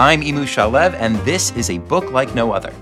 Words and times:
I'm 0.00 0.22
Emu 0.22 0.44
Shalev, 0.44 0.94
and 0.94 1.16
this 1.26 1.50
is 1.56 1.70
a 1.70 1.78
book 1.78 2.12
like 2.12 2.32
no 2.32 2.52
other. 2.52 2.72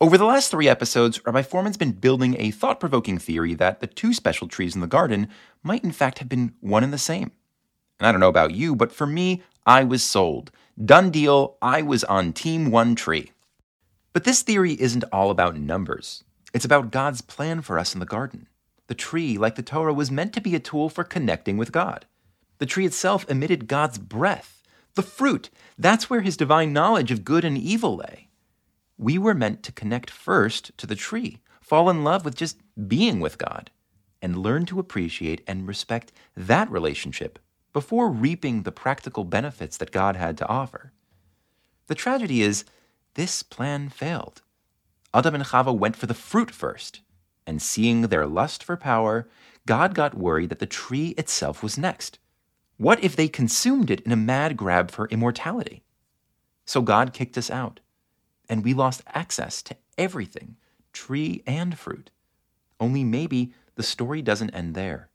Over 0.00 0.16
the 0.16 0.24
last 0.24 0.52
three 0.52 0.68
episodes, 0.68 1.20
Rabbi 1.26 1.42
Fohrman's 1.42 1.76
been 1.76 1.90
building 1.90 2.36
a 2.38 2.52
thought 2.52 2.78
provoking 2.78 3.18
theory 3.18 3.54
that 3.54 3.80
the 3.80 3.88
two 3.88 4.14
special 4.14 4.46
trees 4.46 4.76
in 4.76 4.80
the 4.80 4.86
garden 4.86 5.26
might 5.64 5.82
in 5.82 5.90
fact 5.90 6.20
have 6.20 6.28
been 6.28 6.54
one 6.60 6.84
and 6.84 6.92
the 6.92 6.96
same. 6.96 7.32
And 7.98 8.06
I 8.06 8.12
don't 8.12 8.20
know 8.20 8.28
about 8.28 8.54
you, 8.54 8.76
but 8.76 8.92
for 8.92 9.04
me, 9.04 9.42
I 9.66 9.82
was 9.82 10.04
sold. 10.04 10.52
Done 10.80 11.10
deal, 11.10 11.56
I 11.60 11.82
was 11.82 12.04
on 12.04 12.32
Team 12.32 12.70
One 12.70 12.94
Tree. 12.94 13.32
But 14.12 14.22
this 14.22 14.42
theory 14.42 14.80
isn't 14.80 15.02
all 15.10 15.32
about 15.32 15.56
numbers. 15.56 16.22
It's 16.54 16.64
about 16.64 16.92
God's 16.92 17.20
plan 17.20 17.62
for 17.62 17.80
us 17.80 17.94
in 17.94 17.98
the 17.98 18.06
garden. 18.06 18.46
The 18.86 18.94
tree, 18.94 19.36
like 19.36 19.56
the 19.56 19.64
Torah, 19.64 19.92
was 19.92 20.12
meant 20.12 20.32
to 20.34 20.40
be 20.40 20.54
a 20.54 20.60
tool 20.60 20.88
for 20.88 21.02
connecting 21.02 21.56
with 21.56 21.72
God. 21.72 22.06
The 22.58 22.66
tree 22.66 22.86
itself 22.86 23.28
emitted 23.28 23.66
God's 23.66 23.98
breath. 23.98 24.59
The 24.94 25.02
fruit, 25.02 25.50
that's 25.78 26.10
where 26.10 26.20
his 26.20 26.36
divine 26.36 26.72
knowledge 26.72 27.10
of 27.10 27.24
good 27.24 27.44
and 27.44 27.56
evil 27.56 27.96
lay. 27.96 28.28
We 28.98 29.18
were 29.18 29.34
meant 29.34 29.62
to 29.62 29.72
connect 29.72 30.10
first 30.10 30.76
to 30.78 30.86
the 30.86 30.96
tree, 30.96 31.40
fall 31.60 31.88
in 31.88 32.04
love 32.04 32.24
with 32.24 32.34
just 32.34 32.58
being 32.88 33.20
with 33.20 33.38
God, 33.38 33.70
and 34.20 34.36
learn 34.36 34.66
to 34.66 34.78
appreciate 34.78 35.42
and 35.46 35.66
respect 35.66 36.12
that 36.36 36.70
relationship 36.70 37.38
before 37.72 38.10
reaping 38.10 38.62
the 38.62 38.72
practical 38.72 39.24
benefits 39.24 39.76
that 39.76 39.92
God 39.92 40.16
had 40.16 40.36
to 40.38 40.48
offer. 40.48 40.92
The 41.86 41.94
tragedy 41.94 42.42
is, 42.42 42.64
this 43.14 43.42
plan 43.42 43.88
failed. 43.88 44.42
Adam 45.14 45.34
and 45.34 45.44
Chava 45.44 45.76
went 45.76 45.96
for 45.96 46.06
the 46.06 46.14
fruit 46.14 46.50
first, 46.50 47.00
and 47.46 47.62
seeing 47.62 48.02
their 48.02 48.26
lust 48.26 48.62
for 48.62 48.76
power, 48.76 49.28
God 49.66 49.94
got 49.94 50.14
worried 50.14 50.50
that 50.50 50.58
the 50.58 50.66
tree 50.66 51.08
itself 51.16 51.62
was 51.62 51.78
next. 51.78 52.18
What 52.80 53.04
if 53.04 53.14
they 53.14 53.28
consumed 53.28 53.90
it 53.90 54.00
in 54.00 54.10
a 54.10 54.16
mad 54.16 54.56
grab 54.56 54.90
for 54.90 55.06
immortality? 55.08 55.82
So 56.64 56.80
God 56.80 57.12
kicked 57.12 57.36
us 57.36 57.50
out 57.50 57.80
and 58.48 58.64
we 58.64 58.72
lost 58.72 59.02
access 59.08 59.60
to 59.64 59.76
everything, 59.98 60.56
tree 60.94 61.42
and 61.46 61.78
fruit. 61.78 62.10
Only 62.80 63.04
maybe 63.04 63.52
the 63.74 63.82
story 63.82 64.22
doesn't 64.22 64.54
end 64.54 64.74
there. 64.74 65.10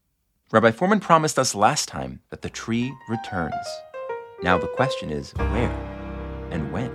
Rabbi 0.52 0.70
Fohrman 0.70 1.02
promised 1.02 1.40
us 1.40 1.56
last 1.56 1.88
time 1.88 2.20
that 2.30 2.44
the 2.44 2.52
tree 2.52 2.94
returns. 3.10 3.66
Now 4.44 4.60
the 4.60 4.68
question 4.68 5.10
is 5.10 5.32
where 5.32 5.72
and 6.52 6.72
when? 6.72 6.92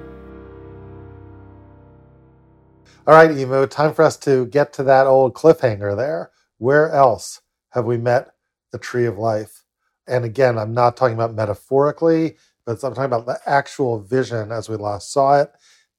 All 3.08 3.14
right, 3.14 3.36
Emu, 3.36 3.66
time 3.66 3.92
for 3.92 4.04
us 4.04 4.16
to 4.18 4.46
get 4.46 4.72
to 4.74 4.84
that 4.84 5.08
old 5.08 5.34
cliffhanger 5.34 5.96
there. 5.96 6.30
Where 6.58 6.92
else 6.92 7.40
have 7.70 7.86
we 7.86 7.98
met 7.98 8.34
the 8.70 8.78
tree 8.78 9.06
of 9.06 9.18
life? 9.18 9.64
And 10.10 10.24
again, 10.24 10.58
I'm 10.58 10.74
not 10.74 10.96
talking 10.96 11.14
about 11.14 11.34
metaphorically, 11.34 12.36
but 12.66 12.82
I'm 12.84 12.94
talking 12.94 13.04
about 13.04 13.26
the 13.26 13.38
actual 13.46 14.00
vision 14.00 14.52
as 14.52 14.68
we 14.68 14.76
last 14.76 15.12
saw 15.12 15.40
it 15.40 15.52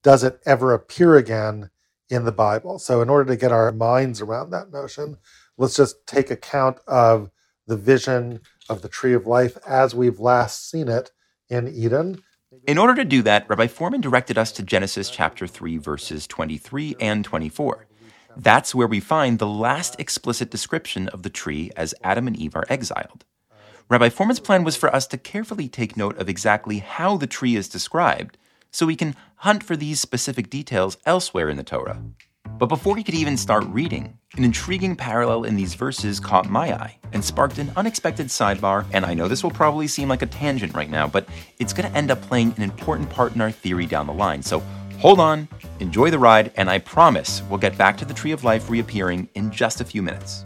does 0.03 0.23
it 0.23 0.40
ever 0.45 0.73
appear 0.73 1.16
again 1.16 1.70
in 2.09 2.26
the 2.26 2.31
Bible? 2.31 2.80
So, 2.80 3.02
in 3.02 3.09
order 3.09 3.31
to 3.31 3.38
get 3.38 3.52
our 3.52 3.72
minds 3.72 4.22
around 4.22 4.50
that 4.52 4.72
notion, 4.72 5.18
let's 5.58 5.76
just 5.76 6.06
take 6.08 6.31
account 6.31 6.80
of 6.88 7.30
the 7.68 7.78
vision 7.78 8.42
of 8.70 8.81
the 8.81 8.90
tree 8.90 9.14
of 9.14 9.28
life 9.28 9.58
as 9.68 9.95
we've 9.95 10.20
last 10.20 10.70
seen 10.70 10.88
it 10.88 11.12
in 11.50 11.68
Eden. 11.68 12.22
In 12.68 12.78
order 12.78 12.96
to 12.96 13.06
do 13.06 13.22
that, 13.22 13.48
Rabbi 13.48 13.68
Fohrman 13.68 14.02
directed 14.02 14.38
us 14.38 14.52
to 14.53 14.64
Genesis 14.64 15.09
chapter 15.09 15.48
3, 15.48 15.78
verses 15.78 16.28
23 16.28 16.96
and 17.00 17.23
24. 17.23 17.88
That's 18.36 18.75
where 18.75 18.88
we 18.88 19.00
find 19.00 19.40
the 19.40 19.48
last 19.48 19.98
explicit 20.00 20.50
description 20.50 21.08
of 21.09 21.23
the 21.23 21.30
tree 21.30 21.72
as 21.78 21.94
Adam 22.03 22.28
and 22.28 22.36
Eve 22.36 22.56
are 22.56 22.66
exiled. 22.70 23.25
Rabbi 23.92 24.08
Fohrman's 24.08 24.39
plan 24.39 24.64
was 24.64 24.78
for 24.78 24.95
us 24.95 25.06
to 25.08 25.17
carefully 25.17 25.67
take 25.67 25.97
note 25.97 26.17
of 26.17 26.30
exactly 26.30 26.78
how 26.78 27.17
the 27.17 27.28
tree 27.28 27.58
is 27.58 27.67
described 27.67 28.38
so 28.72 28.86
we 28.86 28.95
can 28.95 29.17
hunt 29.36 29.63
for 29.63 29.75
these 29.75 30.00
specific 30.00 30.50
details 30.50 30.96
elsewhere 31.06 31.50
in 31.50 31.57
the 31.57 31.63
Torah. 31.63 32.02
But 32.57 32.68
before 32.68 32.96
he 32.96 33.03
could 33.03 33.16
even 33.16 33.35
start 33.35 33.66
reading, 33.66 34.18
an 34.38 34.46
intriguing 34.46 34.96
parallel 34.96 35.44
in 35.44 35.57
these 35.57 35.74
verses 35.74 36.22
caught 36.22 36.50
my 36.50 36.72
eye 36.72 37.00
and 37.12 37.22
sparked 37.22 37.57
an 37.57 37.74
unexpected 37.75 38.28
sidebar. 38.28 38.85
And 38.94 39.06
I 39.06 39.13
know 39.13 39.28
this 39.28 39.44
will 39.44 39.52
probably 39.52 39.88
seem 39.88 40.08
like 40.08 40.22
a 40.22 40.25
tangent 40.25 40.73
right 40.73 40.90
now, 40.90 41.09
but 41.09 41.28
it's 41.59 41.73
going 41.73 41.91
to 41.91 41.97
end 41.97 42.12
up 42.12 42.22
playing 42.22 42.53
an 42.56 42.63
important 42.63 43.09
part 43.09 43.35
in 43.35 43.41
our 43.41 43.52
theory 43.52 43.88
down 43.88 44.08
the 44.08 44.13
line. 44.13 44.41
So 44.41 44.62
hold 45.00 45.19
on, 45.19 45.50
enjoy 45.81 46.12
the 46.12 46.18
ride, 46.18 46.53
and 46.56 46.69
I 46.69 46.79
promise 46.79 47.41
we'll 47.50 47.59
get 47.59 47.78
back 47.78 47.97
to 47.97 48.06
the 48.06 48.13
Tree 48.13 48.31
of 48.31 48.46
Life 48.46 48.69
reappearing 48.69 49.28
in 49.35 49.52
just 49.52 49.81
a 49.81 49.84
few 49.84 50.02
minutes. 50.02 50.46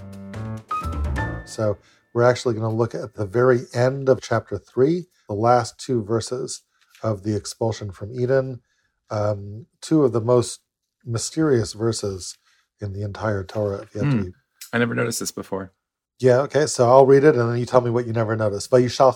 So 1.45 1.77
we're 2.15 2.23
actually 2.23 2.53
going 2.53 2.67
to 2.67 2.75
look 2.75 2.95
at 2.95 3.15
the 3.15 3.25
very 3.25 3.63
end 3.73 4.07
of 4.07 4.21
chapter 4.21 4.57
3, 4.57 5.05
the 5.27 5.35
last 5.35 5.77
two 5.77 6.01
verses 6.01 6.61
of 7.03 7.23
the 7.23 7.35
expulsion 7.35 7.91
from 7.91 8.17
Eden, 8.17 8.61
um, 9.09 9.65
two 9.81 10.05
of 10.05 10.13
the 10.13 10.21
most 10.21 10.61
mysterious 11.03 11.73
verses 11.73 12.37
in 12.79 12.93
the 12.93 13.03
entire 13.03 13.43
Torah. 13.43 13.85
Mm. 13.93 14.31
I 14.71 14.77
never 14.77 14.95
noticed 14.95 15.19
this 15.19 15.33
before. 15.33 15.73
Yeah, 16.17 16.37
okay, 16.43 16.67
so 16.67 16.87
I'll 16.87 17.05
read 17.05 17.25
it 17.25 17.35
and 17.35 17.51
then 17.51 17.59
you 17.59 17.65
tell 17.65 17.81
me 17.81 17.91
what 17.91 18.07
you 18.07 18.13
never 18.13 18.37
noticed. 18.37 18.69
But 18.69 18.77
you 18.77 18.87
shall 18.87 19.11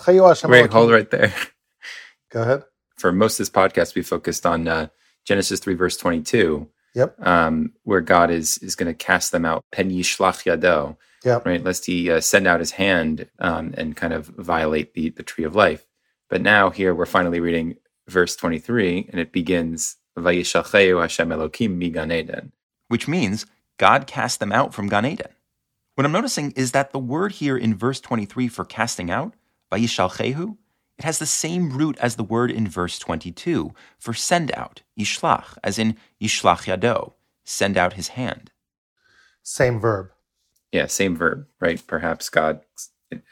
Wait, 0.49 0.73
hold 0.73 0.91
right 0.91 1.09
there. 1.09 1.33
Go 2.31 2.41
ahead. 2.41 2.63
For 2.97 3.13
most 3.13 3.39
of 3.39 3.45
this 3.45 3.49
podcast, 3.49 3.95
we 3.95 4.01
focused 4.01 4.45
on 4.45 4.67
uh, 4.67 4.87
Genesis 5.23 5.61
3, 5.61 5.73
verse 5.75 5.95
22. 5.95 6.67
Yep. 6.95 7.15
Um, 7.25 7.71
where 7.83 8.01
God 8.01 8.29
is 8.29 8.57
is 8.57 8.75
going 8.75 8.87
to 8.87 8.93
cast 8.93 9.31
them 9.31 9.45
out. 9.45 9.63
Pen 9.71 9.89
yishlach 9.89 10.43
yado. 10.43 10.97
Yep. 11.25 11.45
Right, 11.45 11.63
lest 11.63 11.85
he 11.85 12.09
uh, 12.09 12.21
send 12.21 12.47
out 12.47 12.61
his 12.61 12.71
hand 12.71 13.27
um, 13.39 13.73
and 13.77 13.95
kind 13.95 14.13
of 14.13 14.27
violate 14.27 14.93
the, 14.93 15.09
the 15.09 15.23
tree 15.23 15.43
of 15.43 15.55
life. 15.55 15.85
But 16.29 16.41
now 16.41 16.69
here 16.69 16.95
we're 16.95 17.05
finally 17.05 17.39
reading 17.39 17.75
verse 18.07 18.35
23, 18.35 19.09
and 19.11 19.19
it 19.19 19.31
begins, 19.31 19.97
Vayishalcheu 20.17 21.01
Hashem 21.01 21.29
Elokim 21.29 21.75
mi 21.75 21.89
Gan 21.89 22.11
Eden, 22.11 22.53
which 22.87 23.07
means 23.07 23.45
God 23.77 24.07
cast 24.07 24.39
them 24.39 24.51
out 24.51 24.73
from 24.73 24.87
Gan 24.87 25.05
Eden. 25.05 25.31
What 25.95 26.05
I'm 26.05 26.11
noticing 26.11 26.51
is 26.51 26.71
that 26.71 26.91
the 26.91 26.99
word 26.99 27.33
here 27.33 27.57
in 27.57 27.75
verse 27.75 27.99
23 27.99 28.47
for 28.47 28.63
casting 28.63 29.11
out, 29.11 29.33
Vayishalchehu, 29.71 30.57
it 30.97 31.05
has 31.05 31.19
the 31.19 31.25
same 31.25 31.77
root 31.77 31.97
as 31.99 32.15
the 32.15 32.23
word 32.23 32.51
in 32.51 32.67
verse 32.67 32.99
22 32.99 33.73
for 33.97 34.13
send 34.13 34.51
out, 34.53 34.81
yishlach, 34.99 35.57
as 35.63 35.79
in 35.79 35.95
yishlach 36.21 36.65
yado, 36.65 37.13
send 37.45 37.77
out 37.77 37.93
his 37.93 38.09
hand. 38.09 38.51
Same 39.41 39.79
verb. 39.79 40.11
Yeah, 40.71 40.87
same 40.87 41.15
verb, 41.15 41.47
right? 41.59 41.81
Perhaps 41.85 42.29
God 42.29 42.61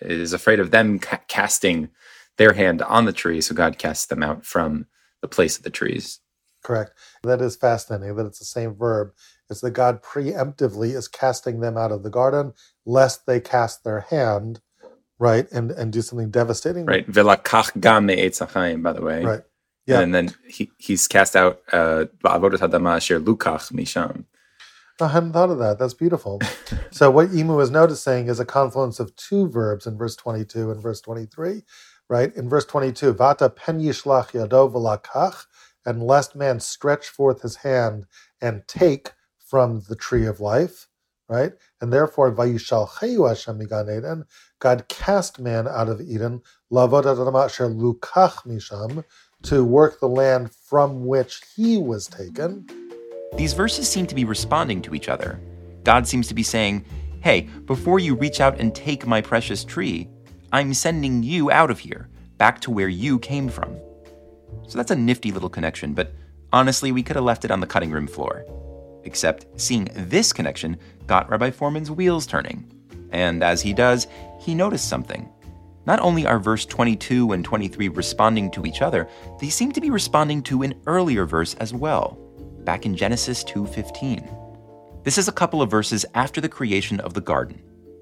is 0.02 0.34
afraid 0.34 0.60
of 0.60 0.72
them 0.72 1.00
ca- 1.00 1.22
casting 1.28 1.90
their 2.38 2.54
hand 2.54 2.82
on 2.82 3.06
the 3.06 3.14
tree, 3.14 3.42
so 3.42 3.54
God 3.54 3.78
casts 3.78 4.08
them 4.08 4.24
out 4.24 4.46
from 4.46 4.88
the 5.22 5.28
place 5.28 5.58
of 5.58 5.64
the 5.64 5.70
trees. 5.70 6.20
Correct. 6.64 6.92
That 7.24 7.42
is 7.42 7.56
fascinating 7.56 8.16
that 8.16 8.26
it's 8.26 8.40
the 8.40 8.46
same 8.46 8.76
verb. 8.76 9.12
It's 9.50 9.62
that 9.62 9.72
God 9.72 10.04
preemptively 10.04 10.96
is 10.96 11.08
casting 11.08 11.60
them 11.60 11.78
out 11.78 11.92
of 11.92 12.04
the 12.04 12.10
garden, 12.10 12.54
lest 12.86 13.26
they 13.26 13.40
cast 13.40 13.84
their 13.84 14.02
hand, 14.02 14.60
right, 15.20 15.50
and, 15.52 15.72
and 15.72 15.94
do 15.94 16.02
something 16.02 16.30
devastating. 16.30 16.86
Right. 16.86 17.10
Velakach 17.10 17.80
gam 17.80 18.08
by 18.82 18.94
the 18.94 19.02
way. 19.02 19.24
Right. 19.24 19.42
Yeah. 19.86 20.02
And 20.02 20.14
then 20.14 20.36
he, 20.46 20.70
he's 20.78 21.08
cast 21.08 21.36
out 21.36 21.62
uh, 21.72 22.06
lukach 22.24 23.72
misham. 23.72 24.26
I 25.00 25.10
hadn't 25.10 25.34
thought 25.34 25.50
of 25.52 25.60
that. 25.60 25.80
That's 25.80 25.94
beautiful. 25.94 26.42
so 26.92 27.12
what 27.12 27.34
Emu 27.34 27.60
is 27.60 27.72
noticing 27.72 28.28
is 28.28 28.40
a 28.40 28.46
confluence 28.46 29.00
of 29.00 29.16
two 29.16 29.48
verbs 29.50 29.86
in 29.86 29.98
verse 29.98 30.16
22 30.16 30.72
and 30.72 30.82
verse 30.82 31.02
23 31.02 31.64
right? 32.10 32.36
In 32.36 32.50
verse 32.50 32.66
22, 32.66 33.14
Vata 33.14 33.54
pen 33.54 33.80
yishlach 33.80 34.32
yado 34.32 34.72
v'lakach, 34.72 35.46
and 35.86 36.04
lest 36.04 36.36
man 36.36 36.60
stretch 36.60 37.08
forth 37.08 37.42
his 37.42 37.58
hand 37.58 38.06
and 38.42 38.68
take 38.68 39.12
from 39.38 39.84
the 39.88 39.96
tree 39.96 40.26
of 40.26 40.40
life, 40.40 40.88
right? 41.30 41.54
And 41.80 41.94
therefore, 41.94 42.34
vayishal 42.34 42.90
Hashem 43.00 43.58
migan 43.58 43.90
Eden, 43.90 44.26
God 44.60 44.88
cast 44.90 45.40
man 45.40 45.68
out 45.68 45.88
of 45.90 46.02
Eden, 46.02 46.42
lavod 46.72 47.04
sher 47.50 47.70
lukach 47.70 48.46
misham, 48.46 49.04
to 49.44 49.64
work 49.64 50.00
the 50.00 50.10
land 50.10 50.52
from 50.52 51.06
which 51.06 51.42
he 51.56 51.78
was 51.78 52.08
taken. 52.08 52.87
These 53.36 53.54
verses 53.54 53.88
seem 53.88 54.08
to 54.08 54.16
be 54.16 54.26
responding 54.26 54.82
to 54.84 54.96
each 54.96 55.10
other. 55.10 55.40
God 55.84 56.08
seems 56.08 56.28
to 56.28 56.34
be 56.34 56.44
saying, 56.44 56.86
Hey, 57.22 57.42
before 57.66 58.00
you 58.00 58.16
reach 58.16 58.40
out 58.40 58.60
and 58.60 58.74
take 58.74 59.06
my 59.06 59.22
precious 59.22 59.64
tree, 59.64 60.08
I'm 60.52 60.74
sending 60.74 61.24
you 61.24 61.52
out 61.52 61.70
of 61.70 61.80
here, 61.80 62.10
back 62.38 62.62
to 62.62 62.72
where 62.72 62.88
you 62.88 63.20
came 63.20 63.50
from. 63.50 63.76
So 64.68 64.78
that's 64.78 64.92
a 64.92 64.96
nifty 64.96 65.32
little 65.32 65.50
connection, 65.50 65.94
but 65.94 66.14
honestly, 66.54 66.92
we 66.92 67.04
could 67.04 67.16
have 67.16 67.26
left 67.26 67.46
it 67.46 67.52
on 67.52 67.60
the 67.60 67.68
cutting 67.68 67.92
room 67.92 68.08
floor. 68.08 68.46
Except 69.04 69.46
seeing 69.60 69.90
this 69.94 70.32
connection 70.34 70.78
got 71.06 71.30
Rabbi 71.30 71.52
Fohrman's 71.52 71.92
wheels 71.92 72.28
turning. 72.28 72.72
And 73.12 73.44
as 73.44 73.62
he 73.62 73.74
does, 73.74 74.08
he 74.40 74.54
noticed 74.54 74.90
something. 74.90 75.30
Not 75.86 76.02
only 76.02 76.26
are 76.26 76.40
verse 76.40 76.66
22 76.66 77.32
and 77.32 77.46
23 77.46 77.88
responding 77.90 78.52
to 78.52 78.66
each 78.66 78.82
other, 78.82 79.08
they 79.40 79.50
seem 79.50 79.72
to 79.72 79.82
be 79.82 79.90
responding 79.90 80.44
to 80.44 80.64
an 80.64 80.74
earlier 80.86 81.26
verse 81.26 81.54
as 81.56 81.74
well, 81.74 82.18
back 82.68 82.86
in 82.86 82.98
Genesis 82.98 83.46
2:15. 83.46 84.28
This 85.06 85.18
is 85.18 85.30
a 85.30 85.38
couple 85.40 85.62
of 85.62 85.72
verses 85.72 86.06
after 86.14 86.42
the 86.42 86.50
creation 86.58 87.00
of 87.00 87.14
the 87.14 87.22
garden. 87.22 87.62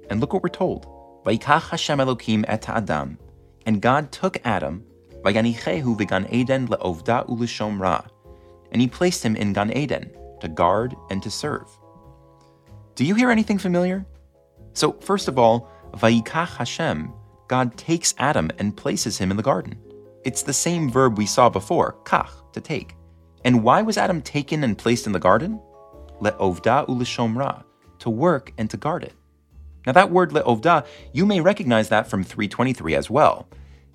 And 0.10 0.20
look 0.20 0.34
what 0.34 0.42
we're 0.42 0.50
told. 0.64 0.88
Vayikach 1.24 1.70
Hashem 1.70 2.00
Elokim 2.00 2.44
et 2.48 2.68
Adam, 2.68 3.20
and 3.68 3.80
God 3.90 4.12
took 4.12 4.36
Adam, 4.44 4.84
Vayanichehu 5.24 5.96
v'gan 6.00 6.26
Eden 6.34 6.68
le'ovda 6.68 7.18
u'l'shomra. 7.30 8.08
And 8.72 8.82
he 8.82 8.88
placed 8.88 9.22
him 9.24 9.36
in 9.36 9.54
Gan 9.54 9.72
Eden 9.72 10.10
to 10.42 10.48
guard 10.48 10.96
and 11.12 11.22
to 11.22 11.30
serve. 11.30 11.70
Do 12.96 13.06
you 13.06 13.14
hear 13.14 13.30
anything 13.30 13.60
familiar? 13.60 14.04
So, 14.74 14.94
first 14.94 15.28
of 15.28 15.38
all, 15.38 15.70
Vayikach 15.94 16.58
Hashem, 16.58 17.14
God 17.48 17.78
takes 17.78 18.16
Adam 18.18 18.50
and 18.58 18.76
places 18.76 19.20
him 19.20 19.30
in 19.30 19.38
the 19.38 19.50
garden. 19.52 19.76
It's 20.24 20.42
the 20.42 20.60
same 20.68 20.90
verb 20.90 21.20
we 21.20 21.28
saw 21.28 21.50
before, 21.50 21.98
kach, 22.04 22.32
to 22.54 22.62
take. 22.62 22.96
And 23.46 23.62
why 23.62 23.84
was 23.84 23.96
Adam 23.96 24.24
taken 24.24 24.64
and 24.64 24.76
placed 24.76 25.06
in 25.06 25.14
the 25.14 25.20
garden? 25.20 25.62
Le'ovda 26.20 26.88
u'l'shomra, 26.88 27.64
to 28.00 28.10
work 28.10 28.52
and 28.58 28.68
to 28.72 28.76
guard 28.76 29.04
it. 29.04 29.14
Now, 29.86 29.92
that 29.92 30.10
word 30.10 30.32
le'ovda, 30.32 30.84
you 31.14 31.28
may 31.28 31.42
recognize 31.42 31.90
that 31.90 32.08
from 32.08 32.24
323 32.24 32.96
as 32.96 33.08
well. 33.08 33.48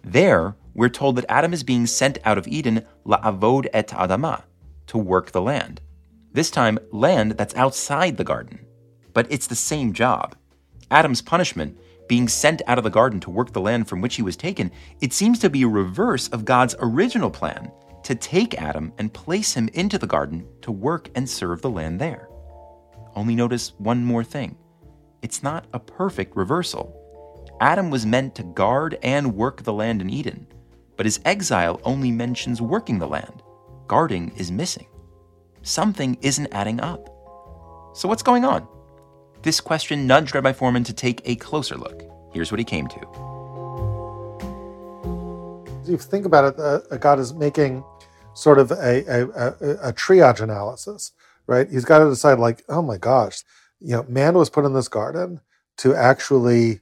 There, 0.04 0.54
we're 0.72 0.88
told 0.88 1.16
that 1.16 1.24
Adam 1.28 1.52
is 1.52 1.64
being 1.64 1.88
sent 1.88 2.18
out 2.24 2.38
of 2.38 2.46
Eden 2.46 2.86
la'avod 3.04 3.66
et 3.72 3.88
adama, 3.88 4.44
to 4.86 4.96
work 4.96 5.32
the 5.32 5.42
land. 5.42 5.80
This 6.32 6.52
time, 6.52 6.78
land 6.92 7.32
that's 7.32 7.56
outside 7.56 8.18
the 8.18 8.24
garden. 8.24 8.60
But 9.12 9.26
it's 9.30 9.48
the 9.48 9.56
same 9.56 9.92
job. 9.92 10.36
Adam's 10.92 11.22
punishment, 11.22 11.76
being 12.06 12.28
sent 12.28 12.62
out 12.68 12.78
of 12.78 12.84
the 12.84 12.90
garden 12.90 13.18
to 13.20 13.30
work 13.30 13.52
the 13.52 13.60
land 13.60 13.88
from 13.88 14.00
which 14.00 14.14
he 14.14 14.22
was 14.22 14.36
taken, 14.36 14.70
it 15.00 15.12
seems 15.12 15.40
to 15.40 15.50
be 15.50 15.62
a 15.62 15.68
reverse 15.68 16.28
of 16.28 16.44
God's 16.44 16.76
original 16.78 17.30
plan 17.30 17.72
to 18.10 18.16
take 18.16 18.60
Adam 18.60 18.92
and 18.98 19.14
place 19.14 19.54
him 19.54 19.68
into 19.72 19.96
the 19.96 20.04
garden 20.04 20.44
to 20.62 20.72
work 20.72 21.08
and 21.14 21.30
serve 21.30 21.62
the 21.62 21.70
land 21.70 22.00
there. 22.00 22.28
Only 23.14 23.36
notice 23.36 23.72
one 23.78 24.04
more 24.04 24.24
thing 24.24 24.56
it's 25.22 25.44
not 25.44 25.66
a 25.72 25.78
perfect 25.78 26.34
reversal. 26.36 26.96
Adam 27.60 27.88
was 27.88 28.04
meant 28.04 28.34
to 28.34 28.42
guard 28.42 28.98
and 29.04 29.36
work 29.36 29.62
the 29.62 29.72
land 29.72 30.02
in 30.02 30.10
Eden, 30.10 30.44
but 30.96 31.06
his 31.06 31.20
exile 31.24 31.80
only 31.84 32.10
mentions 32.10 32.60
working 32.60 32.98
the 32.98 33.06
land. 33.06 33.44
Guarding 33.86 34.32
is 34.36 34.50
missing. 34.50 34.88
Something 35.62 36.18
isn't 36.20 36.52
adding 36.52 36.80
up. 36.80 37.06
So, 37.94 38.08
what's 38.08 38.24
going 38.24 38.44
on? 38.44 38.66
This 39.42 39.60
question 39.60 40.08
nudged 40.08 40.34
Rabbi 40.34 40.50
Fohrman 40.52 40.84
to 40.86 40.92
take 40.92 41.22
a 41.26 41.36
closer 41.36 41.76
look. 41.76 42.02
Here's 42.32 42.50
what 42.50 42.58
he 42.58 42.64
came 42.64 42.88
to. 42.88 43.00
If 45.82 45.88
you 45.88 45.96
think 45.96 46.26
about 46.26 46.54
it, 46.54 46.58
uh, 46.58 46.96
God 46.96 47.20
is 47.20 47.34
making 47.34 47.84
sort 48.40 48.58
of 48.58 48.70
a, 48.70 49.04
a, 49.06 49.28
a, 49.28 49.48
a 49.88 49.92
triage 49.92 50.40
analysis, 50.40 51.12
right? 51.46 51.68
He's 51.70 51.84
got 51.84 51.98
to 51.98 52.08
decide, 52.08 52.38
like, 52.38 52.64
oh 52.68 52.82
my 52.82 52.96
gosh, 52.96 53.42
you 53.80 53.92
know, 53.92 54.04
man 54.08 54.34
was 54.34 54.50
put 54.50 54.64
in 54.64 54.72
this 54.72 54.88
garden 54.88 55.40
to 55.78 55.94
actually 55.94 56.80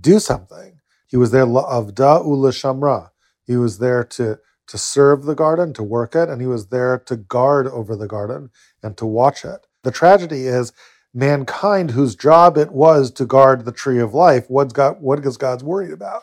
do 0.00 0.18
something. 0.18 0.80
He 1.06 1.16
was 1.16 1.30
there 1.30 1.46
avda 1.46 2.24
ula 2.24 2.50
shamra. 2.50 3.10
He 3.44 3.56
was 3.56 3.78
there 3.78 4.04
to 4.04 4.38
to 4.68 4.78
serve 4.78 5.24
the 5.24 5.34
garden, 5.34 5.72
to 5.72 5.82
work 5.82 6.14
it, 6.14 6.28
and 6.28 6.40
he 6.40 6.46
was 6.46 6.68
there 6.68 6.96
to 6.96 7.16
guard 7.16 7.66
over 7.66 7.96
the 7.96 8.06
garden 8.06 8.50
and 8.84 8.96
to 8.96 9.04
watch 9.04 9.44
it. 9.44 9.66
The 9.82 9.90
tragedy 9.90 10.46
is 10.46 10.72
mankind, 11.12 11.90
whose 11.90 12.14
job 12.14 12.56
it 12.56 12.70
was 12.70 13.10
to 13.12 13.26
guard 13.26 13.64
the 13.64 13.72
tree 13.72 13.98
of 13.98 14.14
life. 14.14 14.44
What's 14.48 14.72
God? 14.72 14.98
What 15.00 15.26
is 15.26 15.36
God's 15.36 15.64
worried 15.64 15.92
about? 15.92 16.22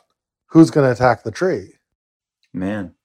Who's 0.52 0.72
going 0.72 0.88
to 0.88 0.94
attack 0.94 1.24
the 1.24 1.32
tree? 1.32 1.74
Man, 2.54 2.96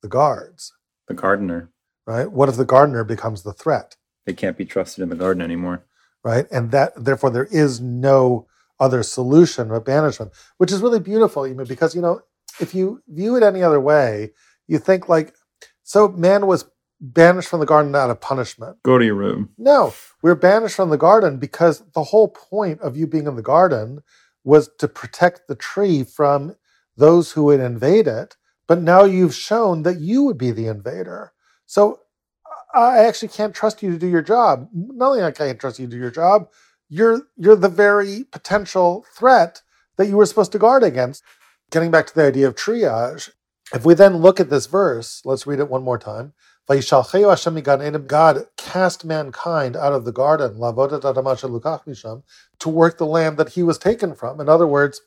the 0.00 0.08
guards, 0.08 0.72
the 1.08 1.14
gardener. 1.14 1.70
Right. 2.06 2.30
What 2.30 2.48
if 2.48 2.56
the 2.56 2.64
gardener 2.64 3.04
becomes 3.04 3.42
the 3.42 3.52
threat? 3.52 3.96
They 4.26 4.34
can't 4.34 4.56
be 4.56 4.64
trusted 4.66 5.02
in 5.02 5.08
the 5.10 5.16
garden 5.16 5.42
anymore 5.42 5.84
right? 6.24 6.46
And 6.50 6.70
that 6.72 6.92
therefore 6.96 7.30
there 7.30 7.48
is 7.50 7.80
no 7.80 8.46
other 8.78 9.02
solution 9.02 9.68
but 9.68 9.84
banishment, 9.84 10.32
which 10.58 10.72
is 10.72 10.82
really 10.82 11.00
beautiful, 11.00 11.46
even 11.46 11.66
because 11.66 11.94
you 11.94 12.02
know 12.02 12.20
if 12.60 12.74
you 12.74 13.02
view 13.08 13.36
it 13.36 13.42
any 13.42 13.62
other 13.62 13.80
way, 13.80 14.32
you 14.66 14.78
think 14.78 15.08
like, 15.08 15.34
so 15.84 16.08
man 16.08 16.46
was 16.46 16.66
banished 17.00 17.48
from 17.48 17.60
the 17.60 17.66
garden 17.66 17.94
out 17.94 18.10
of 18.10 18.20
punishment. 18.20 18.76
Go 18.82 18.98
to 18.98 19.04
your 19.04 19.14
room. 19.14 19.50
No, 19.56 19.94
we 20.22 20.30
we're 20.30 20.34
banished 20.34 20.76
from 20.76 20.90
the 20.90 20.98
garden 20.98 21.38
because 21.38 21.82
the 21.94 22.04
whole 22.04 22.28
point 22.28 22.80
of 22.80 22.96
you 22.96 23.06
being 23.06 23.26
in 23.26 23.36
the 23.36 23.42
garden 23.42 24.02
was 24.44 24.68
to 24.78 24.88
protect 24.88 25.48
the 25.48 25.56
tree 25.56 26.02
from 26.04 26.56
those 26.96 27.32
who 27.32 27.44
would 27.44 27.60
invade 27.60 28.06
it. 28.08 28.36
But 28.66 28.80
now 28.80 29.04
you've 29.04 29.34
shown 29.34 29.82
that 29.82 30.00
you 30.00 30.22
would 30.24 30.38
be 30.38 30.50
the 30.50 30.66
invader. 30.66 31.32
So 31.66 32.00
I 32.74 33.04
actually 33.04 33.28
can't 33.28 33.54
trust 33.54 33.82
you 33.82 33.90
to 33.90 33.98
do 33.98 34.06
your 34.08 34.22
job. 34.22 34.68
Not 34.72 35.10
only 35.10 35.22
I 35.22 35.30
can't 35.30 35.58
trust 35.58 35.78
you 35.78 35.86
to 35.86 35.90
do 35.90 35.98
your 35.98 36.10
job, 36.10 36.48
you're 36.88 37.22
you're 37.36 37.56
the 37.56 37.68
very 37.68 38.24
potential 38.30 39.04
threat 39.16 39.62
that 39.96 40.08
you 40.08 40.16
were 40.16 40.26
supposed 40.26 40.52
to 40.52 40.58
guard 40.58 40.82
against. 40.82 41.22
Getting 41.70 41.90
back 41.90 42.06
to 42.06 42.14
the 42.14 42.26
idea 42.26 42.46
of 42.46 42.54
triage, 42.54 43.30
if 43.74 43.84
we 43.84 43.94
then 43.94 44.18
look 44.18 44.38
at 44.38 44.50
this 44.50 44.66
verse, 44.66 45.22
let's 45.24 45.46
read 45.46 45.58
it 45.58 45.68
one 45.68 45.82
more 45.82 45.98
time. 45.98 46.32
God 46.68 48.46
cast 48.56 49.04
mankind 49.04 49.76
out 49.76 49.92
of 49.92 50.04
the 50.04 50.12
garden 50.12 50.60
to 52.58 52.68
work 52.68 52.98
the 52.98 53.06
land 53.06 53.36
that 53.38 53.48
he 53.50 53.62
was 53.62 53.78
taken 53.78 54.14
from. 54.14 54.40
In 54.40 54.48
other 54.48 54.66
words, 54.66 55.00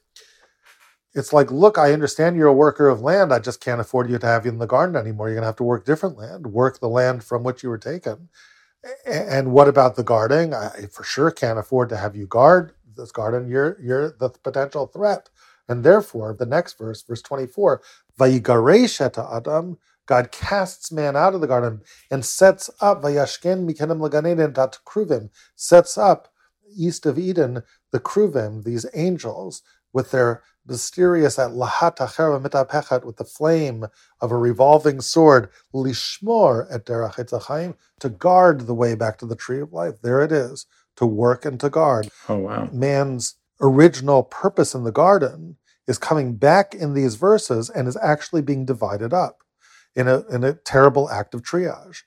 it's 1.20 1.34
like, 1.34 1.52
look, 1.52 1.78
I 1.78 1.94
understand 1.94 2.38
you're 2.38 2.48
a 2.48 2.54
worker 2.54 2.90
of 2.90 3.02
land. 3.02 3.34
I 3.34 3.40
just 3.40 3.62
can't 3.62 3.82
afford 3.82 4.10
you 4.10 4.18
to 4.18 4.28
have 4.28 4.46
you 4.46 4.52
in 4.52 4.58
the 4.58 4.66
garden 4.66 4.96
anymore. 4.96 5.28
You're 5.28 5.36
going 5.36 5.44
to 5.44 5.48
have 5.48 5.58
to 5.58 5.64
work 5.64 5.86
different 5.86 6.18
land, 6.18 6.48
work 6.48 6.80
the 6.80 6.90
land 6.90 7.24
from 7.24 7.44
which 7.44 7.62
you 7.62 7.70
were 7.70 7.78
taken. 7.78 8.30
And 9.06 9.52
what 9.52 9.68
about 9.68 9.96
the 9.96 10.04
guarding? 10.04 10.54
I 10.54 10.88
for 10.92 11.04
sure 11.04 11.32
can't 11.32 11.60
afford 11.60 11.90
to 11.90 11.98
have 11.98 12.16
you 12.16 12.26
guard 12.26 12.72
this 12.96 13.12
garden. 13.12 13.50
You're 13.50 13.78
you're 13.82 14.12
the 14.12 14.30
potential 14.30 14.88
threat. 14.88 15.30
And 15.68 15.84
therefore, 15.84 16.34
the 16.34 16.46
next 16.46 16.80
verse, 16.80 17.04
verse 17.04 17.22
24, 17.22 17.82
Vayigaresh 18.18 19.02
Adam, 19.02 19.78
God 20.08 20.32
casts 20.32 20.92
man 20.92 21.16
out 21.16 21.36
of 21.36 21.42
the 21.42 21.48
garden 21.48 21.82
and 22.10 22.26
sets 22.26 22.70
up 22.82 23.04
Vayashken 23.04 23.70
Mikenim 23.70 24.00
Laganen 24.00 24.54
Dat 24.54 24.80
Kruvim, 24.86 25.30
sets 25.56 25.98
up 25.98 26.30
east 26.76 27.06
of 27.06 27.20
Eden 27.20 27.64
the 27.92 28.00
Kruvim, 28.00 28.64
these 28.64 28.86
angels, 28.94 29.62
with 29.94 30.12
their 30.12 30.44
mysterious 30.66 31.40
at 31.40 31.52
lahat 31.52 31.98
mitapechat 31.98 33.04
with 33.04 33.18
the 33.18 33.24
flame 33.24 33.86
of 34.22 34.32
a 34.32 34.38
revolving 34.38 35.02
sword, 35.02 35.50
lishmor 35.74 36.68
at 36.72 36.86
derach 36.86 37.76
to 38.00 38.10
guard 38.10 38.62
the 38.62 38.76
way 38.76 38.96
back 38.96 39.18
to 39.18 39.26
the 39.26 39.36
tree 39.36 39.60
of 39.60 39.74
life. 39.74 40.02
There 40.02 40.22
it 40.22 40.32
is, 40.32 40.66
to 40.96 41.06
work 41.06 41.46
and 41.46 41.60
to 41.60 41.70
guard. 41.70 42.10
Oh 42.28 42.38
wow! 42.38 42.70
Man's 42.72 43.36
original 43.62 44.24
purpose 44.24 44.74
in 44.74 44.84
the 44.84 44.92
garden 44.92 45.58
is 45.88 45.98
coming 45.98 46.36
back 46.36 46.76
in 46.76 46.94
these 46.94 47.16
verses 47.16 47.70
and 47.70 47.88
is 47.88 47.98
actually 47.98 48.42
being 48.42 48.66
divided 48.66 49.14
up 49.14 49.44
in 49.96 50.08
a 50.08 50.24
in 50.28 50.44
a 50.44 50.54
terrible 50.54 51.10
act 51.10 51.34
of 51.34 51.42
triage. 51.42 52.04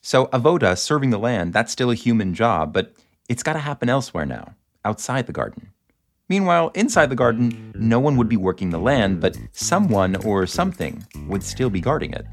So 0.00 0.26
avoda, 0.28 0.78
serving 0.78 1.10
the 1.10 1.18
land, 1.18 1.52
that's 1.52 1.72
still 1.72 1.90
a 1.90 1.94
human 1.94 2.32
job, 2.32 2.72
but 2.72 2.94
it's 3.28 3.42
got 3.42 3.54
to 3.54 3.58
happen 3.58 3.90
elsewhere 3.90 4.24
now, 4.24 4.54
outside 4.84 5.26
the 5.26 5.32
garden. 5.32 5.72
Meanwhile, 6.28 6.72
inside 6.74 7.08
the 7.08 7.16
garden, 7.16 7.72
no 7.74 7.98
one 7.98 8.16
would 8.16 8.28
be 8.28 8.36
working 8.36 8.70
the 8.70 8.78
land, 8.78 9.20
but 9.20 9.36
someone 9.52 10.14
or 10.16 10.46
something 10.46 11.06
would 11.26 11.42
still 11.42 11.70
be 11.70 11.80
guarding 11.80 12.12
it. 12.12 12.26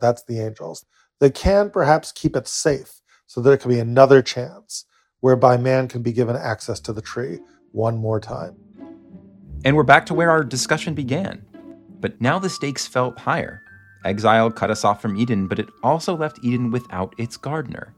That's 0.00 0.22
the 0.24 0.40
angels. 0.40 0.86
They 1.18 1.30
can 1.30 1.70
perhaps 1.70 2.12
keep 2.12 2.36
it 2.36 2.46
safe 2.46 3.00
so 3.26 3.40
there 3.40 3.56
can 3.56 3.70
be 3.70 3.80
another 3.80 4.22
chance 4.22 4.84
whereby 5.20 5.56
man 5.56 5.88
can 5.88 6.02
be 6.02 6.12
given 6.12 6.36
access 6.36 6.78
to 6.80 6.92
the 6.92 7.02
tree 7.02 7.40
one 7.72 7.96
more 7.96 8.20
time. 8.20 8.56
And 9.64 9.74
we're 9.74 9.82
back 9.82 10.06
to 10.06 10.14
where 10.14 10.30
our 10.30 10.44
discussion 10.44 10.94
began. 10.94 11.44
But 12.00 12.20
now 12.20 12.38
the 12.38 12.48
stakes 12.48 12.86
felt 12.86 13.18
higher. 13.18 13.62
Exile 14.04 14.52
cut 14.52 14.70
us 14.70 14.84
off 14.84 15.02
from 15.02 15.16
Eden, 15.16 15.48
but 15.48 15.58
it 15.58 15.68
also 15.82 16.16
left 16.16 16.38
Eden 16.44 16.70
without 16.70 17.12
its 17.18 17.36
gardener. 17.36 17.92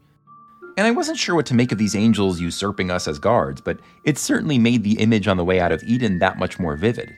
And 0.76 0.86
I 0.86 0.90
wasn't 0.92 1.18
sure 1.18 1.34
what 1.34 1.46
to 1.46 1.54
make 1.54 1.72
of 1.72 1.78
these 1.78 1.96
angels 1.96 2.40
usurping 2.40 2.90
us 2.90 3.06
as 3.06 3.18
guards, 3.18 3.60
but 3.60 3.80
it 4.04 4.16
certainly 4.16 4.58
made 4.58 4.82
the 4.82 4.98
image 4.98 5.28
on 5.28 5.36
the 5.36 5.44
way 5.44 5.60
out 5.60 5.72
of 5.72 5.82
Eden 5.82 6.18
that 6.20 6.38
much 6.38 6.58
more 6.58 6.76
vivid. 6.76 7.14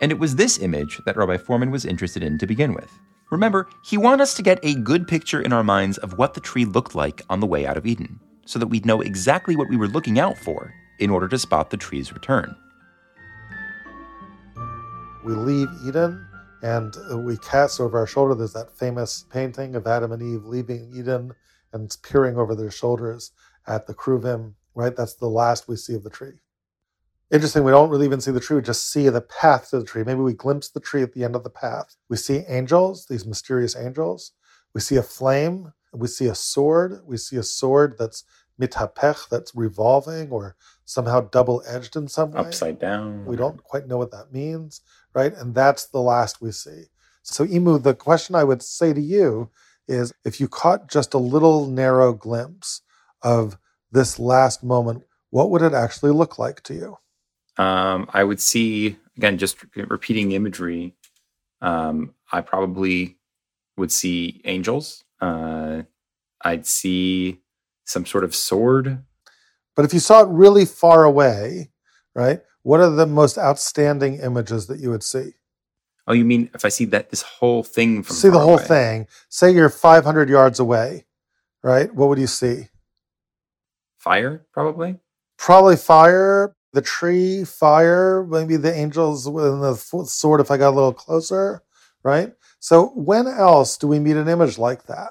And 0.00 0.12
it 0.12 0.18
was 0.18 0.36
this 0.36 0.58
image 0.58 1.00
that 1.06 1.16
Rabbi 1.16 1.36
Fohrman 1.36 1.70
was 1.70 1.84
interested 1.84 2.22
in 2.22 2.38
to 2.38 2.46
begin 2.46 2.74
with. 2.74 2.90
Remember, 3.30 3.68
he 3.82 3.96
wanted 3.96 4.20
us 4.20 4.34
to 4.34 4.42
get 4.42 4.60
a 4.62 4.74
good 4.74 5.08
picture 5.08 5.40
in 5.40 5.52
our 5.52 5.64
minds 5.64 5.98
of 5.98 6.16
what 6.16 6.34
the 6.34 6.40
tree 6.40 6.64
looked 6.64 6.94
like 6.94 7.22
on 7.28 7.40
the 7.40 7.46
way 7.46 7.66
out 7.66 7.76
of 7.76 7.86
Eden, 7.86 8.20
so 8.44 8.58
that 8.58 8.68
we'd 8.68 8.86
know 8.86 9.00
exactly 9.00 9.56
what 9.56 9.68
we 9.68 9.76
were 9.76 9.88
looking 9.88 10.18
out 10.18 10.38
for 10.38 10.72
in 11.00 11.10
order 11.10 11.26
to 11.28 11.38
spot 11.38 11.70
the 11.70 11.76
tree's 11.76 12.12
return. 12.12 12.54
We 15.24 15.32
leave 15.32 15.68
Eden 15.84 16.24
and 16.62 16.94
we 17.26 17.36
cast 17.38 17.80
over 17.80 17.98
our 17.98 18.06
shoulder. 18.06 18.34
There's 18.34 18.52
that 18.52 18.70
famous 18.78 19.24
painting 19.30 19.74
of 19.74 19.86
Adam 19.86 20.12
and 20.12 20.22
Eve 20.22 20.44
leaving 20.44 20.92
Eden 20.94 21.32
and 21.72 21.94
peering 22.02 22.36
over 22.36 22.54
their 22.54 22.70
shoulders 22.70 23.32
at 23.66 23.86
the 23.86 23.94
Kruvim, 23.94 24.54
right? 24.74 24.94
That's 24.94 25.14
the 25.14 25.28
last 25.28 25.68
we 25.68 25.76
see 25.76 25.94
of 25.94 26.04
the 26.04 26.10
tree. 26.10 26.40
Interesting, 27.30 27.64
we 27.64 27.72
don't 27.72 27.90
really 27.90 28.06
even 28.06 28.20
see 28.20 28.30
the 28.30 28.38
tree, 28.38 28.56
we 28.56 28.62
just 28.62 28.88
see 28.88 29.08
the 29.08 29.20
path 29.20 29.70
to 29.70 29.80
the 29.80 29.84
tree. 29.84 30.04
Maybe 30.04 30.20
we 30.20 30.32
glimpse 30.32 30.68
the 30.68 30.78
tree 30.78 31.02
at 31.02 31.12
the 31.12 31.24
end 31.24 31.34
of 31.34 31.42
the 31.42 31.50
path. 31.50 31.96
We 32.08 32.16
see 32.16 32.44
angels, 32.48 33.06
these 33.06 33.26
mysterious 33.26 33.76
angels. 33.76 34.32
We 34.74 34.80
see 34.80 34.96
a 34.96 35.02
flame. 35.02 35.72
We 35.92 36.06
see 36.06 36.26
a 36.26 36.34
sword. 36.34 37.00
We 37.04 37.16
see 37.16 37.36
a 37.36 37.42
sword 37.42 37.96
that's 37.98 38.22
mitapech, 38.60 39.28
that's 39.28 39.54
revolving 39.54 40.30
or 40.30 40.56
somehow 40.84 41.22
double 41.22 41.62
edged 41.66 41.96
in 41.96 42.08
some 42.08 42.30
way. 42.32 42.40
Upside 42.40 42.78
down. 42.78 43.24
We 43.24 43.36
don't 43.36 43.62
quite 43.62 43.86
know 43.86 43.98
what 43.98 44.12
that 44.12 44.32
means, 44.32 44.82
right? 45.14 45.34
And 45.34 45.54
that's 45.54 45.86
the 45.86 46.00
last 46.00 46.40
we 46.40 46.52
see. 46.52 46.84
So, 47.22 47.44
Emu, 47.44 47.78
the 47.78 47.94
question 47.94 48.36
I 48.36 48.44
would 48.44 48.62
say 48.62 48.92
to 48.92 49.00
you 49.00 49.50
is 49.88 50.12
if 50.24 50.40
you 50.40 50.48
caught 50.48 50.88
just 50.88 51.14
a 51.14 51.18
little 51.18 51.66
narrow 51.66 52.12
glimpse 52.12 52.82
of 53.22 53.56
this 53.92 54.18
last 54.18 54.62
moment, 54.62 55.04
what 55.30 55.50
would 55.50 55.62
it 55.62 55.74
actually 55.74 56.12
look 56.12 56.38
like 56.38 56.62
to 56.64 56.74
you? 56.74 56.96
Um, 57.62 58.08
I 58.12 58.24
would 58.24 58.40
see 58.40 58.98
again, 59.16 59.38
just 59.38 59.64
repeating 59.74 60.28
the 60.28 60.36
imagery. 60.36 60.94
Um, 61.60 62.14
I 62.30 62.40
probably 62.40 63.16
would 63.76 63.92
see 63.92 64.40
angels. 64.44 65.04
Uh, 65.20 65.82
I'd 66.42 66.66
see 66.66 67.40
some 67.84 68.06
sort 68.06 68.24
of 68.24 68.34
sword. 68.34 69.02
But 69.74 69.84
if 69.84 69.94
you 69.94 70.00
saw 70.00 70.22
it 70.22 70.28
really 70.28 70.64
far 70.64 71.04
away, 71.04 71.70
right? 72.14 72.40
What 72.62 72.80
are 72.80 72.90
the 72.90 73.06
most 73.06 73.38
outstanding 73.38 74.18
images 74.20 74.66
that 74.66 74.80
you 74.80 74.90
would 74.90 75.02
see? 75.02 75.34
Oh, 76.06 76.12
you 76.12 76.24
mean 76.24 76.50
if 76.54 76.64
I 76.64 76.68
see 76.68 76.84
that 76.86 77.10
this 77.10 77.22
whole 77.22 77.62
thing 77.64 78.02
from 78.02 78.14
see 78.14 78.28
the 78.28 78.38
whole 78.38 78.54
away? 78.54 78.64
thing? 78.64 79.06
Say 79.28 79.50
you're 79.52 79.68
500 79.68 80.28
yards 80.28 80.60
away, 80.60 81.04
right? 81.62 81.92
What 81.92 82.08
would 82.08 82.18
you 82.18 82.28
see? 82.28 82.68
Fire, 83.98 84.46
probably. 84.52 85.00
Probably 85.36 85.76
fire, 85.76 86.54
the 86.72 86.82
tree, 86.82 87.44
fire, 87.44 88.24
maybe 88.24 88.56
the 88.56 88.72
angels 88.72 89.28
with 89.28 89.44
the 89.44 89.74
sword 90.06 90.40
if 90.40 90.50
I 90.50 90.56
got 90.56 90.70
a 90.70 90.76
little 90.76 90.92
closer, 90.92 91.62
right? 92.04 92.32
So 92.60 92.92
when 92.94 93.26
else 93.26 93.76
do 93.76 93.88
we 93.88 93.98
meet 93.98 94.16
an 94.16 94.28
image 94.28 94.58
like 94.58 94.84
that? 94.84 95.10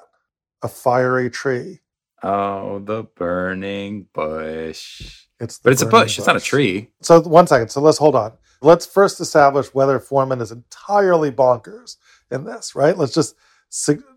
A 0.62 0.68
fiery 0.68 1.28
tree. 1.28 1.80
Oh, 2.22 2.78
the 2.78 3.02
burning 3.02 4.06
bush. 4.14 5.26
It's 5.38 5.58
the 5.58 5.64
But 5.64 5.72
it's 5.74 5.82
a 5.82 5.86
burning 5.86 6.04
bush. 6.04 6.18
It's 6.18 6.26
not 6.26 6.36
a 6.36 6.40
tree. 6.40 6.90
So 7.02 7.20
one 7.20 7.46
second. 7.46 7.68
So 7.68 7.82
let's 7.82 7.98
hold 7.98 8.14
on. 8.14 8.32
Let's 8.62 8.86
first 8.86 9.20
establish 9.20 9.74
whether 9.74 9.98
Fohrman 9.98 10.40
is 10.40 10.52
entirely 10.52 11.30
bonkers 11.30 11.96
in 12.30 12.44
this, 12.44 12.74
right? 12.74 12.96
Let's 12.96 13.14
just 13.14 13.34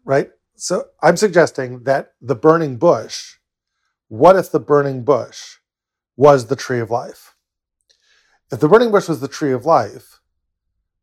right. 0.05 0.29
So 0.55 0.85
I'm 1.01 1.17
suggesting 1.17 1.83
that 1.83 2.13
the 2.21 2.35
burning 2.35 2.77
bush. 2.77 3.35
What 4.07 4.35
if 4.35 4.51
the 4.51 4.59
burning 4.59 5.03
bush 5.03 5.57
was 6.15 6.47
the 6.47 6.55
tree 6.55 6.79
of 6.79 6.89
life? 6.89 7.35
If 8.51 8.59
the 8.59 8.67
burning 8.67 8.91
bush 8.91 9.07
was 9.07 9.19
the 9.19 9.27
tree 9.27 9.51
of 9.51 9.65
life, 9.65 10.19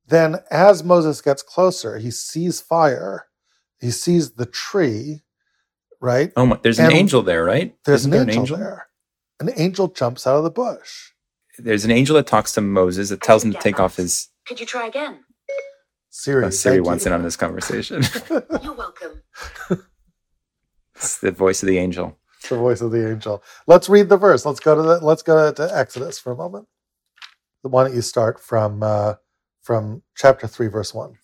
then 0.08 0.36
as 0.50 0.82
Moses 0.82 1.20
gets 1.20 1.42
closer, 1.42 1.98
he 1.98 2.10
sees 2.10 2.60
fire, 2.60 3.26
he 3.80 3.90
sees 3.90 4.32
the 4.32 4.46
tree, 4.46 5.22
right? 6.00 6.32
Oh 6.36 6.46
my! 6.46 6.58
There's 6.62 6.78
And 6.78 6.92
an 6.92 6.96
angel 6.96 7.22
there, 7.22 7.44
right? 7.44 7.76
There's 7.84 8.00
Isn't 8.00 8.14
an 8.14 8.30
angel, 8.30 8.56
there. 8.56 8.88
An 9.40 9.50
angel 9.56 9.88
jumps 9.88 10.26
out 10.26 10.36
of 10.36 10.44
the 10.44 10.50
bush. 10.50 11.12
There's 11.58 11.84
an 11.84 11.90
angel 11.90 12.16
that 12.16 12.26
talks 12.26 12.52
to 12.52 12.60
Moses 12.60 13.08
that 13.08 13.22
tells 13.22 13.44
him 13.44 13.52
to 13.52 13.58
take 13.58 13.80
off 13.80 13.96
his. 13.96 14.28
Could 14.46 14.60
you 14.60 14.66
try 14.66 14.86
again? 14.86 15.20
Siri, 16.10 16.46
Oh, 16.46 16.50
Siri 16.50 16.80
wants 16.80 17.04
you. 17.04 17.10
in 17.10 17.14
on 17.14 17.22
this 17.22 17.36
conversation. 17.36 18.02
You're 18.62 18.72
welcome. 18.74 19.22
it's 20.94 21.18
the 21.18 21.30
voice 21.30 21.62
of 21.62 21.66
the 21.68 21.78
angel. 21.78 22.18
the 22.48 22.56
voice 22.56 22.80
of 22.80 22.90
the 22.90 23.10
angel. 23.10 23.42
Let's 23.66 23.88
read 23.88 24.08
the 24.08 24.16
verse. 24.16 24.46
Let's 24.46 24.60
go 24.60 24.74
to 24.74 24.82
the 24.82 24.98
let's 25.04 25.22
go 25.22 25.52
to 25.52 25.76
Exodus 25.76 26.18
for 26.18 26.32
a 26.32 26.36
moment. 26.36 26.66
Why 27.62 27.84
don't 27.84 27.94
you 27.96 28.02
start 28.02 28.40
from 28.40 28.82
uh, 28.82 29.14
from 29.62 30.02
chapter 30.16 30.46
three, 30.46 30.68
verse 30.68 30.94
one? 30.94 31.14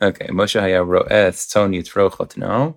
Okay, 0.00 0.28
Moshe 0.28 0.58
haya 0.60 0.84
ro'eth 0.84 1.50
ton 1.52 1.72
yitro 1.72 2.10
chotno. 2.10 2.76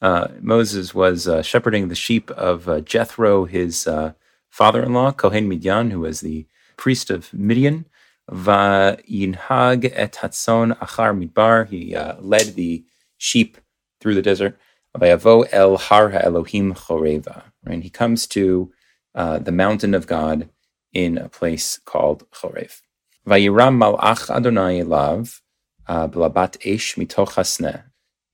Uh, 0.00 0.28
Moses 0.40 0.94
was 0.94 1.26
uh, 1.28 1.42
shepherding 1.42 1.88
the 1.88 1.94
sheep 1.94 2.30
of 2.30 2.68
uh, 2.68 2.80
Jethro, 2.80 3.44
his 3.44 3.86
uh, 3.86 4.12
father-in-law, 4.50 5.12
Kohen 5.12 5.48
Midian, 5.48 5.90
who 5.90 6.00
was 6.00 6.20
the 6.20 6.46
priest 6.76 7.10
of 7.10 7.32
Midian. 7.32 7.86
Va'yinhag 8.30 9.92
et 9.94 10.12
hatzon 10.12 10.78
achar 10.78 11.16
midbar. 11.16 11.68
He 11.68 11.96
uh, 11.96 12.16
led 12.20 12.54
the 12.54 12.84
sheep 13.18 13.58
through 14.00 14.14
the 14.14 14.22
desert. 14.22 14.58
Vayavo 14.96 15.46
el 15.52 15.76
har 15.76 16.10
ha'elohim 16.10 16.74
choreva. 16.74 17.44
Right, 17.64 17.82
he 17.82 17.90
comes 17.90 18.26
to 18.28 18.72
uh, 19.14 19.38
the 19.38 19.52
mountain 19.52 19.94
of 19.94 20.06
God 20.06 20.48
in 20.92 21.18
a 21.18 21.28
place 21.28 21.78
called 21.84 22.28
Chorev. 22.30 22.80
Vayiram 23.26 23.76
malach 23.78 24.30
Adonai 24.30 24.80
elav 24.80 25.40
uh, 25.86 26.08
blabat 26.08 26.56
esh 26.64 26.94
mitoch. 26.94 27.84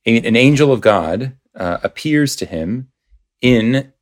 An 0.07 0.37
angel 0.37 0.73
of 0.73 0.81
God 0.81 1.37
uh, 1.55 1.79
appears 1.83 2.37
to 2.37 2.47
him 2.47 2.89
in 3.43 3.93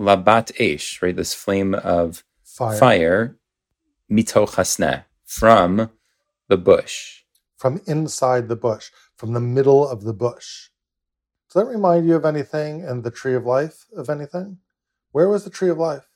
labat 0.00 0.52
esh, 0.60 1.02
right? 1.02 1.16
This 1.16 1.34
flame 1.34 1.74
of 1.74 2.24
Fire. 2.44 2.78
fire, 2.78 3.38
mitoch 4.10 4.54
hasneh, 4.56 5.04
from 5.26 5.90
the 6.48 6.58
bush. 6.58 7.22
from 7.58 7.80
inside 7.86 8.48
the 8.48 8.56
bush, 8.56 8.90
from 9.16 9.34
the 9.34 9.40
middle 9.40 9.88
of 9.88 10.04
the 10.04 10.14
bush. 10.14 10.70
Does 11.48 11.62
that 11.64 11.70
remind 11.70 12.08
you 12.08 12.16
of 12.16 12.24
anything 12.26 12.80
in 12.82 13.02
the 13.02 13.10
tree 13.12 13.34
of 13.34 13.46
life? 13.46 13.86
Of 13.96 14.10
anything? 14.10 14.58
Where 15.12 15.28
was 15.28 15.44
the 15.44 15.50
tree 15.50 15.70
of 15.70 15.78
life? 15.78 16.08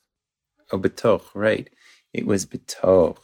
Oh, 0.72 0.78
betoch, 0.78 1.24
right? 1.34 1.70
It 2.14 2.26
was 2.26 2.46
betoch. 2.46 3.18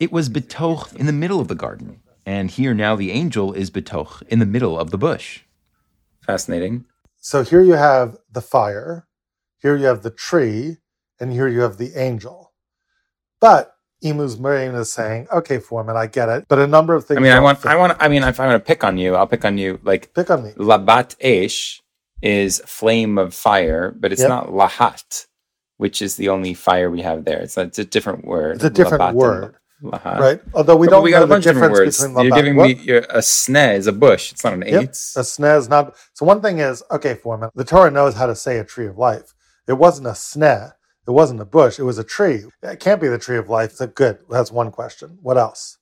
It 0.00 0.12
was 0.12 0.28
betoch 0.30 0.94
in 0.96 1.06
the 1.06 1.12
middle 1.12 1.40
of 1.40 1.48
the 1.48 1.54
garden. 1.54 2.00
And 2.26 2.50
here 2.50 2.74
now 2.74 2.96
the 2.96 3.12
angel 3.12 3.52
is 3.54 3.70
betoch 3.70 4.22
in 4.28 4.40
the 4.40 4.46
middle 4.46 4.78
of 4.78 4.90
the 4.90 4.98
bush. 4.98 5.42
Fascinating. 6.22 6.86
So 7.20 7.44
here 7.44 7.62
you 7.62 7.74
have 7.74 8.18
the 8.32 8.42
fire, 8.42 9.06
here 9.64 9.76
you 9.76 9.86
have 9.86 10.04
the 10.04 10.12
tree, 10.12 10.78
and 11.20 11.32
here 11.32 11.48
you 11.48 11.62
have 11.62 11.78
the 11.78 11.92
angel. 12.00 12.52
But 13.40 13.72
Emu's 14.04 14.36
brain 14.36 14.74
is 14.76 14.92
saying, 14.92 15.28
"Okay, 15.32 15.58
Fohrman, 15.58 15.96
I 15.96 16.08
get 16.08 16.28
it." 16.30 16.46
But 16.48 16.60
a 16.60 16.68
number 16.68 16.94
of 16.94 17.06
things. 17.06 17.18
I 17.18 17.22
mean, 17.22 17.32
I 17.32 17.40
want, 17.40 17.60
fit. 17.60 17.70
I 17.72 17.76
want, 17.76 17.96
I 18.00 18.08
mean, 18.08 18.24
if 18.24 18.40
I 18.40 18.46
want 18.46 18.62
to 18.64 18.66
pick 18.66 18.84
on 18.84 18.98
you, 18.98 19.16
I'll 19.16 19.28
pick 19.28 19.44
on 19.46 19.58
you. 19.58 19.80
Like 19.84 20.14
pick 20.14 20.30
on 20.30 20.44
me. 20.44 20.52
labat 20.52 21.16
esh 21.20 21.82
is 22.22 22.62
flame 22.66 23.18
of 23.18 23.34
fire, 23.34 23.92
but 23.98 24.12
it's 24.12 24.22
Yep. 24.22 24.28
not 24.28 24.48
lahat, 24.48 25.26
which 25.78 26.02
is 26.02 26.16
the 26.16 26.30
only 26.30 26.54
fire 26.54 26.90
we 26.90 27.02
have 27.02 27.24
there. 27.26 27.40
It's 27.40 27.56
a, 27.58 27.62
it's 27.62 27.80
a 27.80 27.84
different 27.86 28.26
word. 28.26 28.56
It's 28.56 28.64
a 28.64 28.70
different 28.70 29.04
Labat 29.04 29.14
word. 29.14 29.56
Lahat. 29.82 30.18
right? 30.20 30.42
Although 30.54 30.76
we 30.76 30.88
But 30.88 30.92
don't 30.92 31.04
we 31.04 31.10
know 31.10 31.18
got 31.18 31.24
a 31.24 31.26
the 31.26 31.34
bunch 31.34 31.46
of 31.46 31.54
different 31.54 31.72
words. 31.72 31.98
between 31.98 32.14
You're 32.24 32.32
giving 32.32 32.56
what? 32.56 32.68
me 32.68 32.74
your, 32.84 32.98
a 33.10 33.18
sneh 33.18 33.76
is 33.76 33.86
a 33.88 33.92
bush. 33.92 34.32
It's 34.32 34.44
not 34.44 34.54
an 34.54 34.62
Yep, 34.68 34.84
eitz. 34.90 35.16
a 35.16 35.20
sneh 35.20 35.58
is 35.58 35.68
not. 35.68 35.96
So 36.14 36.26
one 36.26 36.42
thing 36.42 36.60
is, 36.60 36.82
okay, 36.90 37.16
Fohrman, 37.16 37.50
the 37.54 37.64
Torah 37.64 37.90
knows 37.90 38.14
how 38.14 38.26
to 38.26 38.36
say 38.36 38.58
a 38.58 38.64
tree 38.64 38.86
of 38.88 38.98
life. 38.98 39.33
It 39.66 39.74
wasn't 39.74 40.06
a 40.08 40.10
sneh. 40.12 40.72
It 41.06 41.10
wasn't 41.10 41.40
a 41.40 41.44
bush. 41.44 41.78
It 41.78 41.82
was 41.84 41.98
a 41.98 42.04
tree. 42.04 42.44
It 42.62 42.80
can't 42.80 43.00
be 43.00 43.08
the 43.08 43.18
tree 43.18 43.36
of 43.36 43.48
life. 43.48 43.72
So 43.72 43.86
good. 43.86 44.18
That's 44.30 44.50
one 44.52 44.70
question. 44.70 45.18
What 45.22 45.36
else? 45.36 45.78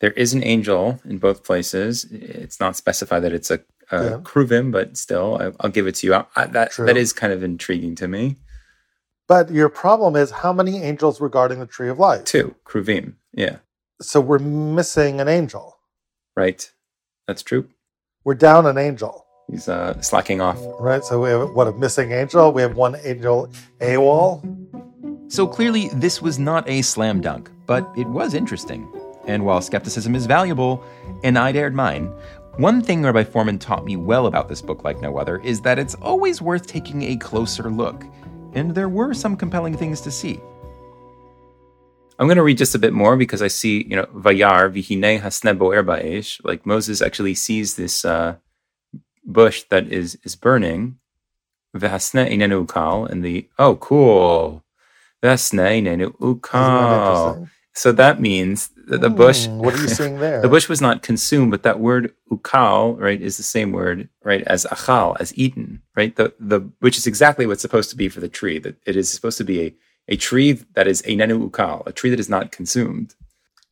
There 0.00 0.12
is 0.12 0.32
an 0.32 0.42
angel 0.44 1.00
in 1.04 1.18
both 1.18 1.44
places. 1.44 2.04
It's 2.10 2.58
not 2.60 2.76
specified 2.76 3.20
that 3.20 3.32
it's 3.32 3.50
a, 3.50 3.60
a 3.90 4.04
Yeah. 4.04 4.16
kruvim, 4.22 4.70
but 4.72 4.96
still, 4.96 5.36
I, 5.40 5.52
I'll 5.60 5.70
give 5.70 5.86
it 5.86 5.96
to 5.96 6.06
you. 6.06 6.14
I, 6.14 6.24
I- 6.36 6.46
that 6.46 6.70
True. 6.72 6.86
that 6.86 6.96
is 6.96 7.12
kind 7.12 7.32
of 7.32 7.42
intriguing 7.42 7.94
to 7.96 8.08
me. 8.08 8.36
But 9.28 9.50
your 9.50 9.68
problem 9.68 10.16
is 10.16 10.30
how 10.30 10.52
many 10.52 10.82
angels 10.82 11.20
regarding 11.20 11.60
the 11.60 11.66
tree 11.66 11.88
of 11.88 11.98
life? 11.98 12.24
Two 12.24 12.54
kruvim. 12.64 13.14
Yeah, 13.32 13.58
So 14.00 14.20
we're 14.20 14.38
missing 14.40 15.20
an 15.20 15.28
angel. 15.28 15.76
right. 16.36 16.70
That's 17.28 17.42
true. 17.42 17.68
We're 18.24 18.34
down 18.34 18.66
an 18.66 18.76
angel, 18.76 19.24
He's 19.50 19.68
uh, 19.68 20.00
slacking 20.00 20.40
off. 20.40 20.58
right? 20.78 21.04
So 21.04 21.20
we 21.20 21.30
have 21.30 21.50
what 21.50 21.66
a 21.66 21.72
missing 21.72 22.12
angel. 22.12 22.52
We 22.52 22.62
have 22.62 22.76
one 22.76 22.96
angel 23.04 23.50
AWOL. 23.80 25.32
So 25.32 25.46
clearly, 25.46 25.88
this 25.94 26.22
was 26.22 26.38
not 26.38 26.68
a 26.68 26.82
slam 26.82 27.20
dunk, 27.20 27.50
but 27.66 27.88
it 27.96 28.06
was 28.06 28.34
interesting. 28.34 28.90
And 29.26 29.44
while 29.44 29.60
skepticism 29.60 30.14
is 30.14 30.26
valuable, 30.26 30.84
and 31.22 31.38
I 31.38 31.52
dared 31.52 31.74
mine, 31.74 32.12
one 32.56 32.82
thing 32.82 33.02
Rabbi 33.02 33.24
Fohrman 33.24 33.60
taught 33.60 33.84
me 33.84 33.96
well 33.96 34.26
about 34.26 34.48
this 34.48 34.60
book, 34.60 34.82
like 34.84 35.00
no 35.00 35.18
other, 35.18 35.40
is 35.40 35.60
that 35.62 35.78
it's 35.78 35.94
always 35.96 36.42
worth 36.42 36.66
taking 36.66 37.02
a 37.02 37.16
closer 37.16 37.70
look. 37.70 38.04
And 38.54 38.74
there 38.74 38.88
were 38.88 39.14
some 39.14 39.36
compelling 39.36 39.76
things 39.76 40.00
to 40.02 40.10
see. 40.10 40.40
I'm 42.18 42.26
going 42.26 42.36
to 42.36 42.42
read 42.42 42.58
just 42.58 42.74
a 42.74 42.78
bit 42.78 42.92
more 42.92 43.16
because 43.16 43.40
I 43.40 43.48
see, 43.48 43.86
you 43.88 43.96
know, 43.96 44.06
Vayar 44.06 44.70
vihine 44.70 45.20
hasne 45.20 45.56
boer 45.56 45.82
ba'esh. 45.82 46.40
Like 46.44 46.66
Moses 46.66 47.00
actually 47.00 47.34
sees 47.34 47.76
this 47.76 48.04
uh, 48.04 48.36
bush 49.24 49.64
that 49.70 49.88
is 49.92 50.18
is 50.24 50.36
burning. 50.36 50.98
V'hasne 51.76 52.30
inenu 52.30 52.66
ukal, 52.66 53.08
and 53.10 53.24
the 53.24 53.48
oh 53.58 53.76
cool, 53.76 54.64
v'hasne 55.22 55.82
inenu 55.82 56.16
ukal. 56.18 57.48
So 57.74 57.92
that 57.92 58.20
means 58.20 58.70
that 58.88 59.00
the 59.00 59.10
bush. 59.10 59.46
Hmm, 59.46 59.58
what 59.58 59.74
are 59.74 59.78
you 59.82 59.88
seeing 60.00 60.18
there? 60.18 60.42
The 60.42 60.48
bush 60.48 60.68
was 60.68 60.80
not 60.80 61.02
consumed, 61.02 61.52
but 61.52 61.62
that 61.64 61.80
word 61.80 62.14
ukal, 62.30 62.98
right, 63.00 63.20
is 63.20 63.36
the 63.36 63.44
same 63.44 63.72
word, 63.72 64.08
right, 64.24 64.42
as 64.46 64.66
achal, 64.66 65.16
as 65.20 65.36
eaten, 65.38 65.82
right? 65.96 66.14
The 66.16 66.34
the 66.40 66.60
which 66.80 66.98
is 66.98 67.06
exactly 67.06 67.46
what's 67.46 67.62
supposed 67.62 67.90
to 67.90 67.96
be 67.96 68.08
for 68.08 68.20
the 68.20 68.28
tree. 68.28 68.58
That 68.58 68.76
it 68.86 68.96
is 68.96 69.10
supposed 69.12 69.38
to 69.38 69.44
be 69.44 69.62
a, 69.62 69.74
a 70.08 70.16
tree 70.16 70.52
that 70.74 70.88
is 70.88 71.02
a 71.02 71.16
nenu 71.16 71.50
ukal, 71.50 71.86
a 71.86 71.92
tree 71.92 72.10
that 72.10 72.20
is 72.20 72.28
not 72.30 72.52
consumed. 72.52 73.14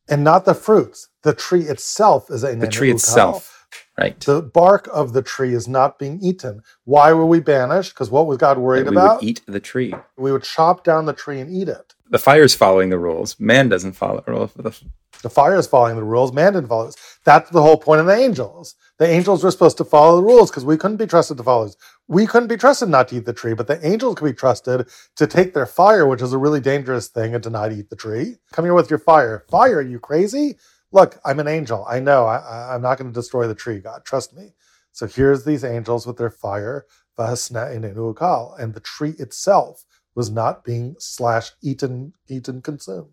and 0.09 0.23
not 0.23 0.45
the 0.45 0.55
fruits. 0.55 1.09
The 1.23 1.33
tree 1.33 1.63
itself 1.63 2.29
is 2.31 2.43
a 2.43 2.55
The 2.55 2.67
tree 2.67 2.91
itself, 2.91 3.58
right? 3.99 4.19
The 4.21 4.41
bark 4.41 4.87
of 4.93 5.13
the 5.13 5.21
tree 5.21 5.53
is 5.53 5.67
not 5.67 5.99
being 5.99 6.19
eaten. 6.21 6.61
Why 6.85 7.13
were 7.13 7.25
we 7.25 7.39
banished? 7.39 7.93
Because 7.93 8.09
what 8.09 8.27
was 8.27 8.37
God 8.37 8.57
worried 8.57 8.85
we 8.87 8.95
about? 8.95 9.21
would 9.21 9.29
eat 9.29 9.41
the 9.45 9.59
tree. 9.59 9.93
we 10.17 10.31
would 10.31 10.43
chop 10.43 10.83
down 10.83 11.05
the 11.05 11.13
tree 11.13 11.39
and 11.39 11.49
eat 11.53 11.67
it. 11.69 11.93
the 12.09 12.17
fire 12.19 12.43
is 12.43 12.55
following 12.55 12.89
the 12.89 12.97
rules. 12.99 13.39
Man 13.39 13.69
doesn't 13.69 13.93
follow 13.93 14.23
the 14.25 14.31
rules. 14.31 14.53
The, 15.21 15.29
fire 15.29 15.57
is 15.57 15.67
following 15.67 15.97
the 15.97 16.03
rules. 16.03 16.31
Man 16.31 16.53
didn't 16.53 16.69
follow. 16.69 16.91
That's 17.25 17.49
the 17.49 17.61
whole 17.61 17.77
point 17.77 17.99
of 17.99 18.07
the 18.07 18.15
angels. 18.15 18.75
The 18.99 19.07
angels 19.07 19.43
were 19.43 19.51
supposed 19.51 19.77
to 19.77 19.83
follow 19.85 20.15
the 20.15 20.23
rules 20.23 20.49
because 20.49 20.63
we 20.65 20.77
couldn't 20.77 20.97
be 20.97 21.05
trusted 21.07 21.35
to 21.37 21.43
follow. 21.43 21.69
We 22.07 22.25
couldn't 22.25 22.47
be 22.47 22.55
trusted 22.57 22.87
not 22.89 23.09
to 23.09 23.17
eat 23.17 23.25
the 23.25 23.33
tree, 23.33 23.53
but 23.53 23.67
the 23.67 23.85
angels 23.85 24.15
could 24.15 24.25
be 24.25 24.33
trusted 24.33 24.87
to 25.17 25.27
take 25.27 25.53
their 25.53 25.65
fire, 25.65 26.07
which 26.07 26.21
is 26.21 26.31
a 26.33 26.37
really 26.37 26.61
dangerous 26.61 27.09
thing, 27.09 27.35
and 27.35 27.43
to 27.43 27.49
not 27.49 27.71
eat 27.73 27.89
the 27.89 27.95
tree. 27.97 28.37
Come 28.53 28.63
here 28.65 28.73
with 28.73 28.89
your 28.89 28.97
fire. 28.99 29.45
Fire, 29.51 29.77
are 29.79 29.81
you 29.81 29.99
crazy? 29.99 30.57
Look, 30.91 31.19
I'm 31.23 31.39
an 31.39 31.47
angel. 31.47 31.85
I 31.87 31.99
know. 31.99 32.25
I, 32.25 32.73
am 32.73 32.81
not 32.81 32.97
going 32.97 33.11
to 33.11 33.13
destroy 33.13 33.47
the 33.47 33.55
tree, 33.55 33.79
God. 33.79 34.03
Trust 34.05 34.35
me. 34.35 34.53
So 34.91 35.05
here's 35.05 35.45
these 35.45 35.63
angels 35.63 36.07
with 36.07 36.17
their 36.17 36.31
fire, 36.31 36.85
and 37.17 38.73
the 38.73 38.81
tree 38.83 39.13
itself 39.19 39.85
was 40.15 40.31
not 40.31 40.63
being 40.63 40.95
slash 40.97 41.51
eaten, 41.61 42.13
eaten, 42.27 42.61
consumed. 42.61 43.11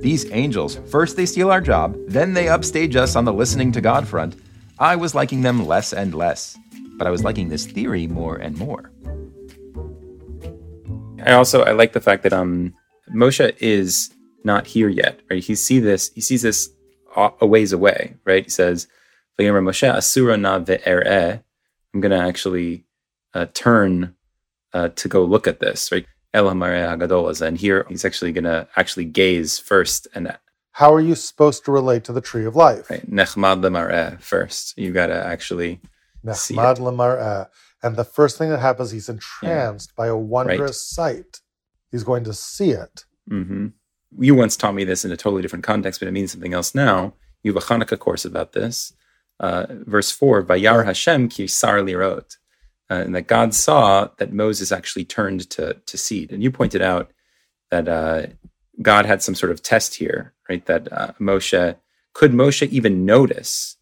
These 0.00 0.30
angels, 0.32 0.80
first 0.90 1.16
they 1.16 1.26
steal 1.26 1.50
our 1.50 1.60
job, 1.60 1.96
then 2.08 2.34
they 2.34 2.48
upstage 2.48 2.96
us 2.96 3.16
on 3.16 3.24
the 3.24 3.32
listening 3.32 3.70
to 3.72 3.80
God 3.80 4.08
front. 4.08 4.36
I 4.78 4.96
was 4.96 5.14
liking 5.14 5.42
them 5.42 5.66
less 5.66 5.92
and 5.92 6.14
less, 6.14 6.58
but 6.96 7.06
I 7.06 7.10
was 7.10 7.22
liking 7.22 7.48
this 7.48 7.66
theory 7.66 8.06
more 8.06 8.36
and 8.36 8.56
more. 8.56 8.90
I 11.24 11.32
also 11.32 11.62
I 11.62 11.72
like 11.72 11.92
the 11.92 12.00
fact 12.00 12.22
that 12.24 12.32
um 12.32 12.74
Moshe 13.14 13.54
is 13.60 14.10
not 14.44 14.66
here 14.66 14.88
yet, 14.88 15.20
right? 15.30 15.42
He 15.42 15.54
see 15.54 15.78
this 15.78 16.10
he 16.14 16.20
sees 16.20 16.42
this 16.42 16.70
a 17.16 17.46
ways 17.46 17.72
away, 17.72 18.14
right? 18.24 18.44
He 18.44 18.50
says, 18.50 18.88
Moshe 19.38 19.94
asura 19.94 20.36
na 20.36 20.58
ve'er'eh. 20.58 21.42
I'm 21.94 22.00
going 22.00 22.18
to 22.18 22.26
actually 22.26 22.86
uh, 23.34 23.46
turn 23.52 24.14
uh, 24.72 24.88
to 24.88 25.08
go 25.08 25.24
look 25.24 25.46
at 25.46 25.60
this, 25.60 25.92
right? 25.92 26.06
El 26.32 26.48
and 26.48 27.58
here 27.58 27.84
he's 27.90 28.06
actually 28.06 28.32
going 28.32 28.44
to 28.44 28.66
actually 28.76 29.04
gaze 29.04 29.58
first 29.58 30.08
and 30.14 30.34
how 30.72 30.94
are 30.94 31.00
you 31.00 31.14
supposed 31.14 31.66
to 31.66 31.72
relate 31.72 32.04
to 32.04 32.12
the 32.12 32.22
tree 32.22 32.46
of 32.46 32.56
life? 32.56 32.88
Right. 32.88 33.08
Nechmad 33.08 34.20
first. 34.20 34.78
You 34.78 34.90
got 34.92 35.08
to 35.08 35.26
actually 35.26 35.80
Nechmad 36.24 36.78
lemar'eh. 36.78 37.48
And 37.82 37.96
the 37.96 38.04
first 38.04 38.38
thing 38.38 38.48
that 38.50 38.60
happens, 38.60 38.90
he's 38.90 39.08
entranced 39.08 39.90
yeah. 39.90 39.94
by 39.96 40.06
a 40.06 40.16
wondrous 40.16 40.94
right. 40.96 41.14
sight. 41.14 41.40
He's 41.90 42.04
going 42.04 42.24
to 42.24 42.32
see 42.32 42.70
it. 42.70 43.04
Mm-hmm. 43.30 43.68
You 44.18 44.34
once 44.34 44.56
taught 44.56 44.74
me 44.74 44.84
this 44.84 45.04
in 45.04 45.12
a 45.12 45.16
totally 45.16 45.42
different 45.42 45.64
context, 45.64 46.00
but 46.00 46.08
it 46.08 46.12
means 46.12 46.32
something 46.32 46.54
else 46.54 46.74
now. 46.74 47.14
You 47.42 47.52
have 47.52 47.62
a 47.62 47.66
Hanukkah 47.66 47.98
course 47.98 48.24
about 48.24 48.52
this. 48.52 48.92
Uh, 49.40 49.66
verse 49.70 50.10
4, 50.10 50.44
Vayar 50.44 50.84
Hashem 50.84 51.28
ki 51.28 51.46
sar 51.46 51.78
lirot 51.78 52.36
uh, 52.92 53.02
and 53.04 53.14
that 53.14 53.26
God 53.26 53.54
saw 53.54 54.08
that 54.18 54.32
Moses 54.32 54.70
actually 54.70 55.06
turned 55.06 55.48
to 55.50 55.74
to 55.86 55.96
seed. 55.96 56.30
And 56.30 56.42
you 56.42 56.50
pointed 56.50 56.82
out 56.82 57.10
that 57.70 57.88
uh, 57.88 58.26
God 58.82 59.06
had 59.06 59.22
some 59.22 59.34
sort 59.34 59.50
of 59.50 59.62
test 59.62 59.94
here, 59.94 60.34
right? 60.48 60.64
That 60.66 60.92
uh, 60.92 61.12
Moshe 61.18 61.76
could 62.12 62.32
Moshe 62.32 62.68
even 62.68 63.06
notice 63.06 63.76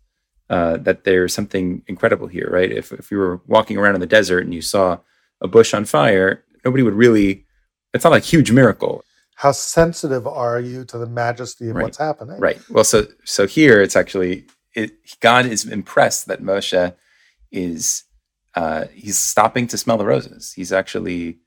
uh, 0.49 0.77
that 0.79 1.03
there's 1.03 1.35
something 1.35 1.83
incredible 1.89 2.29
here, 2.29 2.49
right? 2.53 2.71
If 2.71 2.93
if 2.93 3.11
you 3.11 3.19
were 3.19 3.41
walking 3.49 3.79
around 3.79 3.97
in 3.97 4.01
the 4.01 4.07
desert 4.07 4.45
and 4.45 4.55
you 4.55 4.63
saw 4.63 4.99
a 5.41 5.49
bush 5.49 5.75
on 5.75 5.85
fire, 5.87 6.45
nobody 6.65 6.85
would 6.85 6.95
really. 6.95 7.47
It's 7.93 8.05
not 8.05 8.13
like 8.13 8.23
a 8.23 8.27
huge 8.27 8.53
miracle. 8.53 9.03
How 9.41 9.53
sensitive 9.53 10.27
are 10.27 10.61
you 10.61 10.85
to 10.85 10.99
the 10.99 11.07
majesty 11.07 11.71
of 11.71 11.77
right. 11.77 11.85
what's 11.85 11.97
happening? 11.97 12.39
Right. 12.39 12.61
Well, 12.69 12.85
so 12.85 13.07
so 13.25 13.47
here 13.47 13.81
it's 13.81 13.97
actually 13.97 14.45
it, 14.75 14.91
God 15.21 15.47
is 15.47 15.65
impressed 15.65 16.27
that 16.27 16.43
Moshe 16.43 16.95
is 17.51 18.05
uh, 18.55 18.85
he's 18.93 19.17
stopping 19.17 19.67
to 19.69 19.79
smell 19.79 19.97
the 19.97 20.05
roses. 20.05 20.53
He's 20.53 20.75
actually 20.75 21.39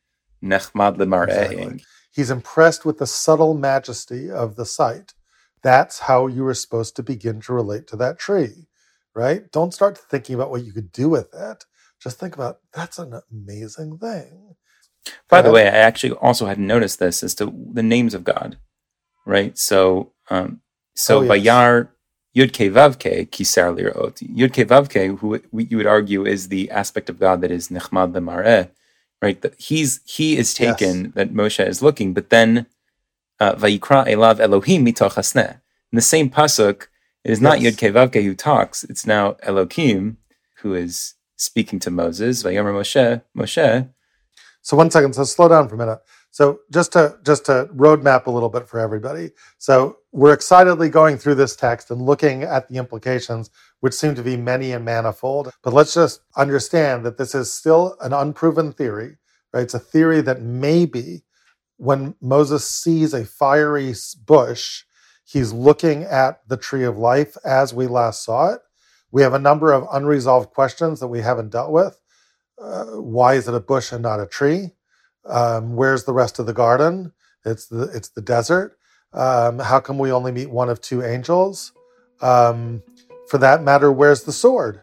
nechmad 0.43 0.99
exactly. 0.99 1.83
He's 2.11 2.31
impressed 2.31 2.83
with 2.83 2.97
the 2.97 3.05
subtle 3.05 3.53
majesty 3.53 4.31
of 4.31 4.55
the 4.55 4.65
sight. 4.65 5.13
That's 5.61 5.99
how 5.99 6.25
you 6.25 6.43
were 6.45 6.55
supposed 6.55 6.95
to 6.95 7.03
begin 7.03 7.41
to 7.41 7.53
relate 7.53 7.85
to 7.89 7.95
that 7.97 8.17
tree, 8.17 8.65
right? 9.13 9.51
Don't 9.51 9.71
start 9.71 9.99
thinking 9.99 10.33
about 10.33 10.49
what 10.49 10.65
you 10.65 10.73
could 10.73 10.91
do 10.91 11.09
with 11.09 11.31
it. 11.31 11.65
Just 12.01 12.19
think 12.19 12.33
about 12.33 12.57
that's 12.73 12.97
an 12.97 13.21
amazing 13.31 13.99
thing. 13.99 14.55
By 15.29 15.41
the 15.41 15.51
way, 15.51 15.67
I 15.67 15.77
actually 15.77 16.13
also 16.13 16.45
hadn't 16.45 16.67
noticed 16.67 16.99
this 16.99 17.23
as 17.23 17.35
to 17.35 17.53
the 17.73 17.83
names 17.83 18.13
of 18.13 18.23
God, 18.23 18.57
right? 19.25 19.57
So, 19.57 20.11
um, 20.29 20.61
so 20.95 21.19
oh, 21.19 21.21
yes. 21.21 21.31
Bayar 21.31 21.89
Yud 22.35 22.51
Ke 22.51 22.71
Vav 22.73 22.97
Ke 22.97 23.29
Kisar 23.29 23.75
Lirot. 23.75 24.21
Yud 24.35 24.51
Ke 24.53 24.67
Vav 24.67 24.89
Ke, 24.89 25.19
who 25.19 25.39
you 25.57 25.77
would 25.77 25.87
argue 25.87 26.25
is 26.25 26.49
the 26.49 26.69
aspect 26.71 27.09
of 27.09 27.19
God 27.19 27.41
that 27.41 27.51
is 27.51 27.69
Nechmad 27.69 28.13
Lemareh, 28.13 28.69
right? 29.21 29.41
That 29.41 29.59
he's 29.59 29.99
he 30.05 30.37
is 30.37 30.53
taken 30.53 31.05
yes. 31.05 31.13
that 31.13 31.33
Moshe 31.33 31.65
is 31.65 31.81
looking, 31.81 32.13
but 32.13 32.29
then 32.29 32.65
uh, 33.39 33.55
Vayikra 33.55 34.07
Elav 34.07 34.39
Elohim 34.39 34.85
mitoch 34.85 35.15
hasneh. 35.15 35.59
In 35.91 35.95
the 35.95 36.01
same 36.01 36.29
pasuk, 36.29 36.87
it 37.23 37.31
is 37.31 37.41
not 37.41 37.61
yes. 37.61 37.75
Yud 37.75 37.77
Ke 37.77 37.93
Vav 37.93 38.11
Ke 38.11 38.23
who 38.23 38.35
talks; 38.35 38.83
it's 38.83 39.05
now 39.05 39.35
Elohim 39.43 40.17
who 40.57 40.73
is 40.73 41.15
speaking 41.35 41.79
to 41.79 41.91
Moses. 41.91 42.43
Vayomer 42.43 42.73
Moshe, 42.73 43.21
Moshe. 43.37 43.89
So 44.63 44.77
one 44.77 44.89
second. 44.89 45.13
So 45.13 45.25
slow 45.25 45.49
down 45.49 45.69
for 45.69 45.75
a 45.75 45.77
minute. 45.77 45.99
So 46.31 46.61
just 46.71 46.93
to 46.93 47.17
just 47.23 47.45
to 47.45 47.69
roadmap 47.75 48.25
a 48.25 48.31
little 48.31 48.49
bit 48.49 48.67
for 48.67 48.79
everybody. 48.79 49.31
So 49.59 49.97
we're 50.11 50.33
excitedly 50.33 50.89
going 50.89 51.17
through 51.17 51.35
this 51.35 51.55
text 51.55 51.91
and 51.91 52.01
looking 52.01 52.43
at 52.43 52.69
the 52.69 52.77
implications, 52.77 53.51
which 53.81 53.93
seem 53.93 54.15
to 54.15 54.23
be 54.23 54.37
many 54.37 54.71
and 54.71 54.83
manifold. 54.83 55.51
But 55.61 55.73
let's 55.73 55.93
just 55.93 56.21
understand 56.35 57.05
that 57.05 57.17
this 57.17 57.35
is 57.35 57.53
still 57.53 57.97
an 58.01 58.13
unproven 58.13 58.71
theory, 58.71 59.17
right? 59.53 59.63
It's 59.63 59.73
a 59.73 59.79
theory 59.79 60.21
that 60.21 60.41
maybe 60.41 61.23
when 61.77 62.15
Moses 62.21 62.67
sees 62.67 63.13
a 63.13 63.25
fiery 63.25 63.93
bush, 64.25 64.83
he's 65.25 65.51
looking 65.51 66.03
at 66.03 66.47
the 66.47 66.57
tree 66.57 66.85
of 66.85 66.97
life 66.97 67.35
as 67.43 67.73
we 67.73 67.85
last 67.85 68.23
saw 68.23 68.53
it. 68.53 68.61
We 69.11 69.21
have 69.23 69.33
a 69.33 69.39
number 69.39 69.73
of 69.73 69.87
unresolved 69.91 70.51
questions 70.51 70.99
that 71.01 71.07
we 71.07 71.21
haven't 71.21 71.51
dealt 71.51 71.71
with. 71.71 71.99
Uh, 72.61 72.85
why 73.01 73.35
is 73.35 73.47
it 73.47 73.53
a 73.55 73.59
bush 73.59 73.91
and 73.91 74.03
not 74.03 74.19
a 74.19 74.25
tree? 74.27 74.71
Um, 75.25 75.75
where's 75.75 76.05
the 76.05 76.13
rest 76.13 76.39
of 76.39 76.45
the 76.45 76.53
garden? 76.53 77.13
It's 77.45 77.67
the 77.67 77.83
it's 77.93 78.09
the 78.09 78.21
desert. 78.21 78.77
Um, 79.13 79.59
how 79.59 79.79
come 79.79 79.99
we 79.99 80.11
only 80.11 80.31
meet 80.31 80.49
one 80.49 80.69
of 80.69 80.81
two 80.81 81.03
angels? 81.03 81.73
Um, 82.21 82.83
for 83.29 83.37
that 83.39 83.63
matter, 83.63 83.91
where's 83.91 84.23
the 84.23 84.31
sword? 84.33 84.81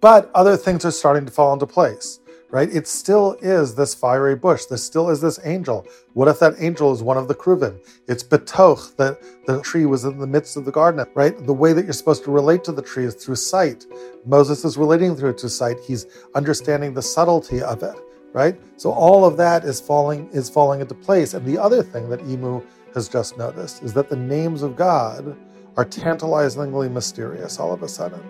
But 0.00 0.30
other 0.34 0.56
things 0.56 0.84
are 0.84 0.90
starting 0.90 1.26
to 1.26 1.32
fall 1.32 1.52
into 1.52 1.66
place, 1.66 2.20
right? 2.52 2.68
It 2.72 2.86
still 2.86 3.36
is 3.40 3.74
this 3.74 3.94
fiery 3.94 4.36
bush. 4.36 4.66
This 4.66 4.84
still 4.84 5.10
is 5.10 5.20
this 5.20 5.40
angel. 5.42 5.86
What 6.12 6.28
if 6.28 6.38
that 6.38 6.54
angel 6.58 6.92
is 6.92 7.02
one 7.02 7.16
of 7.16 7.26
the 7.26 7.34
Kruvim? 7.34 7.80
It's 8.06 8.22
Betoch, 8.22 8.94
that 8.96 9.18
the 9.46 9.60
tree 9.62 9.86
was 9.86 10.04
in 10.04 10.18
the 10.18 10.26
midst 10.26 10.56
of 10.56 10.64
the 10.64 10.70
garden, 10.70 11.04
right? 11.14 11.36
The 11.46 11.52
way 11.52 11.72
that 11.72 11.84
you're 11.84 11.94
supposed 11.94 12.22
to 12.24 12.30
relate 12.30 12.62
to 12.64 12.72
the 12.72 12.82
tree 12.82 13.06
is 13.06 13.14
through 13.14 13.36
sight. 13.36 13.86
Moses 14.24 14.64
is 14.64 14.76
relating 14.76 15.16
through 15.16 15.30
it 15.30 15.38
to 15.38 15.48
sight. 15.48 15.78
He's 15.84 16.06
understanding 16.36 16.94
the 16.94 17.02
subtlety 17.02 17.62
of 17.62 17.82
it 17.82 17.96
right? 18.32 18.58
So 18.78 18.90
all 18.90 19.24
of 19.26 19.36
that 19.36 19.64
is 19.64 19.80
falling 19.80 20.28
is 20.32 20.48
falling 20.48 20.80
into 20.80 20.94
place. 20.94 21.34
And 21.34 21.44
the 21.46 21.58
other 21.58 21.82
thing 21.82 22.08
that 22.08 22.20
Emu 22.22 22.62
has 22.94 23.08
just 23.08 23.36
noticed 23.36 23.82
is 23.82 23.92
that 23.92 24.08
the 24.08 24.16
names 24.16 24.62
of 24.62 24.76
God 24.76 25.36
are 25.76 25.84
tantalizingly 25.84 26.88
mysterious 26.88 27.58
all 27.58 27.72
of 27.72 27.82
a 27.82 27.88
sudden. 27.88 28.22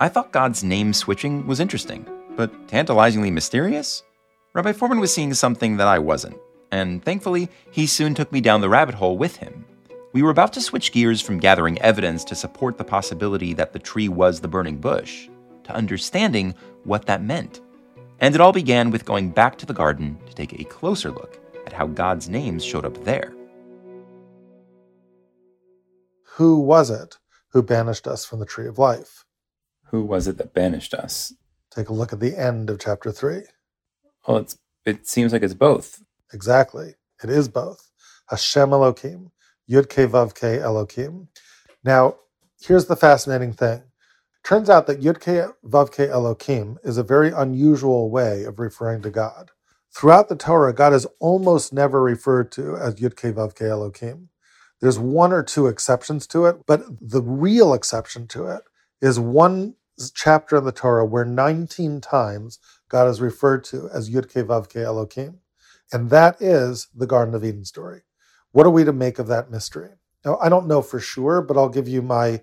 I 0.00 0.08
thought 0.08 0.32
God's 0.32 0.62
name 0.62 0.92
switching 0.92 1.46
was 1.46 1.60
interesting, 1.60 2.06
but 2.36 2.68
tantalizingly 2.68 3.30
mysterious? 3.30 4.02
Rabbi 4.52 4.72
Fohrman 4.72 5.00
was 5.00 5.12
seeing 5.12 5.34
something 5.34 5.76
that 5.78 5.88
I 5.88 5.98
wasn't, 5.98 6.36
and 6.70 7.04
thankfully, 7.04 7.48
he 7.70 7.86
soon 7.86 8.14
took 8.14 8.32
me 8.32 8.40
down 8.40 8.60
the 8.60 8.68
rabbit 8.68 8.94
hole 8.94 9.18
with 9.18 9.36
him. 9.36 9.64
We 10.12 10.22
were 10.22 10.30
about 10.30 10.52
to 10.52 10.60
switch 10.60 10.92
gears 10.92 11.20
from 11.20 11.38
gathering 11.38 11.80
evidence 11.82 12.22
to 12.24 12.36
support 12.36 12.78
the 12.78 12.84
possibility 12.84 13.52
that 13.54 13.72
the 13.72 13.78
tree 13.78 14.08
was 14.08 14.40
the 14.40 14.48
burning 14.48 14.78
bush 14.78 15.28
to 15.64 15.74
understanding 15.74 16.54
what 16.84 17.06
that 17.06 17.22
meant. 17.22 17.60
And 18.20 18.34
it 18.34 18.40
all 18.40 18.52
began 18.52 18.90
with 18.90 19.04
going 19.04 19.30
back 19.30 19.58
to 19.58 19.66
the 19.66 19.74
garden 19.74 20.18
to 20.26 20.34
take 20.34 20.52
a 20.52 20.64
closer 20.64 21.10
look 21.10 21.40
at 21.66 21.72
how 21.72 21.88
God's 21.88 22.28
names 22.28 22.64
showed 22.64 22.84
up 22.84 23.02
there. 23.04 23.34
Who 26.36 26.60
was 26.60 26.90
it 26.90 27.18
who 27.50 27.62
banished 27.62 28.06
us 28.06 28.24
from 28.24 28.40
the 28.40 28.46
tree 28.46 28.66
of 28.66 28.78
life? 28.78 29.24
Who 29.86 30.04
was 30.04 30.26
it 30.26 30.38
that 30.38 30.54
banished 30.54 30.94
us? 30.94 31.32
Take 31.74 31.88
a 31.88 31.94
look 31.94 32.12
at 32.12 32.20
the 32.20 32.36
end 32.36 32.70
of 32.70 32.80
chapter 32.80 33.12
3. 33.12 33.42
Well, 34.26 34.38
it's, 34.38 34.58
it 34.86 35.08
seems 35.08 35.32
like 35.32 35.42
it's 35.42 35.54
both. 35.54 36.02
Exactly. 36.32 36.94
It 37.22 37.30
is 37.30 37.48
both. 37.48 37.90
Hashem 38.28 38.72
Elohim, 38.72 39.32
Yud 39.70 39.88
Ke 39.88 40.10
Vav 40.10 40.34
Ke 40.34 40.62
Elohim. 40.62 41.28
Now, 41.84 42.16
here's 42.60 42.86
the 42.86 42.96
fascinating 42.96 43.52
thing. 43.52 43.82
Turns 44.44 44.70
out 44.70 44.86
that 44.86 45.00
Yudke 45.02 45.52
Vavke 45.66 46.08
Elohim 46.08 46.78
is 46.82 46.98
a 46.98 47.02
very 47.02 47.30
unusual 47.30 48.10
way 48.10 48.44
of 48.44 48.58
referring 48.58 49.02
to 49.02 49.10
God. 49.10 49.50
Throughout 49.94 50.28
the 50.28 50.36
Torah, 50.36 50.72
God 50.74 50.94
is 50.94 51.06
almost 51.20 51.72
never 51.72 52.02
referred 52.02 52.50
to 52.52 52.76
as 52.76 52.96
Yudke 52.96 53.34
Vavke 53.34 53.68
Elohim. 53.68 54.30
There's 54.80 54.98
one 54.98 55.32
or 55.32 55.42
two 55.42 55.66
exceptions 55.66 56.26
to 56.28 56.46
it, 56.46 56.66
but 56.66 56.84
the 57.00 57.22
real 57.22 57.74
exception 57.74 58.26
to 58.28 58.46
it 58.48 58.62
is 59.02 59.20
one 59.20 59.74
chapter 60.14 60.56
in 60.58 60.64
the 60.64 60.72
Torah 60.72 61.06
where 61.06 61.24
19 61.24 62.00
times 62.00 62.58
God 62.88 63.08
is 63.08 63.20
referred 63.20 63.64
to 63.64 63.88
as 63.92 64.10
Yudke 64.10 64.44
Vavke 64.46 64.82
Elohim. 64.84 65.40
And 65.92 66.10
that 66.10 66.40
is 66.40 66.88
the 66.94 67.06
Garden 67.06 67.34
of 67.34 67.44
Eden 67.44 67.64
story. 67.64 68.02
What 68.52 68.66
are 68.66 68.70
we 68.70 68.84
to 68.84 68.92
make 68.92 69.18
of 69.18 69.28
that 69.28 69.50
mystery? 69.50 69.90
Now, 70.24 70.38
I 70.42 70.48
don't 70.48 70.68
know 70.68 70.82
for 70.82 71.00
sure, 71.00 71.42
but 71.42 71.56
I'll 71.56 71.68
give 71.68 71.88
you 71.88 72.02
my, 72.02 72.42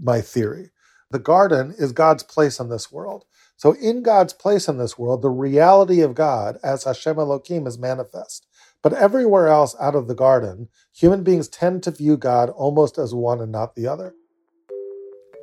my 0.00 0.20
theory. 0.20 0.70
The 1.10 1.18
garden 1.20 1.74
is 1.78 1.92
God's 1.92 2.22
place 2.24 2.60
in 2.60 2.68
this 2.68 2.92
world. 2.92 3.24
So, 3.56 3.72
in 3.74 4.02
God's 4.02 4.32
place 4.32 4.68
in 4.68 4.78
this 4.78 4.98
world, 4.98 5.22
the 5.22 5.30
reality 5.30 6.02
of 6.02 6.14
God 6.14 6.58
as 6.64 6.84
Hashem 6.84 7.18
Elohim 7.18 7.66
is 7.66 7.78
manifest. 7.78 8.46
But 8.82 8.94
everywhere 8.94 9.48
else 9.48 9.76
out 9.80 9.94
of 9.94 10.08
the 10.08 10.14
garden, 10.16 10.68
human 10.92 11.22
beings 11.24 11.48
tend 11.48 11.82
to 11.84 11.92
view 11.92 12.16
God 12.16 12.50
almost 12.50 12.98
as 12.98 13.14
one 13.14 13.40
and 13.40 13.52
not 13.52 13.76
the 13.76 13.86
other. 13.86 14.14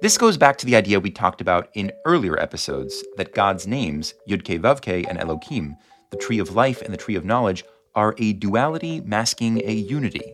This 0.01 0.17
goes 0.17 0.35
back 0.35 0.57
to 0.57 0.65
the 0.65 0.75
idea 0.75 0.99
we 0.99 1.11
talked 1.11 1.41
about 1.41 1.69
in 1.75 1.91
earlier 2.05 2.39
episodes 2.39 3.03
that 3.17 3.35
God's 3.35 3.67
names, 3.67 4.15
Yudke 4.27 4.59
Vavke 4.59 5.07
and 5.07 5.19
Elohim, 5.19 5.75
the 6.09 6.17
tree 6.17 6.39
of 6.39 6.55
life 6.55 6.81
and 6.81 6.91
the 6.91 6.97
tree 6.97 7.13
of 7.13 7.23
knowledge, 7.23 7.63
are 7.93 8.15
a 8.17 8.33
duality 8.33 8.99
masking 9.01 9.61
a 9.63 9.71
unity. 9.71 10.33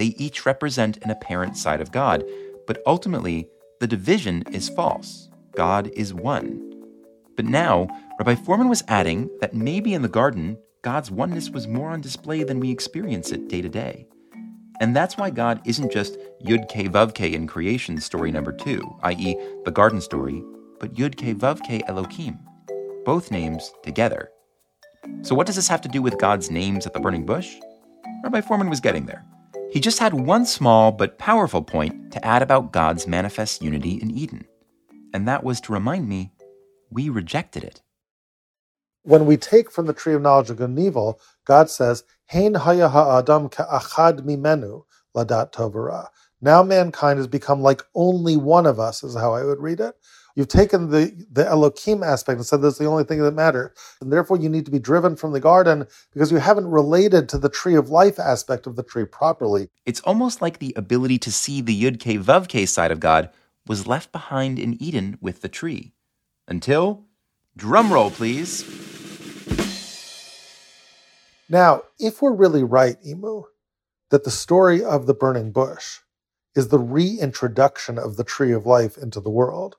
They 0.00 0.06
each 0.18 0.44
represent 0.44 0.98
an 1.02 1.10
apparent 1.10 1.56
side 1.56 1.80
of 1.80 1.92
God, 1.92 2.24
but 2.66 2.82
ultimately, 2.86 3.46
the 3.78 3.86
division 3.86 4.42
is 4.50 4.68
false. 4.68 5.28
God 5.54 5.92
is 5.94 6.12
one. 6.12 6.72
But 7.36 7.44
now, 7.44 7.86
Rabbi 8.18 8.34
Fohrman 8.34 8.68
was 8.68 8.82
adding 8.88 9.30
that 9.40 9.54
maybe 9.54 9.94
in 9.94 10.02
the 10.02 10.08
garden, 10.08 10.58
God's 10.82 11.12
oneness 11.12 11.50
was 11.50 11.68
more 11.68 11.90
on 11.90 12.00
display 12.00 12.42
than 12.42 12.58
we 12.58 12.72
experience 12.72 13.30
it 13.30 13.48
day 13.48 13.62
to 13.62 13.68
day. 13.68 14.08
And 14.80 14.94
that's 14.94 15.16
why 15.16 15.30
God 15.30 15.60
isn't 15.64 15.92
just 15.92 16.18
Yud 16.44 16.68
Ke 16.68 16.90
Vav 16.92 17.14
Ke 17.14 17.32
in 17.32 17.46
creation 17.46 18.00
story 18.00 18.32
number 18.32 18.52
two, 18.52 18.82
i.e., 19.04 19.36
the 19.64 19.70
garden 19.70 20.00
story, 20.00 20.42
but 20.80 20.94
Yud 20.94 21.16
Ke 21.16 21.38
Vav 21.38 21.60
Ke 21.62 21.82
Elohim, 21.88 22.38
both 23.04 23.30
names 23.30 23.72
together. 23.82 24.30
So, 25.22 25.34
what 25.34 25.46
does 25.46 25.56
this 25.56 25.68
have 25.68 25.82
to 25.82 25.88
do 25.88 26.02
with 26.02 26.18
God's 26.18 26.50
names 26.50 26.86
at 26.86 26.92
the 26.92 27.00
burning 27.00 27.26
bush? 27.26 27.54
Rabbi 28.24 28.40
Fohrman 28.40 28.70
was 28.70 28.80
getting 28.80 29.06
there. 29.06 29.24
He 29.70 29.80
just 29.80 29.98
had 29.98 30.14
one 30.14 30.46
small 30.46 30.92
but 30.92 31.18
powerful 31.18 31.62
point 31.62 32.12
to 32.12 32.24
add 32.24 32.42
about 32.42 32.72
God's 32.72 33.06
manifest 33.06 33.62
unity 33.62 34.00
in 34.00 34.10
Eden, 34.10 34.44
and 35.12 35.28
that 35.28 35.44
was 35.44 35.60
to 35.62 35.72
remind 35.72 36.08
me 36.08 36.32
we 36.90 37.08
rejected 37.08 37.64
it. 37.64 37.82
When 39.02 39.26
we 39.26 39.36
take 39.36 39.70
from 39.70 39.86
the 39.86 39.92
tree 39.92 40.14
of 40.14 40.22
knowledge 40.22 40.50
of 40.50 40.56
good 40.58 40.70
and 40.70 40.78
evil, 40.78 41.20
God 41.44 41.70
says, 41.70 42.04
Hein 42.26 42.54
haya 42.54 42.88
ha'adam 42.88 43.48
ka'achad 43.48 44.20
mimenu 44.20 44.84
ladat 45.14 45.52
tovara. 45.52 46.08
Now 46.40 46.62
mankind 46.62 47.18
has 47.18 47.26
become 47.26 47.62
like 47.62 47.82
only 47.94 48.36
one 48.36 48.66
of 48.66 48.78
us, 48.78 49.02
is 49.02 49.14
how 49.16 49.34
I 49.34 49.44
would 49.44 49.60
read 49.60 49.80
it. 49.80 49.94
You've 50.36 50.48
taken 50.48 50.90
the, 50.90 51.26
the 51.30 51.46
Elohim 51.46 52.02
aspect 52.02 52.38
and 52.38 52.46
said 52.46 52.60
that's 52.60 52.78
the 52.78 52.86
only 52.86 53.04
thing 53.04 53.22
that 53.22 53.32
matters. 53.32 53.70
And 54.00 54.12
therefore, 54.12 54.36
you 54.36 54.48
need 54.48 54.64
to 54.64 54.72
be 54.72 54.80
driven 54.80 55.14
from 55.14 55.32
the 55.32 55.38
garden 55.38 55.86
because 56.12 56.32
you 56.32 56.38
haven't 56.38 56.66
related 56.66 57.28
to 57.30 57.38
the 57.38 57.48
tree 57.48 57.76
of 57.76 57.88
life 57.90 58.18
aspect 58.18 58.66
of 58.66 58.74
the 58.74 58.82
tree 58.82 59.04
properly. 59.04 59.68
It's 59.86 60.00
almost 60.00 60.42
like 60.42 60.58
the 60.58 60.72
ability 60.76 61.18
to 61.18 61.32
see 61.32 61.60
the 61.60 61.80
Yud 61.80 62.00
Ke 62.00 62.20
Vav 62.20 62.48
Ke 62.48 62.68
side 62.68 62.90
of 62.90 62.98
God 62.98 63.30
was 63.66 63.86
left 63.86 64.10
behind 64.10 64.58
in 64.58 64.80
Eden 64.82 65.18
with 65.20 65.40
the 65.40 65.48
tree. 65.48 65.92
Until, 66.48 67.04
drum 67.56 67.92
roll 67.92 68.10
please. 68.10 69.03
Now, 71.48 71.82
if 71.98 72.22
we're 72.22 72.32
really 72.32 72.64
right, 72.64 72.96
Emu, 73.06 73.42
that 74.10 74.24
the 74.24 74.30
story 74.30 74.82
of 74.82 75.06
the 75.06 75.14
burning 75.14 75.52
bush 75.52 75.98
is 76.54 76.68
the 76.68 76.78
reintroduction 76.78 77.98
of 77.98 78.16
the 78.16 78.24
tree 78.24 78.52
of 78.52 78.66
life 78.66 78.96
into 78.96 79.20
the 79.20 79.30
world, 79.30 79.76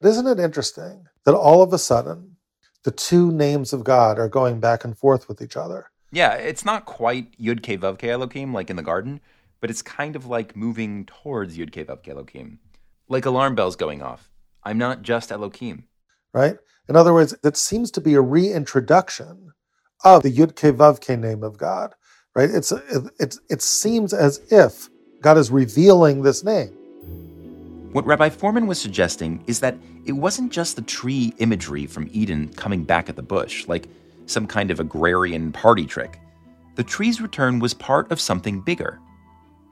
isn't 0.00 0.26
it 0.26 0.38
interesting 0.38 1.06
that 1.24 1.34
all 1.34 1.62
of 1.62 1.72
a 1.72 1.78
sudden 1.78 2.36
the 2.84 2.90
two 2.90 3.32
names 3.32 3.72
of 3.72 3.82
God 3.82 4.18
are 4.18 4.28
going 4.28 4.60
back 4.60 4.84
and 4.84 4.96
forth 4.96 5.28
with 5.28 5.42
each 5.42 5.56
other? 5.56 5.90
Yeah, 6.12 6.34
it's 6.34 6.64
not 6.64 6.84
quite 6.84 7.36
Yud 7.38 7.62
Ke 7.62 7.80
Vav 7.80 7.98
Ke 7.98 8.04
Elohim 8.04 8.54
like 8.54 8.70
in 8.70 8.76
the 8.76 8.82
garden, 8.82 9.20
but 9.60 9.70
it's 9.70 9.82
kind 9.82 10.14
of 10.14 10.26
like 10.26 10.54
moving 10.54 11.04
towards 11.04 11.58
Yud 11.58 11.70
Ke 11.70 11.86
Vav 11.86 12.04
Ke 12.04 12.08
Elohim. 12.08 12.60
Like 13.08 13.26
alarm 13.26 13.54
bells 13.56 13.74
going 13.74 14.02
off. 14.02 14.30
I'm 14.62 14.78
not 14.78 15.02
just 15.02 15.32
Elohim. 15.32 15.84
Right? 16.32 16.58
In 16.88 16.96
other 16.96 17.12
words, 17.12 17.34
it 17.42 17.56
seems 17.56 17.90
to 17.92 18.00
be 18.00 18.14
a 18.14 18.20
reintroduction 18.20 19.52
of 20.04 20.22
the 20.22 20.32
Yud 20.32 20.54
Ke 20.54 20.76
Vav 20.76 21.00
Ke 21.00 21.18
name 21.18 21.42
of 21.42 21.58
God. 21.58 21.94
Right? 22.34 22.50
It's 22.50 22.70
it, 22.72 22.82
it, 23.18 23.36
it 23.48 23.62
seems 23.62 24.12
as 24.12 24.40
if 24.50 24.88
God 25.20 25.38
is 25.38 25.50
revealing 25.50 26.22
this 26.22 26.44
name. 26.44 26.68
What 27.92 28.06
Rabbi 28.06 28.28
Fohrman 28.28 28.66
was 28.66 28.80
suggesting 28.80 29.42
is 29.46 29.60
that 29.60 29.76
it 30.04 30.12
wasn't 30.12 30.52
just 30.52 30.76
the 30.76 30.82
tree 30.82 31.32
imagery 31.38 31.86
from 31.86 32.08
Eden 32.12 32.52
coming 32.52 32.84
back 32.84 33.08
at 33.08 33.16
the 33.16 33.22
bush, 33.22 33.66
like 33.66 33.88
some 34.26 34.46
kind 34.46 34.70
of 34.70 34.78
agrarian 34.78 35.52
party 35.52 35.86
trick. 35.86 36.20
The 36.76 36.84
tree's 36.84 37.20
return 37.20 37.58
was 37.58 37.72
part 37.72 38.12
of 38.12 38.20
something 38.20 38.60
bigger. 38.60 39.00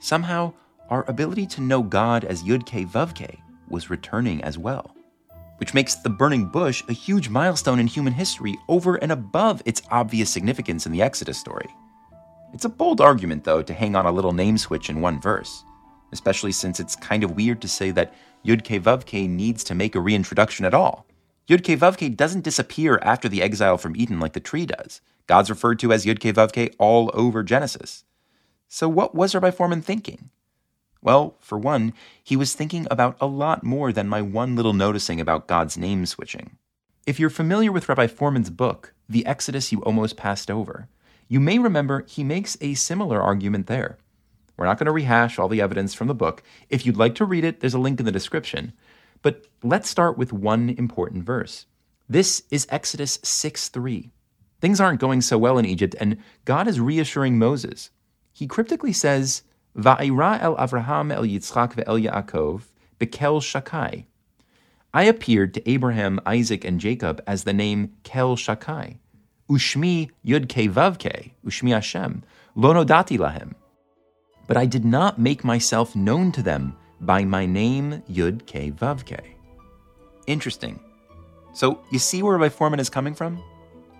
Somehow, 0.00 0.54
our 0.88 1.04
ability 1.08 1.46
to 1.48 1.60
know 1.60 1.82
God 1.82 2.24
as 2.24 2.42
Yud 2.42 2.64
Ke 2.64 2.90
Vav 2.90 3.14
Ke 3.14 3.38
was 3.68 3.90
returning 3.90 4.42
as 4.42 4.56
well, 4.56 4.95
which 5.58 5.74
makes 5.74 5.96
the 5.96 6.10
burning 6.10 6.46
bush 6.46 6.82
a 6.88 6.92
huge 6.92 7.28
milestone 7.28 7.78
in 7.78 7.86
human 7.86 8.12
history 8.12 8.56
over 8.68 8.96
and 8.96 9.12
above 9.12 9.62
its 9.64 9.82
obvious 9.90 10.30
significance 10.30 10.86
in 10.86 10.92
the 10.92 11.02
Exodus 11.02 11.38
story. 11.38 11.68
It's 12.52 12.64
a 12.64 12.70
bold 12.70 13.00
argument, 13.00 13.44
though, 13.44 13.62
to 13.62 13.74
hang 13.74 13.96
on 13.96 14.06
a 14.06 14.12
little 14.12 14.32
name 14.32 14.58
switch 14.58 14.88
in 14.88 15.00
one 15.00 15.20
verse 15.20 15.64
especially 16.12 16.52
since 16.52 16.80
it's 16.80 16.96
kind 16.96 17.24
of 17.24 17.36
weird 17.36 17.60
to 17.62 17.68
say 17.68 17.90
that 17.90 18.14
Yud 18.44 18.62
Ke 18.62 18.82
Vav 18.82 19.04
Ke 19.04 19.28
needs 19.28 19.64
to 19.64 19.74
make 19.74 19.94
a 19.94 20.00
reintroduction 20.00 20.64
at 20.64 20.74
all. 20.74 21.06
Yud 21.48 21.62
Ke 21.62 21.78
Vav 21.78 21.96
Ke 21.96 22.14
doesn't 22.14 22.44
disappear 22.44 22.98
after 23.02 23.28
the 23.28 23.42
exile 23.42 23.78
from 23.78 23.96
Eden 23.96 24.20
like 24.20 24.32
the 24.32 24.40
tree 24.40 24.66
does. 24.66 25.00
God's 25.26 25.50
referred 25.50 25.78
to 25.80 25.92
as 25.92 26.06
Yud 26.06 26.18
Ke 26.18 26.34
Vav 26.34 26.52
Ke 26.52 26.74
all 26.78 27.10
over 27.14 27.42
Genesis. 27.42 28.04
So 28.68 28.88
what 28.88 29.14
was 29.14 29.34
Rabbi 29.34 29.50
Fohrman 29.50 29.82
thinking? 29.82 30.30
Well, 31.06 31.36
for 31.38 31.56
one, 31.56 31.92
he 32.20 32.34
was 32.34 32.56
thinking 32.56 32.88
about 32.90 33.16
a 33.20 33.28
lot 33.28 33.62
more 33.62 33.92
than 33.92 34.08
my 34.08 34.20
one 34.20 34.56
little 34.56 34.72
noticing 34.72 35.20
about 35.20 35.46
God's 35.46 35.78
name 35.78 36.04
switching. 36.04 36.58
If 37.06 37.20
you're 37.20 37.30
familiar 37.30 37.70
with 37.70 37.88
Rabbi 37.88 38.08
Fohrman's 38.08 38.50
book, 38.50 38.92
The 39.08 39.24
Exodus 39.24 39.70
You 39.70 39.84
Almost 39.84 40.16
Passed 40.16 40.50
Over, 40.50 40.88
you 41.28 41.38
may 41.38 41.60
remember 41.60 42.04
he 42.08 42.24
makes 42.24 42.56
a 42.60 42.74
similar 42.74 43.22
argument 43.22 43.68
there. 43.68 43.98
We're 44.56 44.66
not 44.66 44.80
going 44.80 44.86
to 44.86 44.92
rehash 44.92 45.38
all 45.38 45.46
the 45.46 45.60
evidence 45.60 45.94
from 45.94 46.08
the 46.08 46.12
book. 46.14 46.42
If 46.70 46.84
you'd 46.84 46.96
like 46.96 47.14
to 47.14 47.24
read 47.24 47.44
it, 47.44 47.60
there's 47.60 47.74
a 47.74 47.78
link 47.78 48.00
in 48.00 48.04
the 48.04 48.10
description. 48.10 48.72
But 49.22 49.46
let's 49.62 49.88
start 49.88 50.18
with 50.18 50.32
one 50.32 50.70
important 50.70 51.22
verse. 51.22 51.66
This 52.08 52.42
is 52.50 52.66
Exodus 52.68 53.20
6 53.22 53.68
3. 53.68 54.10
Things 54.60 54.80
aren't 54.80 54.98
going 54.98 55.20
so 55.20 55.38
well 55.38 55.56
in 55.56 55.66
Egypt, 55.66 55.94
and 56.00 56.16
God 56.44 56.66
is 56.66 56.80
reassuring 56.80 57.38
Moses. 57.38 57.90
He 58.32 58.48
cryptically 58.48 58.92
says, 58.92 59.44
Va'ira 59.76 60.42
el 60.42 60.56
Avraham 60.56 61.12
el 61.12 61.24
Yitzchak 61.24 61.74
ve'el 61.74 62.02
Yaakov, 62.08 62.62
bekel 62.98 63.40
Shakai. 63.40 64.06
I 64.94 65.02
appeared 65.02 65.52
to 65.54 65.70
Abraham, 65.70 66.20
Isaac, 66.24 66.64
and 66.64 66.80
Jacob 66.80 67.22
as 67.26 67.44
the 67.44 67.52
name 67.52 67.92
Kel 68.02 68.36
Shakai. 68.36 68.96
Ushmi 69.50 70.10
Yud 70.24 70.48
Ke 70.48 70.72
Vav 70.72 70.98
Ke, 70.98 71.32
Ushmi 71.44 71.70
Hashem, 71.70 72.22
lo 72.54 72.72
nodati 72.72 73.18
lahem 73.18 73.52
but 74.46 74.56
I 74.56 74.66
did 74.66 74.84
not 74.84 75.18
make 75.18 75.44
myself 75.44 75.96
known 75.96 76.32
to 76.32 76.42
them 76.42 76.76
by 77.00 77.24
my 77.24 77.46
name 77.46 78.02
Yud 78.10 78.46
Ke 78.46 78.74
Vav 78.74 79.04
Ke. 79.04 79.24
Interesting. 80.26 80.80
So, 81.52 81.82
you 81.90 81.98
see 81.98 82.22
where 82.22 82.36
Rabbi 82.36 82.54
Fohrman 82.54 82.80
is 82.80 82.90
coming 82.90 83.14
from? 83.14 83.42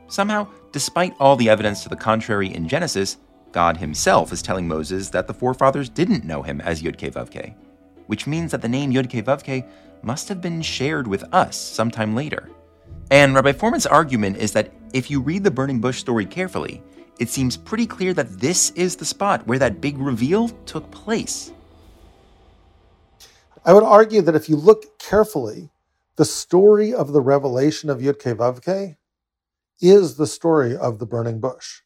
Somehow, 0.08 0.48
despite 0.72 1.14
all 1.18 1.36
the 1.36 1.48
evidence 1.48 1.82
to 1.82 1.88
the 1.88 1.96
contrary 1.96 2.54
in 2.54 2.68
Genesis, 2.68 3.16
God 3.56 3.78
himself 3.78 4.34
is 4.34 4.42
telling 4.42 4.68
Moses 4.68 5.08
that 5.08 5.26
the 5.26 5.32
forefathers 5.32 5.88
didn't 5.88 6.26
know 6.26 6.42
him 6.42 6.60
as 6.60 6.82
Yud 6.82 6.98
Ke 6.98 7.10
Vav 7.10 7.30
Ke, 7.30 7.54
which 8.06 8.26
means 8.26 8.50
that 8.50 8.60
the 8.60 8.68
name 8.68 8.92
Yud 8.92 9.08
Ke 9.08 9.24
Vav 9.24 9.40
Ke 9.42 9.66
must 10.02 10.28
have 10.28 10.42
been 10.42 10.60
shared 10.60 11.06
with 11.06 11.24
us 11.32 11.56
sometime 11.56 12.14
later. 12.14 12.50
And 13.10 13.34
Rabbi 13.34 13.52
Fohrman's 13.52 13.86
argument 13.86 14.36
is 14.36 14.52
that 14.52 14.74
if 14.92 15.10
you 15.10 15.22
read 15.22 15.42
the 15.42 15.50
burning 15.50 15.80
bush 15.80 16.00
story 16.00 16.26
carefully, 16.26 16.82
it 17.18 17.30
seems 17.30 17.56
pretty 17.56 17.86
clear 17.86 18.12
that 18.12 18.40
this 18.40 18.72
is 18.72 18.94
the 18.94 19.06
spot 19.06 19.46
where 19.46 19.58
that 19.58 19.80
big 19.80 19.96
reveal 19.96 20.48
took 20.66 20.90
place. 20.90 21.50
I 23.64 23.72
would 23.72 23.84
argue 23.84 24.20
that 24.20 24.36
if 24.36 24.50
you 24.50 24.56
look 24.56 24.98
carefully, 24.98 25.70
the 26.16 26.26
story 26.26 26.92
of 26.92 27.14
the 27.14 27.22
revelation 27.22 27.88
of 27.88 28.00
Yud 28.00 28.20
Vavke 28.20 28.96
is 29.80 30.18
the 30.18 30.26
story 30.26 30.76
of 30.76 30.98
the 30.98 31.06
burning 31.06 31.40
bush. 31.40 31.80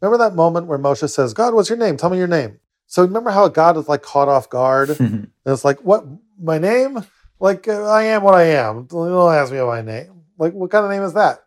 Remember 0.00 0.24
that 0.24 0.34
moment 0.34 0.66
where 0.66 0.78
Moshe 0.78 1.08
says, 1.08 1.34
God, 1.34 1.54
what's 1.54 1.68
your 1.68 1.78
name? 1.78 1.96
Tell 1.96 2.10
me 2.10 2.18
your 2.18 2.28
name. 2.28 2.60
So 2.86 3.02
remember 3.02 3.30
how 3.30 3.48
God 3.48 3.76
is 3.76 3.88
like 3.88 4.02
caught 4.02 4.28
off 4.28 4.48
guard? 4.48 4.90
and 5.00 5.30
it's 5.44 5.64
like, 5.64 5.80
what, 5.80 6.04
my 6.40 6.58
name? 6.58 7.04
Like, 7.40 7.68
uh, 7.68 7.84
I 7.84 8.04
am 8.04 8.22
what 8.22 8.34
I 8.34 8.44
am. 8.44 8.86
Don't 8.86 9.34
ask 9.34 9.52
me 9.52 9.60
my 9.60 9.82
name. 9.82 10.22
Like, 10.38 10.52
what 10.54 10.70
kind 10.70 10.84
of 10.84 10.90
name 10.90 11.02
is 11.02 11.14
that? 11.14 11.40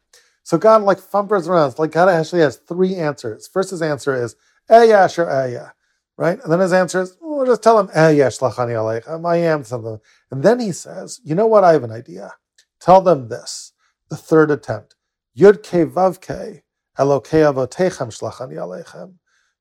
So 0.44 0.58
God 0.58 0.82
like 0.84 1.00
fumbers 1.00 1.48
around. 1.48 1.70
It's 1.70 1.80
like 1.80 1.92
God 1.92 2.10
actually 2.10 2.42
has 2.42 2.58
three 2.58 2.96
answers. 2.96 3.48
First, 3.48 3.72
his 3.72 3.82
answer 3.82 4.16
is 4.16 4.36
eh, 4.70 4.86
Eya 4.86 5.08
sure 5.10 5.30
eh, 5.30 5.52
Eya, 5.52 5.74
right? 6.18 6.40
And 6.42 6.52
then 6.52 6.60
his 6.60 6.74
answer 6.74 7.02
is, 7.02 7.18
well, 7.22 7.46
just 7.46 7.64
tell 7.64 7.80
him 7.80 7.90
eh, 7.94 8.12
Eya 8.12 8.28
shlachani 8.28 8.74
aleichem. 8.74 9.26
I 9.28 9.38
am 9.38 9.64
something. 9.64 10.00
And 10.30 10.44
then 10.44 10.60
he 10.60 10.72
says, 10.72 11.20
you 11.24 11.36
know 11.36 11.48
what? 11.48 11.64
I 11.64 11.74
have 11.74 11.84
an 11.84 11.92
idea. 11.92 12.34
Tell 12.80 13.02
them 13.02 13.30
this. 13.30 13.74
The 14.10 14.18
third 14.18 14.52
attempt, 14.52 14.96
Yud 15.38 15.64
Ke 15.64 15.90
Vav 15.90 16.20
Elokei 16.98 17.52
avotechem 17.52 18.10
shlachani 18.10 18.56
alechem. 18.56 19.16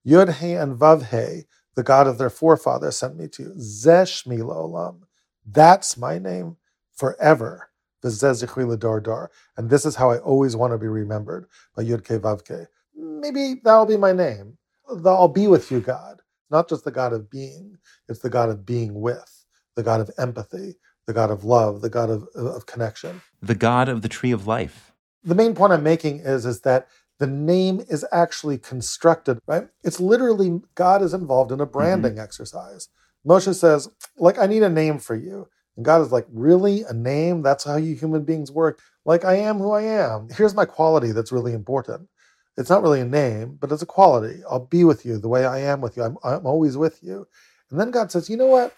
Yud 0.06 0.34
He 0.34 0.52
and 0.54 0.78
Vav 0.78 1.10
He, 1.10 1.44
the 1.74 1.82
God 1.82 2.06
of 2.06 2.18
their 2.18 2.30
forefathers, 2.30 2.96
sent 2.96 3.16
me 3.16 3.28
to 3.28 3.42
you. 3.42 3.54
Zesh 3.56 4.26
olam. 4.26 5.00
That's 5.46 5.96
my 5.96 6.18
name 6.18 6.56
forever. 6.94 7.70
Dor. 8.02 9.30
And 9.56 9.70
this 9.70 9.84
is 9.84 9.96
how 9.96 10.10
I 10.10 10.18
always 10.18 10.56
want 10.56 10.72
to 10.72 10.78
be 10.78 10.86
remembered 10.86 11.46
by 11.76 11.84
Yud 11.84 12.02
Ke 12.02 12.22
Vav 12.22 12.44
Ke. 12.44 12.68
Maybe 12.96 13.60
that'll 13.62 13.86
be 13.86 13.96
my 13.96 14.12
name. 14.12 14.56
The 14.90 15.10
I'll 15.10 15.28
be 15.28 15.46
with 15.46 15.70
you, 15.70 15.80
God. 15.80 16.22
Not 16.50 16.68
just 16.68 16.84
the 16.84 16.90
God 16.90 17.12
of 17.12 17.30
being, 17.30 17.76
it's 18.08 18.20
the 18.20 18.30
God 18.30 18.48
of 18.48 18.66
being 18.66 19.00
with, 19.00 19.44
the 19.76 19.82
God 19.82 20.00
of 20.00 20.10
empathy, 20.18 20.76
the 21.06 21.12
God 21.12 21.30
of 21.30 21.44
love, 21.44 21.80
the 21.80 21.90
God 21.90 22.10
of, 22.10 22.26
of 22.34 22.66
connection. 22.66 23.20
The 23.40 23.54
God 23.54 23.88
of 23.88 24.02
the 24.02 24.08
tree 24.08 24.32
of 24.32 24.46
life. 24.46 24.92
The 25.22 25.34
main 25.34 25.54
point 25.54 25.72
I'm 25.72 25.82
making 25.82 26.20
is, 26.20 26.46
is 26.46 26.62
that 26.62 26.88
the 27.20 27.26
name 27.26 27.84
is 27.88 28.04
actually 28.12 28.56
constructed, 28.56 29.38
right? 29.46 29.68
It's 29.84 30.00
literally 30.00 30.62
God 30.74 31.02
is 31.02 31.12
involved 31.12 31.52
in 31.52 31.60
a 31.60 31.66
branding 31.66 32.12
mm-hmm. 32.12 32.22
exercise. 32.22 32.88
Moshe 33.28 33.54
says, 33.54 33.90
like, 34.16 34.38
I 34.38 34.46
need 34.46 34.62
a 34.62 34.70
name 34.70 34.98
for 34.98 35.14
you. 35.14 35.46
And 35.76 35.84
God 35.84 36.00
is 36.00 36.10
like, 36.10 36.26
really? 36.32 36.82
A 36.84 36.94
name? 36.94 37.42
That's 37.42 37.64
how 37.64 37.76
you 37.76 37.94
human 37.94 38.24
beings 38.24 38.50
work. 38.50 38.80
Like, 39.04 39.26
I 39.26 39.34
am 39.34 39.58
who 39.58 39.70
I 39.70 39.82
am. 39.82 40.28
Here's 40.34 40.54
my 40.54 40.64
quality 40.64 41.12
that's 41.12 41.30
really 41.30 41.52
important. 41.52 42.08
It's 42.56 42.70
not 42.70 42.82
really 42.82 43.02
a 43.02 43.04
name, 43.04 43.58
but 43.60 43.70
it's 43.70 43.82
a 43.82 43.86
quality. 43.86 44.40
I'll 44.50 44.66
be 44.66 44.84
with 44.84 45.04
you 45.04 45.18
the 45.18 45.28
way 45.28 45.44
I 45.44 45.58
am 45.58 45.82
with 45.82 45.98
you. 45.98 46.04
I'm, 46.04 46.16
I'm 46.24 46.46
always 46.46 46.78
with 46.78 47.02
you. 47.02 47.28
And 47.70 47.78
then 47.78 47.90
God 47.90 48.10
says, 48.10 48.30
you 48.30 48.38
know 48.38 48.46
what? 48.46 48.74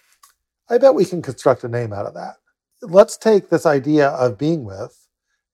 I 0.68 0.78
bet 0.78 0.96
we 0.96 1.04
can 1.04 1.22
construct 1.22 1.62
a 1.62 1.68
name 1.68 1.92
out 1.92 2.06
of 2.06 2.14
that. 2.14 2.34
Let's 2.82 3.16
take 3.16 3.50
this 3.50 3.66
idea 3.66 4.08
of 4.08 4.36
being 4.36 4.64
with 4.64 5.06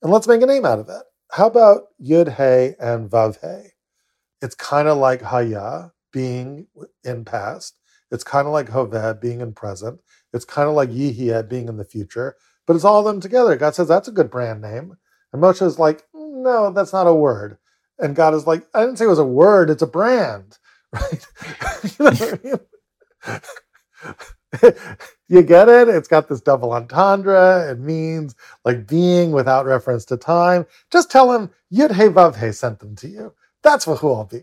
and 0.03 0.11
let's 0.11 0.27
make 0.27 0.41
a 0.41 0.47
name 0.47 0.65
out 0.65 0.79
of 0.79 0.89
it. 0.89 1.03
How 1.33 1.49
about 1.49 1.85
Yud 2.03 2.37
He 2.37 2.77
and 2.81 3.11
Vav 3.11 3.39
He? 3.41 3.71
It's 4.41 4.55
kind 4.55 4.89
of 4.89 4.99
like 4.99 5.23
Haya 5.23 5.91
being 6.13 6.67
in 7.05 7.25
past. 7.25 7.79
It's 8.11 8.25
kind 8.25 8.47
of 8.47 8.53
like 8.53 8.69
Hoveh 8.69 9.21
being 9.21 9.41
in 9.41 9.53
present. 9.53 10.01
It's 10.33 10.45
kind 10.45 10.69
of 10.69 10.75
like 10.75 10.91
Yihiyah 10.91 11.49
being 11.49 11.69
in 11.69 11.77
the 11.77 11.85
future. 11.85 12.37
But 12.67 12.77
it's 12.77 12.85
all 12.85 13.01
of 13.01 13.07
them 13.07 13.21
together. 13.21 13.57
God 13.57 13.75
says 13.75 13.89
that's 13.89 14.09
a 14.09 14.13
good 14.13 14.31
brand 14.31 14.63
name. 14.63 14.97
And 15.33 15.43
Moshe 15.43 15.63
is 15.63 15.79
like, 15.79 16.05
no, 16.15 16.71
that's 16.71 16.93
not 16.93 17.07
a 17.07 17.15
word. 17.15 17.59
And 17.99 18.15
God 18.15 18.35
is 18.35 18.47
like, 18.47 18.65
I 18.75 18.81
didn't 18.81 18.97
say 18.99 19.07
it 19.07 19.09
was 19.09 19.19
a 19.19 19.25
word, 19.25 19.71
it's 19.71 19.83
a 19.83 19.87
brand. 19.87 20.59
Right? 20.91 21.27
you 21.85 21.91
know 22.07 22.11
what 22.13 22.41
I 22.45 22.49
mean? 22.49 22.61
you 25.29 25.43
get 25.43 25.69
it? 25.69 25.89
It's 25.89 26.09
got 26.09 26.29
this 26.29 26.41
double 26.41 26.73
entendre. 26.73 27.71
It 27.71 27.79
means 27.79 28.35
like 28.65 28.87
being 28.87 29.33
without 29.33 29.67
reference 29.67 30.05
to 30.07 30.17
time. 30.17 30.67
Just 30.91 31.11
tell 31.11 31.33
him 31.33 31.51
Yud 31.73 31.95
He 31.95 32.05
Vav 32.05 32.37
He 32.45 32.53
sent 32.53 32.81
them 32.81 32.97
to 32.97 33.09
you. 33.09 33.35
That's 33.63 33.87
what 33.87 33.99
who 33.99 34.13
I'll 34.13 34.25
be. 34.25 34.43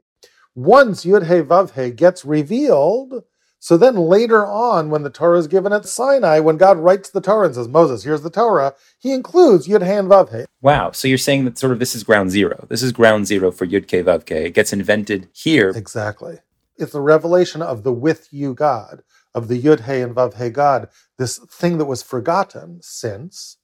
Once 0.54 1.06
Yud 1.06 1.24
He 1.24 1.41
Vav 1.41 1.72
He 1.72 1.91
gets 1.91 2.24
revealed, 2.24 3.24
so 3.60 3.78
then 3.78 3.96
later 3.96 4.46
on, 4.46 4.91
when 4.91 5.02
the 5.02 5.10
Torah 5.10 5.39
is 5.39 5.48
given 5.48 5.74
at 5.74 5.88
Sinai, 5.88 6.39
when 6.39 6.58
God 6.58 6.78
writes 6.78 7.10
the 7.10 7.20
Torah 7.20 7.48
and 7.48 7.56
says, 7.56 7.68
Moses, 7.68 8.04
here's 8.04 8.22
the 8.22 8.30
Torah, 8.30 8.76
he 9.00 9.12
includes 9.12 9.68
Yud 9.68 9.84
He 9.84 9.91
and 9.91 10.08
Vav 10.08 10.38
He. 10.38 10.46
Wow. 10.62 10.91
So 10.91 11.08
you're 11.08 11.18
saying 11.18 11.46
that 11.46 11.58
sort 11.58 11.72
of 11.72 11.80
this 11.80 11.96
is 11.96 12.04
ground 12.04 12.30
zero. 12.30 12.68
This 12.70 12.84
is 12.84 12.91
ground 12.91 13.26
zero 13.26 13.52
for 13.52 13.65
Yud 13.65 13.88
Ke 13.88 14.06
Vav 14.06 14.26
Ke. 14.26 14.46
It 14.48 14.54
gets 14.54 14.72
invented 14.72 15.30
here. 15.34 15.70
Exactly. 15.70 16.39
It's 16.78 16.91
the 16.91 17.02
revelation 17.02 17.62
of 17.63 17.84
the 17.84 17.94
with 17.94 18.28
you 18.32 18.54
God 18.54 19.02
of 19.36 19.50
the 19.50 19.62
Yud 19.62 19.86
He 19.86 20.02
and 20.02 20.15
Vav 20.15 20.43
He 20.43 20.50
God, 20.52 20.89
this 21.19 21.39
thing 21.39 21.80
that 21.80 21.86
was 21.86 22.04
forgotten 22.04 22.80
since 22.82 23.58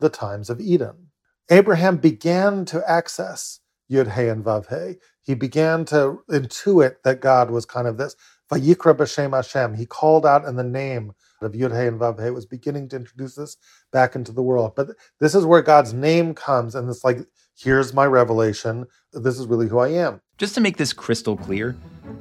the 0.00 0.10
times 0.10 0.50
of 0.50 0.60
Eden. 0.60 1.08
Abraham 1.50 1.98
began 1.98 2.64
to 2.66 2.88
access 2.90 3.60
Yud 3.90 4.14
He 4.14 4.28
and 4.28 4.44
Vav 4.44 4.68
He. 4.68 4.98
He 5.22 5.34
began 5.34 5.84
to 5.86 6.20
intuit 6.30 6.96
that 7.04 7.20
God 7.20 7.50
was 7.50 7.66
kind 7.66 7.88
of 7.88 7.98
this. 7.98 8.16
Vayikra 8.52 8.96
b'Shem 8.96 9.34
Hashem. 9.34 9.74
He 9.74 9.86
called 9.86 10.26
out 10.26 10.44
in 10.44 10.56
the 10.56 10.64
name 10.64 11.12
of 11.44 11.52
Yud 11.52 11.78
He 11.78 11.86
and 11.86 12.00
Vav 12.00 12.22
He. 12.22 12.30
Was 12.30 12.46
beginning 12.46 12.88
to 12.90 12.96
introduce 12.96 13.34
this 13.34 13.56
back 13.92 14.14
into 14.14 14.32
the 14.32 14.42
world. 14.42 14.72
But 14.74 14.90
this 15.20 15.34
is 15.34 15.44
where 15.44 15.62
God's 15.62 15.92
name 15.92 16.34
comes, 16.34 16.74
and 16.74 16.88
it's 16.88 17.04
like, 17.04 17.18
here's 17.56 17.92
my 17.92 18.06
revelation. 18.06 18.86
This 19.12 19.38
is 19.38 19.46
really 19.46 19.68
who 19.68 19.78
I 19.78 19.88
am. 19.88 20.20
Just 20.38 20.54
to 20.54 20.60
make 20.60 20.76
this 20.76 20.92
crystal 20.92 21.36
clear, 21.36 21.76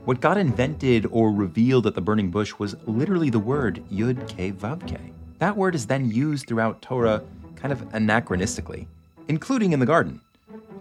what 0.05 0.21
God 0.21 0.37
invented 0.37 1.05
or 1.11 1.31
revealed 1.31 1.87
at 1.87 1.95
the 1.95 2.01
burning 2.01 2.29
bush 2.29 2.53
was 2.59 2.75
literally 2.85 3.29
the 3.29 3.39
word 3.39 3.83
Yud 3.91 4.27
Ke 4.27 4.55
Vav 4.57 4.81
Ke. 4.87 5.13
That 5.39 5.57
word 5.57 5.73
is 5.75 5.87
then 5.87 6.09
used 6.11 6.47
throughout 6.47 6.81
Torah 6.81 7.23
kind 7.55 7.71
of 7.71 7.81
anachronistically, 7.89 8.87
including 9.27 9.71
in 9.73 9.79
the 9.79 9.85
garden, 9.85 10.21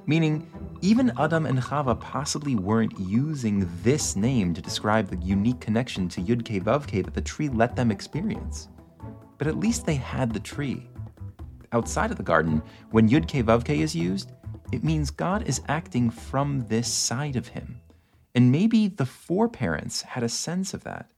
meaning 0.07 0.51
even 0.81 1.13
Adam 1.19 1.47
and 1.47 1.59
Chava 1.59 1.99
possibly 1.99 2.55
weren't 2.55 2.99
using 2.99 3.69
this 3.83 4.17
name 4.17 4.55
to 4.55 4.63
describe 4.63 5.09
the 5.09 5.25
unique 5.25 5.61
connection 5.61 6.09
to 6.09 6.21
Yud 6.21 7.05
that 7.05 7.15
the 7.15 7.21
tree 7.21 7.49
let 7.49 7.77
them 7.77 7.91
experience. 7.91 8.69
But 9.39 9.47
at 9.47 9.59
least 9.59 9.87
they 9.87 9.97
had 9.97 10.33
the 10.33 10.41
tree. 10.41 10.89
Outside 11.73 12.11
of 12.11 12.17
the 12.17 12.23
garden, 12.23 12.63
when 12.91 13.09
Yud 13.09 13.81
is 13.81 13.95
used, 13.95 14.33
it 14.73 14.85
means 14.85 15.11
God 15.11 15.47
is 15.47 15.61
acting 15.69 16.11
from 16.11 16.67
this 16.69 16.89
side 16.93 17.37
of 17.37 17.49
him 17.49 17.81
and 18.35 18.53
maybe 18.53 18.89
the 18.89 19.07
foreparents 19.07 20.03
had 20.03 20.23
a 20.23 20.29
sense 20.29 20.75
of 20.75 20.85
that. 20.85 21.11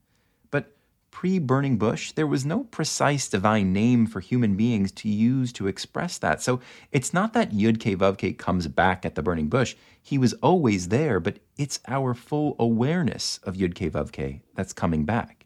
Pre 1.13 1.37
burning 1.37 1.77
bush, 1.77 2.11
there 2.11 2.25
was 2.25 2.43
no 2.43 2.63
precise 2.63 3.29
divine 3.29 3.71
name 3.71 4.07
for 4.07 4.19
human 4.19 4.57
beings 4.57 4.91
to 4.93 5.07
use 5.07 5.53
to 5.53 5.67
express 5.67 6.17
that. 6.17 6.41
So 6.41 6.59
it's 6.91 7.13
not 7.13 7.33
that 7.33 7.51
Yud 7.51 7.77
Ke 7.79 7.95
Vav 7.99 8.17
Ke 8.17 8.35
comes 8.35 8.67
back 8.67 9.05
at 9.05 9.13
the 9.13 9.21
burning 9.21 9.47
bush. 9.47 9.75
He 10.01 10.17
was 10.17 10.33
always 10.41 10.87
there, 10.87 11.19
but 11.19 11.37
it's 11.55 11.79
our 11.87 12.15
full 12.15 12.55
awareness 12.57 13.39
of 13.43 13.55
Yud 13.55 13.75
Ke 13.75 13.93
Vav 13.93 14.11
Ke 14.11 14.41
that's 14.55 14.73
coming 14.73 15.05
back. 15.05 15.45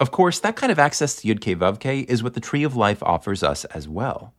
Of 0.00 0.10
course, 0.10 0.40
that 0.40 0.56
kind 0.56 0.72
of 0.72 0.80
access 0.80 1.14
to 1.16 1.28
Yud 1.28 1.38
Ke 1.40 1.56
Vav 1.56 1.78
Ke 1.78 2.10
is 2.10 2.24
what 2.24 2.34
the 2.34 2.40
Tree 2.40 2.64
of 2.64 2.74
Life 2.74 3.02
offers 3.04 3.44
us 3.44 3.64
as 3.66 3.88
well. 3.88 4.34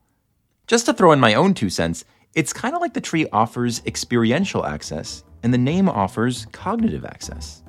Just 0.67 0.85
to 0.85 0.93
throw 0.93 1.13
in 1.13 1.19
my 1.21 1.33
own 1.33 1.53
two 1.53 1.69
cents, 1.69 2.03
it's 2.35 2.51
kind 2.51 2.75
of 2.75 2.81
like 2.81 2.93
the 2.93 3.01
tree 3.01 3.25
offers 3.31 3.81
experiential 3.85 4.65
access 4.65 5.23
and 5.43 5.53
the 5.53 5.57
name 5.57 5.87
offers 5.87 6.45
cognitive 6.51 7.05
access. 7.05 7.63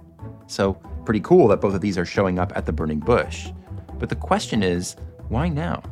So, 0.53 0.75
pretty 1.07 1.21
cool 1.21 1.49
that 1.49 1.62
both 1.62 1.75
of 1.75 1.81
these 1.81 1.97
are 1.97 2.05
showing 2.05 2.38
up 2.38 2.53
at 2.55 2.67
the 2.67 2.73
burning 2.73 3.01
bush. 3.01 3.49
But 3.99 4.11
the 4.11 4.17
question 4.17 4.62
is, 4.62 4.97
why 5.31 5.49
now? 5.49 5.83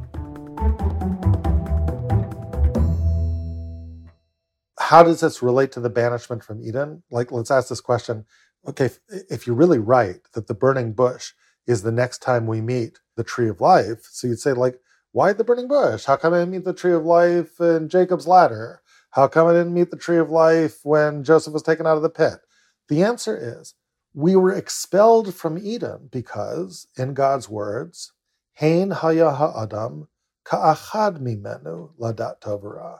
How 4.79 5.03
does 5.03 5.20
this 5.20 5.40
relate 5.40 5.73
to 5.73 5.81
the 5.81 5.88
banishment 5.88 6.44
from 6.44 6.61
Eden? 6.61 7.03
Like, 7.11 7.33
let's 7.33 7.51
ask 7.51 7.70
this 7.70 7.81
question. 7.81 8.27
Okay, 8.68 8.85
if, 8.85 8.99
if 9.09 9.46
you're 9.46 9.57
really 9.57 9.79
right 9.79 10.20
that 10.35 10.46
the 10.46 10.53
burning 10.53 10.92
bush 10.92 11.33
is 11.66 11.83
the 11.83 11.90
next 11.90 12.18
time 12.18 12.46
we 12.46 12.61
meet 12.61 12.99
the 13.16 13.25
tree 13.25 13.49
of 13.49 13.62
life, 13.62 14.07
so 14.11 14.27
you'd 14.27 14.40
say, 14.40 14.53
like, 14.53 14.79
why 15.12 15.33
the 15.33 15.42
burning 15.42 15.68
bush? 15.68 16.05
How 16.05 16.16
come 16.16 16.35
I 16.35 16.44
meet 16.44 16.64
the 16.64 16.75
tree 16.75 16.92
of 16.92 17.07
life 17.07 17.59
in 17.61 17.88
Jacob's 17.88 18.27
ladder? 18.27 18.83
How 19.12 19.27
come 19.27 19.46
I 19.46 19.55
didn't 19.55 19.73
meet 19.73 19.90
the 19.90 19.96
tree 19.96 20.18
of 20.18 20.29
life 20.29 20.81
when 20.83 21.25
Joseph 21.25 21.55
was 21.55 21.62
taken 21.62 21.87
out 21.87 21.96
of 21.96 22.03
the 22.03 22.11
pit? 22.11 22.40
The 22.88 23.03
answer 23.03 23.38
is 23.62 23.75
we 24.14 24.37
were 24.37 24.53
expelled 24.53 25.35
from 25.35 25.59
Eden 25.59 26.09
because, 26.11 26.87
in 26.96 27.14
God's 27.14 27.49
words, 27.49 28.12
Hain 28.55 28.90
haya 28.90 29.31
ha'adam 29.31 30.09
ka'achad 30.44 31.18
mimenu 31.18 31.90
ladat 31.99 32.40
tovara. 32.40 32.99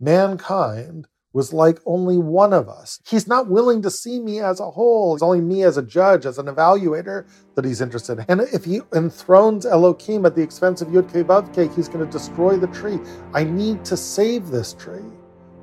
Mankind 0.00 1.06
was 1.36 1.52
like 1.52 1.80
only 1.84 2.16
one 2.16 2.54
of 2.54 2.66
us. 2.66 2.98
He's 3.06 3.28
not 3.28 3.50
willing 3.50 3.82
to 3.82 3.90
see 3.90 4.20
me 4.20 4.40
as 4.40 4.58
a 4.58 4.70
whole. 4.70 5.12
It's 5.12 5.22
only 5.22 5.42
me 5.42 5.64
as 5.64 5.76
a 5.76 5.82
judge, 5.82 6.24
as 6.24 6.38
an 6.38 6.46
evaluator 6.46 7.26
that 7.54 7.64
he's 7.66 7.82
interested 7.82 8.20
in. 8.20 8.24
And 8.28 8.40
if 8.54 8.64
he 8.64 8.80
enthrones 8.94 9.66
Elohim 9.66 10.24
at 10.24 10.34
the 10.34 10.40
expense 10.40 10.80
of 10.80 10.88
Yud 10.88 11.76
he's 11.76 11.88
going 11.88 12.06
to 12.06 12.10
destroy 12.10 12.56
the 12.56 12.68
tree. 12.68 12.98
I 13.34 13.44
need 13.44 13.84
to 13.84 13.98
save 13.98 14.48
this 14.48 14.72
tree 14.72 15.12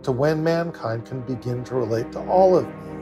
to 0.04 0.12
when 0.12 0.44
mankind 0.44 1.08
can 1.08 1.22
begin 1.22 1.64
to 1.64 1.74
relate 1.74 2.12
to 2.12 2.20
all 2.28 2.56
of 2.56 2.68
me, 2.68 2.93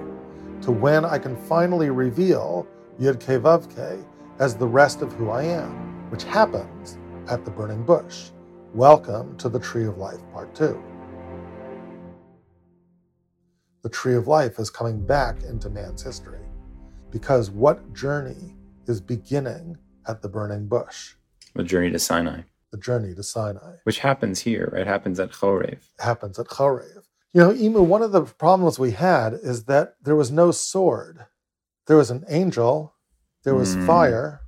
to 0.62 0.72
when 0.72 1.04
I 1.04 1.18
can 1.18 1.36
finally 1.36 1.90
reveal 1.90 2.68
Yud 3.00 3.20
Ke 3.20 3.42
Vav 3.42 3.68
Ke 3.68 4.06
as 4.40 4.56
the 4.56 4.68
rest 4.68 5.02
of 5.02 5.12
who 5.14 5.32
I 5.32 5.44
am, 5.44 6.10
which 6.12 6.24
happens 6.24 7.00
at 7.28 7.44
the 7.44 7.50
burning 7.50 7.84
bush. 7.84 8.30
Welcome 8.76 9.36
to 9.38 9.50
the 9.50 9.60
Tree 9.60 9.86
of 9.86 9.98
Life, 9.98 10.20
Part 10.32 10.54
2. 10.54 10.80
The 13.82 13.90
Tree 13.90 14.14
of 14.14 14.28
Life 14.28 14.60
is 14.60 14.70
coming 14.70 15.04
back 15.04 15.42
into 15.42 15.68
man's 15.70 16.04
history 16.04 16.46
because 17.10 17.50
what 17.50 17.92
journey 17.94 18.56
is 18.86 19.02
beginning 19.02 19.78
at 20.08 20.22
the 20.22 20.30
burning 20.30 20.68
bush? 20.68 21.16
The 21.56 21.64
journey 21.64 21.90
to 21.90 21.98
Sinai 21.98 22.42
the 22.72 22.78
journey 22.78 23.14
to 23.14 23.22
Sinai. 23.22 23.76
Which 23.84 24.00
happens 24.00 24.40
here, 24.40 24.70
right? 24.72 24.88
Happens 24.88 25.20
at 25.20 25.32
Chorev. 25.32 25.80
Happens 26.00 26.40
at 26.40 26.48
Chorev. 26.48 27.01
You 27.34 27.42
know, 27.42 27.54
Emu, 27.54 27.82
one 27.82 28.02
of 28.02 28.12
the 28.12 28.24
problems 28.24 28.78
we 28.78 28.92
had 28.92 29.34
is 29.34 29.66
that 29.66 29.96
there 30.02 30.16
was 30.18 30.32
no 30.32 30.52
sword. 30.52 31.26
There 31.88 31.98
was 31.98 32.12
an 32.12 32.26
angel, 32.30 32.94
there 33.44 33.56
was 33.56 33.76
mm. 33.76 33.88
fire. 33.88 34.42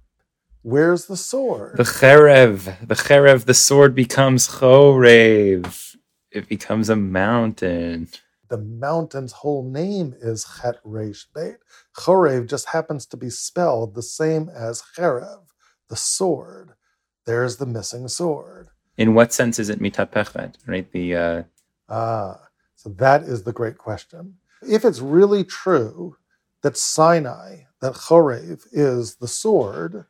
Where's 0.63 1.06
the 1.08 1.17
sword? 1.17 1.78
The 1.78 1.84
Cherev. 1.84 2.88
The 2.88 2.96
Cherev, 2.96 3.46
the 3.46 3.54
sword 3.54 3.96
becomes 3.96 4.48
Chorev. 4.48 5.96
It 6.32 6.48
becomes 6.50 6.89
a 6.89 6.96
mountain. 6.96 8.10
the 8.50 8.58
mountain's 8.58 9.32
whole 9.34 9.63
name 9.69 10.13
is 10.22 10.46
Chet 10.62 10.84
Reish 10.84 11.26
Beit. 11.34 11.58
Chorev 11.98 12.48
just 12.50 12.69
happens 12.69 13.06
to 13.08 13.17
be 13.17 13.30
spelled 13.30 13.96
the 13.96 14.04
same 14.04 14.50
as 14.50 14.84
Cherev, 14.96 15.46
the 15.89 15.96
sword. 15.96 16.72
There's 17.26 17.58
the 17.58 17.65
missing 17.65 18.08
sword. 18.08 18.67
In 18.98 19.15
what 19.15 19.34
sense 19.34 19.58
is 19.60 19.69
it 19.69 19.80
mitapechet? 19.80 20.56
Right. 20.67 20.91
The 20.91 21.15
uh, 21.15 21.43
Ah, 21.89 22.39
so 22.84 22.89
that 22.89 23.24
is 23.24 23.43
the 23.43 23.54
great 23.54 23.78
question. 23.78 24.36
If 24.62 24.84
it's 24.84 25.00
really 25.00 25.46
true 25.46 26.17
that 26.63 26.76
Sinai, 26.76 27.62
that 27.80 27.93
Chorev 27.93 28.65
is 28.74 29.15
the 29.15 29.28
sword, 29.28 30.06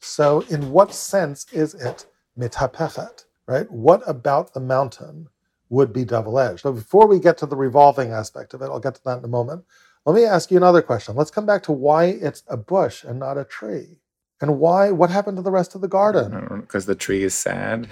so 0.00 0.42
in 0.42 0.70
what 0.70 0.92
sense 0.94 1.46
is 1.50 1.74
it 1.74 2.06
mitapechet? 2.38 3.24
Right? 3.46 3.70
What 3.70 4.02
about 4.06 4.52
the 4.52 4.60
mountain 4.60 5.28
would 5.70 5.92
be 5.92 6.04
double-edged? 6.04 6.60
So 6.60 6.72
before 6.72 7.06
we 7.06 7.18
get 7.18 7.38
to 7.38 7.46
the 7.46 7.56
revolving 7.56 8.12
aspect 8.12 8.54
of 8.54 8.62
it, 8.62 8.66
I'll 8.66 8.80
get 8.80 8.96
to 8.96 9.04
that 9.04 9.18
in 9.18 9.24
a 9.24 9.28
moment. 9.28 9.64
Let 10.04 10.14
me 10.14 10.24
ask 10.24 10.50
you 10.50 10.56
another 10.56 10.82
question. 10.82 11.16
Let's 11.16 11.30
come 11.30 11.46
back 11.46 11.62
to 11.64 11.72
why 11.72 12.04
it's 12.04 12.42
a 12.48 12.56
bush 12.56 13.02
and 13.02 13.18
not 13.18 13.38
a 13.38 13.44
tree. 13.44 13.98
And 14.40 14.58
why 14.58 14.90
what 14.90 15.10
happened 15.10 15.36
to 15.38 15.42
the 15.42 15.50
rest 15.50 15.74
of 15.74 15.80
the 15.80 15.88
garden? 15.88 16.60
because 16.60 16.86
the 16.86 16.94
tree 16.94 17.22
is 17.22 17.34
sad. 17.34 17.88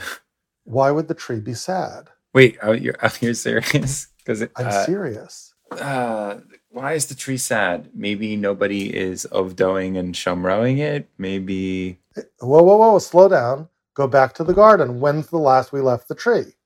Why 0.65 0.91
would 0.91 1.09
the 1.09 1.15
tree 1.15 1.41
be 1.41 1.55
sad? 1.55 2.09
Wait, 2.35 2.59
oh, 2.63 2.73
you're 2.73 2.97
oh, 3.03 3.13
you're 3.21 3.35
serious? 3.35 4.09
Because 4.29 4.43
I'm 4.57 4.67
uh, 4.67 4.85
serious. 4.85 5.55
uh, 5.73 6.41
why 6.69 6.93
is 6.93 7.07
the 7.07 7.15
tree 7.15 7.39
sad? 7.39 7.89
Maybe 7.95 8.37
nobody 8.37 8.95
is 8.95 9.27
ovdoing 9.33 9.99
and 9.99 10.15
shomroing 10.15 10.81
it. 10.81 11.09
Maybe 11.17 11.99
Whoa, 12.41 12.63
whoa, 12.63 12.77
whoa, 12.77 12.99
slow 12.99 13.29
down. 13.29 13.71
Go 13.95 14.07
back 14.07 14.35
to 14.35 14.45
the 14.45 14.53
garden. 14.53 15.01
When's 15.01 15.29
the 15.29 15.39
last 15.39 15.73
we 15.73 15.81
left 15.81 16.09
the 16.09 16.15
tree? 16.15 16.57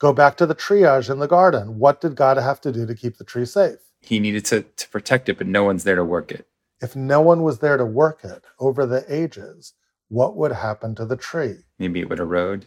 Go 0.00 0.12
back 0.12 0.36
to 0.38 0.46
the 0.46 0.54
triage 0.54 1.08
in 1.08 1.20
the 1.20 1.28
garden. 1.28 1.78
What 1.78 2.00
did 2.00 2.16
God 2.16 2.38
have 2.38 2.60
to 2.62 2.72
do 2.72 2.86
to 2.86 2.94
keep 2.94 3.18
the 3.18 3.24
tree 3.24 3.46
safe? 3.46 3.78
he 4.00 4.20
needed 4.20 4.44
to 4.46 4.62
to 4.62 4.88
protect 4.88 5.28
it, 5.28 5.38
but 5.38 5.46
no 5.46 5.64
one's 5.64 5.84
there 5.84 5.96
to 5.96 6.04
work 6.04 6.32
it. 6.32 6.46
If 6.80 6.96
no 6.96 7.20
one 7.20 7.42
was 7.42 7.60
there 7.60 7.76
to 7.76 7.84
work 7.84 8.24
it 8.24 8.44
over 8.58 8.84
the 8.84 9.04
ages, 9.08 9.74
what 10.08 10.36
would 10.36 10.52
happen 10.52 10.94
to 10.96 11.04
the 11.04 11.16
tree? 11.16 11.58
Maybe 11.78 12.00
it 12.00 12.08
would 12.08 12.20
erode. 12.20 12.66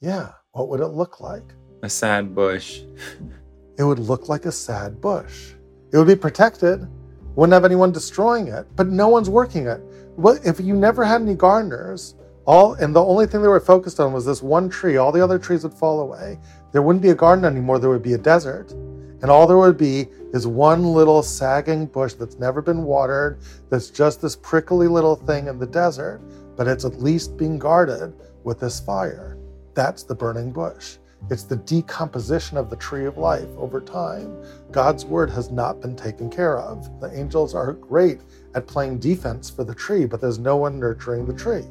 Yeah, 0.00 0.32
what 0.52 0.68
would 0.68 0.80
it 0.80 0.88
look 0.88 1.20
like? 1.20 1.54
A 1.82 1.90
sad 1.90 2.34
bush. 2.34 2.82
It 3.80 3.84
would 3.84 3.98
look 3.98 4.28
like 4.28 4.44
a 4.44 4.52
sad 4.52 5.00
bush. 5.00 5.54
It 5.90 5.96
would 5.96 6.06
be 6.06 6.14
protected, 6.14 6.86
wouldn't 7.34 7.54
have 7.54 7.64
anyone 7.64 7.92
destroying 7.92 8.48
it, 8.48 8.66
but 8.76 8.88
no 8.88 9.08
one's 9.08 9.30
working 9.30 9.68
it. 9.68 9.80
What 10.16 10.44
if 10.44 10.60
you 10.60 10.76
never 10.76 11.02
had 11.02 11.22
any 11.22 11.34
gardeners? 11.34 12.14
All 12.44 12.74
and 12.74 12.94
the 12.94 13.02
only 13.02 13.24
thing 13.24 13.40
they 13.40 13.48
were 13.48 13.58
focused 13.58 13.98
on 13.98 14.12
was 14.12 14.26
this 14.26 14.42
one 14.42 14.68
tree. 14.68 14.98
All 14.98 15.12
the 15.12 15.24
other 15.24 15.38
trees 15.38 15.62
would 15.62 15.72
fall 15.72 16.00
away. 16.00 16.38
There 16.72 16.82
wouldn't 16.82 17.00
be 17.00 17.08
a 17.08 17.14
garden 17.14 17.46
anymore. 17.46 17.78
There 17.78 17.88
would 17.88 18.02
be 18.02 18.12
a 18.12 18.18
desert, 18.18 18.72
and 18.72 19.30
all 19.30 19.46
there 19.46 19.56
would 19.56 19.78
be 19.78 20.08
is 20.34 20.46
one 20.46 20.84
little 20.84 21.22
sagging 21.22 21.86
bush 21.86 22.12
that's 22.12 22.38
never 22.38 22.60
been 22.60 22.82
watered. 22.82 23.38
That's 23.70 23.88
just 23.88 24.20
this 24.20 24.36
prickly 24.36 24.88
little 24.88 25.16
thing 25.16 25.46
in 25.46 25.58
the 25.58 25.66
desert, 25.66 26.20
but 26.54 26.68
it's 26.68 26.84
at 26.84 27.00
least 27.00 27.38
being 27.38 27.58
guarded 27.58 28.12
with 28.44 28.60
this 28.60 28.78
fire. 28.78 29.38
That's 29.72 30.02
the 30.02 30.14
burning 30.14 30.52
bush. 30.52 30.98
It's 31.28 31.44
the 31.44 31.56
decomposition 31.56 32.56
of 32.56 32.70
the 32.70 32.76
tree 32.76 33.04
of 33.04 33.18
life 33.18 33.48
over 33.56 33.80
time. 33.80 34.42
God's 34.70 35.04
word 35.04 35.30
has 35.30 35.50
not 35.50 35.80
been 35.80 35.94
taken 35.94 36.30
care 36.30 36.58
of. 36.58 37.00
The 37.00 37.16
angels 37.16 37.54
are 37.54 37.74
great 37.74 38.20
at 38.54 38.66
playing 38.66 38.98
defense 38.98 39.50
for 39.50 39.62
the 39.62 39.74
tree, 39.74 40.06
but 40.06 40.20
there's 40.20 40.38
no 40.38 40.56
one 40.56 40.80
nurturing 40.80 41.26
the 41.26 41.34
tree. 41.34 41.66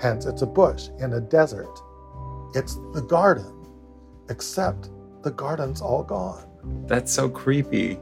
Hence, 0.00 0.26
it's 0.26 0.42
a 0.42 0.46
bush 0.46 0.88
in 0.98 1.12
a 1.12 1.20
desert. 1.20 1.78
It's 2.54 2.76
the 2.94 3.04
garden, 3.08 3.66
except 4.28 4.90
the 5.22 5.30
garden's 5.30 5.80
all 5.80 6.02
gone. 6.02 6.46
That's 6.86 7.12
so 7.12 7.28
creepy. 7.28 7.98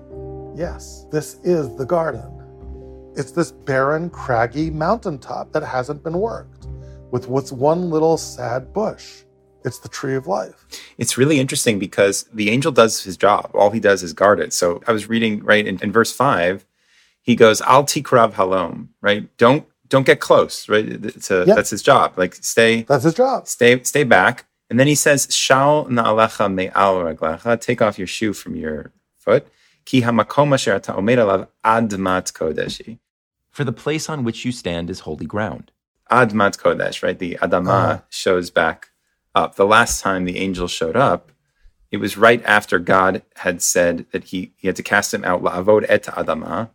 Yes, 0.55 1.07
this 1.11 1.39
is 1.43 1.75
the 1.77 1.87
garden. 1.87 3.13
It's 3.15 3.33
this 3.33 3.53
barren, 3.53 4.09
craggy 4.11 4.71
mountaintop 4.71 5.53
that 5.53 5.63
hasn't 5.63 6.03
been 6.03 6.19
worked 6.19 6.67
with 7.11 7.29
what's 7.29 7.53
one 7.53 7.91
little 7.91 8.17
sad 8.17 8.73
bush. 8.73 9.25
It's 9.65 9.79
the 9.79 9.89
tree 9.89 10.15
of 10.15 10.27
life. 10.27 10.67
It's 10.99 11.17
really 11.17 11.39
interesting 11.41 11.79
because 11.79 12.25
the 12.33 12.51
angel 12.51 12.73
does 12.73 13.03
his 13.05 13.17
job. 13.17 13.51
All 13.55 13.71
he 13.71 13.81
does 13.81 14.03
is 14.03 14.13
guard 14.13 14.41
it. 14.41 14.53
So 14.53 14.83
I 14.87 14.93
was 14.93 15.09
reading 15.09 15.43
right 15.45 15.67
in, 15.67 15.79
in 15.83 15.93
verse 15.93 16.13
five, 16.13 16.65
he 17.23 17.35
goes, 17.37 17.61
"Al 17.63 17.85
tikrav 17.85 18.33
halom," 18.33 18.89
right? 19.01 19.29
Don't 19.39 19.65
don't 19.89 20.07
get 20.07 20.21
close, 20.21 20.69
right? 20.69 20.87
It's 20.89 21.31
a, 21.31 21.45
Yeah. 21.47 21.55
That's 21.55 21.71
his 21.71 21.83
job. 21.83 22.15
Like 22.17 22.35
stay 22.37 22.83
That's 22.83 23.05
his 23.05 23.15
job. 23.15 23.47
stay 23.47 23.83
stay 23.83 24.05
back. 24.05 24.47
And 24.71 24.81
then 24.81 24.87
he 24.87 24.95
says, 24.95 25.29
"Shal 25.31 25.85
na'alecha 25.87 26.53
me'al 26.53 26.95
raglecha." 27.05 27.61
Take 27.61 27.83
off 27.83 27.99
your 27.99 28.07
shoe 28.07 28.33
from 28.33 28.57
your 28.57 28.91
foot. 29.19 29.47
Ki 29.85 30.01
hamakom 30.03 30.53
asher 30.55 30.75
ata 30.75 30.93
omed 30.93 31.19
alav 31.19 31.49
admat 31.65 32.33
kodeshi. 32.33 32.99
For 33.51 33.65
the 33.65 33.73
place 33.73 34.09
on 34.09 34.25
which 34.25 34.45
you 34.47 34.53
stand 34.53 34.89
is 34.89 35.01
holy 35.01 35.27
ground. 35.27 35.71
Admat 36.11 36.57
kodesh, 36.59 37.03
right? 37.03 37.19
The 37.19 37.37
adama 37.43 37.69
Uh-huh. 37.69 37.99
shows 38.09 38.51
back 38.51 38.89
up. 39.35 39.57
The 39.57 39.67
last 39.67 40.01
time 40.01 40.25
the 40.25 40.39
angel 40.39 40.69
showed 40.69 40.97
up, 40.97 41.33
it 41.91 41.99
was 41.99 42.17
right 42.17 42.43
after 42.45 42.79
God 42.79 43.23
had 43.37 43.63
said 43.63 44.07
that 44.13 44.25
he, 44.25 44.53
he 44.57 44.67
had 44.67 44.77
to 44.77 44.83
cast 44.83 45.13
him 45.13 45.25
out 45.25 45.43
la'avod 45.43 45.85
et 45.89 46.05
adama 46.05 46.71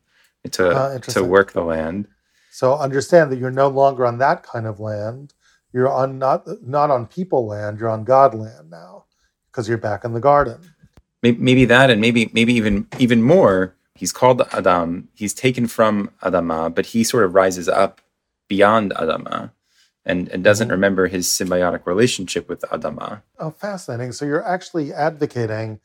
to 0.51 0.75
Ah, 0.75 0.97
to 0.99 1.23
work 1.23 1.51
the 1.53 1.63
land. 1.63 2.07
So 2.51 2.75
understand 2.77 3.31
that 3.31 3.39
you're 3.39 3.51
no 3.51 3.67
longer 3.67 4.05
on 4.05 4.17
that 4.19 4.43
kind 4.43 4.65
of 4.65 4.79
land. 4.79 5.33
You're 5.73 5.91
on 5.91 6.17
not 6.17 6.47
not 6.65 6.89
on 6.89 7.05
people 7.07 7.45
land. 7.45 7.79
You're 7.79 7.89
on 7.89 8.03
God 8.03 8.33
land 8.33 8.69
now 8.69 9.05
because 9.51 9.67
you're 9.67 9.77
back 9.77 10.05
in 10.05 10.13
the 10.13 10.19
garden. 10.19 10.73
Maybe, 11.21 11.37
maybe 11.39 11.65
that, 11.65 11.89
and 11.89 11.99
maybe 11.99 12.29
maybe 12.33 12.53
even 12.53 12.87
even 12.97 13.21
more. 13.21 13.75
He's 13.95 14.11
called 14.11 14.41
Adam. 14.51 15.09
He's 15.15 15.33
taken 15.33 15.67
from 15.67 16.11
Adama, 16.21 16.73
but 16.73 16.87
he 16.87 17.03
sort 17.03 17.23
of 17.25 17.33
rises 17.33 17.67
up 17.67 18.01
beyond 18.47 18.91
Adama, 18.91 19.51
and 20.07 20.27
and 20.29 20.43
doesn't 20.43 20.69
remember 20.69 21.07
his 21.07 21.27
symbiotic 21.27 21.85
relationship 21.85 22.49
with 22.49 22.61
Adama. 22.61 23.21
Oh, 23.37 23.51
fascinating. 23.51 24.11
So 24.11 24.25
you're 24.25 24.45
actually 24.45 24.93
advocating. 24.93 25.79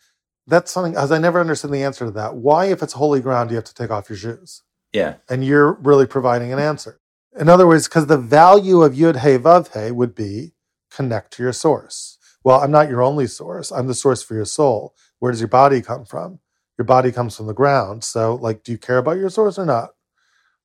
That's 0.46 0.72
something 0.72 0.96
as 0.96 1.12
I 1.12 1.18
never 1.18 1.40
understood 1.40 1.70
the 1.70 1.82
answer 1.82 2.06
to 2.06 2.10
that. 2.12 2.36
Why, 2.36 2.66
if 2.66 2.82
it's 2.82 2.94
holy 2.94 3.20
ground, 3.20 3.48
do 3.48 3.54
you 3.54 3.56
have 3.56 3.64
to 3.64 3.74
take 3.74 3.90
off 3.90 4.08
your 4.08 4.18
shoes? 4.18 4.62
Yeah, 4.92 5.16
and 5.28 5.44
you're 5.44 5.72
really 5.74 6.06
providing 6.06 6.52
an 6.52 6.58
answer. 6.58 7.00
In 7.38 7.48
other 7.48 7.66
words, 7.66 7.88
because 7.88 8.06
the 8.06 8.18
value 8.18 8.82
of 8.82 8.94
Yud 8.94 9.16
Hey 9.16 9.38
Vav 9.38 9.72
Hey 9.72 9.90
would 9.90 10.14
be 10.14 10.52
connect 10.90 11.32
to 11.34 11.42
your 11.42 11.52
source. 11.52 12.18
Well, 12.44 12.60
I'm 12.60 12.70
not 12.70 12.88
your 12.88 13.02
only 13.02 13.26
source. 13.26 13.70
I'm 13.70 13.86
the 13.86 13.94
source 13.94 14.22
for 14.22 14.34
your 14.34 14.44
soul. 14.44 14.94
Where 15.18 15.32
does 15.32 15.40
your 15.40 15.48
body 15.48 15.80
come 15.80 16.04
from? 16.04 16.40
Your 16.76 16.84
body 16.84 17.12
comes 17.12 17.36
from 17.36 17.46
the 17.46 17.54
ground. 17.54 18.02
So, 18.04 18.34
like, 18.34 18.64
do 18.64 18.72
you 18.72 18.78
care 18.78 18.98
about 18.98 19.16
your 19.16 19.30
source 19.30 19.58
or 19.58 19.64
not? 19.64 19.90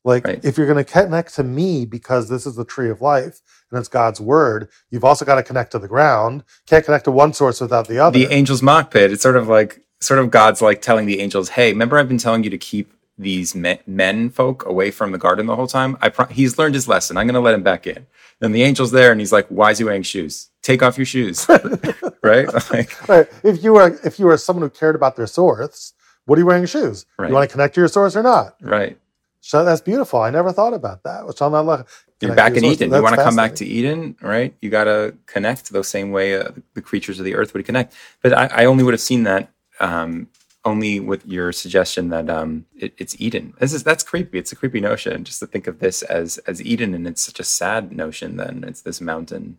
Like, 0.07 0.25
Right. 0.25 0.39
if 0.43 0.57
you're 0.57 0.67
going 0.71 0.83
to 0.83 0.89
connect 0.89 1.35
to 1.35 1.43
me 1.43 1.85
because 1.85 2.29
this 2.29 2.45
is 2.45 2.55
the 2.55 2.63
tree 2.65 2.89
of 2.89 3.01
life 3.01 3.41
and 3.69 3.77
it's 3.79 3.89
God's 3.89 4.21
word, 4.21 4.69
you've 4.89 5.03
also 5.03 5.25
got 5.25 5.35
to 5.35 5.43
connect 5.43 5.71
to 5.73 5.79
the 5.79 5.87
ground. 5.87 6.43
Can't 6.65 6.85
connect 6.85 7.03
to 7.05 7.11
one 7.11 7.33
source 7.33 7.59
without 7.59 7.87
the 7.89 7.99
other. 7.99 8.17
the 8.17 8.31
angel's 8.33 8.61
mock 8.63 8.89
pit. 8.91 9.11
It's 9.11 9.21
sort 9.21 9.35
of 9.35 9.47
like 9.49 9.81
sort 9.99 10.19
of 10.19 10.31
God's 10.31 10.61
like 10.61 10.81
telling 10.81 11.07
the 11.07 11.19
angels, 11.19 11.49
"Hey, 11.49 11.71
remember 11.73 11.97
I've 11.97 12.07
been 12.07 12.17
telling 12.17 12.43
you 12.45 12.49
to 12.51 12.57
keep 12.57 12.93
these 13.19 13.53
men, 13.55 13.79
men 13.87 14.29
folk 14.29 14.63
away 14.65 14.91
from 14.91 15.11
the 15.11 15.17
garden 15.17 15.45
the 15.47 15.55
whole 15.57 15.67
time. 15.67 15.97
I 16.01 16.09
pro- 16.09 16.27
he's 16.27 16.57
learned 16.57 16.75
his 16.75 16.87
lesson. 16.87 17.17
I'm 17.17 17.25
going 17.27 17.33
to 17.33 17.41
let 17.41 17.53
him 17.55 17.63
back 17.63 17.85
in." 17.85 18.05
Then 18.39 18.51
the 18.53 18.63
angel's 18.63 18.91
there, 18.91 19.11
and 19.11 19.19
he's 19.19 19.33
like, 19.33 19.47
"Why 19.49 19.71
is 19.71 19.79
he 19.79 19.83
wearing 19.83 20.03
shoes? 20.03 20.49
Take 20.61 20.81
off 20.83 20.97
your 20.97 21.05
shoes." 21.05 21.45
right? 22.23 22.47
Like, 22.71 23.09
right. 23.09 23.27
If 23.43 23.61
you 23.63 23.73
were 23.73 23.99
if 24.05 24.19
you 24.19 24.27
were 24.27 24.37
someone 24.37 24.63
who 24.63 24.69
cared 24.69 24.95
about 24.95 25.15
their 25.17 25.27
source, 25.27 25.93
what 26.25 26.37
are 26.37 26.41
you 26.41 26.45
wearing 26.45 26.65
shoes? 26.65 27.05
Right. 27.19 27.27
You 27.29 27.33
want 27.35 27.49
to 27.49 27.51
connect 27.51 27.75
to 27.75 27.81
your 27.81 27.87
source 27.89 28.15
or 28.15 28.23
not? 28.23 28.55
right. 28.61 28.97
So 29.41 29.63
that's 29.63 29.81
beautiful. 29.81 30.21
I 30.21 30.29
never 30.29 30.51
thought 30.51 30.73
about 30.73 31.03
that. 31.03 31.25
Which 31.27 31.41
I'm 31.41 31.51
not 31.51 31.65
like 31.65 31.85
You're 32.21 32.35
back 32.35 32.55
in. 32.55 32.65
Eden. 32.65 32.93
You 32.93 33.01
want 33.01 33.15
to 33.15 33.23
come 33.23 33.35
back 33.35 33.55
to. 33.55 33.65
Eden, 33.65 34.15
right? 34.21 34.55
You 34.61 34.69
got 34.69 34.85
to 34.85 35.15
connect 35.25 35.71
the 35.71 35.83
same 35.83 36.11
way 36.11 36.39
uh, 36.39 36.51
the 36.73 36.81
creatures 36.81 37.19
of 37.19 37.25
the 37.25 37.35
earth 37.35 37.53
would 37.53 37.65
connect. 37.65 37.93
But 38.21 38.33
I, 38.33 38.45
I 38.47 38.65
only 38.65 38.83
would 38.83 38.93
have 38.93 39.01
seen 39.01 39.23
that 39.23 39.51
um, 39.79 40.27
only 40.65 40.99
with 40.99 41.25
your 41.25 41.51
suggestion 41.51 42.09
that 42.09 42.29
um, 42.29 42.65
it, 42.75 42.93
it's 42.97 43.19
Eden. 43.19 43.53
This 43.59 43.73
is 43.73 43.83
that's 43.83 44.03
creepy. 44.03 44.37
It's 44.37 44.51
a 44.51 44.55
creepy 44.55 44.81
notion 44.81 45.23
just 45.23 45.39
to 45.39 45.47
think 45.47 45.67
of 45.67 45.79
this 45.79 46.01
as 46.03 46.37
as 46.39 46.61
Eden, 46.61 46.93
and 46.93 47.07
it's 47.07 47.21
such 47.21 47.39
a 47.39 47.43
sad 47.43 47.91
notion. 47.91 48.37
Then 48.37 48.65
it's 48.67 48.81
this 48.81 48.99
mountain 48.99 49.57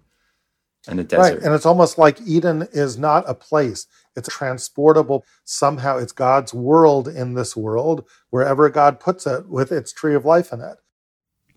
and 0.86 1.00
a 1.00 1.04
desert. 1.04 1.34
Right. 1.34 1.42
And 1.42 1.54
it's 1.54 1.66
almost 1.66 1.98
like 1.98 2.20
Eden 2.26 2.68
is 2.72 2.98
not 2.98 3.24
a 3.26 3.34
place. 3.34 3.86
It's 4.18 4.28
transportable. 4.28 5.24
Somehow 5.44 5.96
it's 5.96 6.12
God's 6.12 6.52
world 6.52 7.08
in 7.08 7.34
this 7.34 7.56
world, 7.56 8.06
wherever 8.30 8.68
God 8.68 9.00
puts 9.00 9.26
it, 9.26 9.48
with 9.48 9.72
its 9.72 9.92
tree 9.92 10.14
of 10.14 10.26
life 10.26 10.52
in 10.52 10.60
it. 10.60 10.76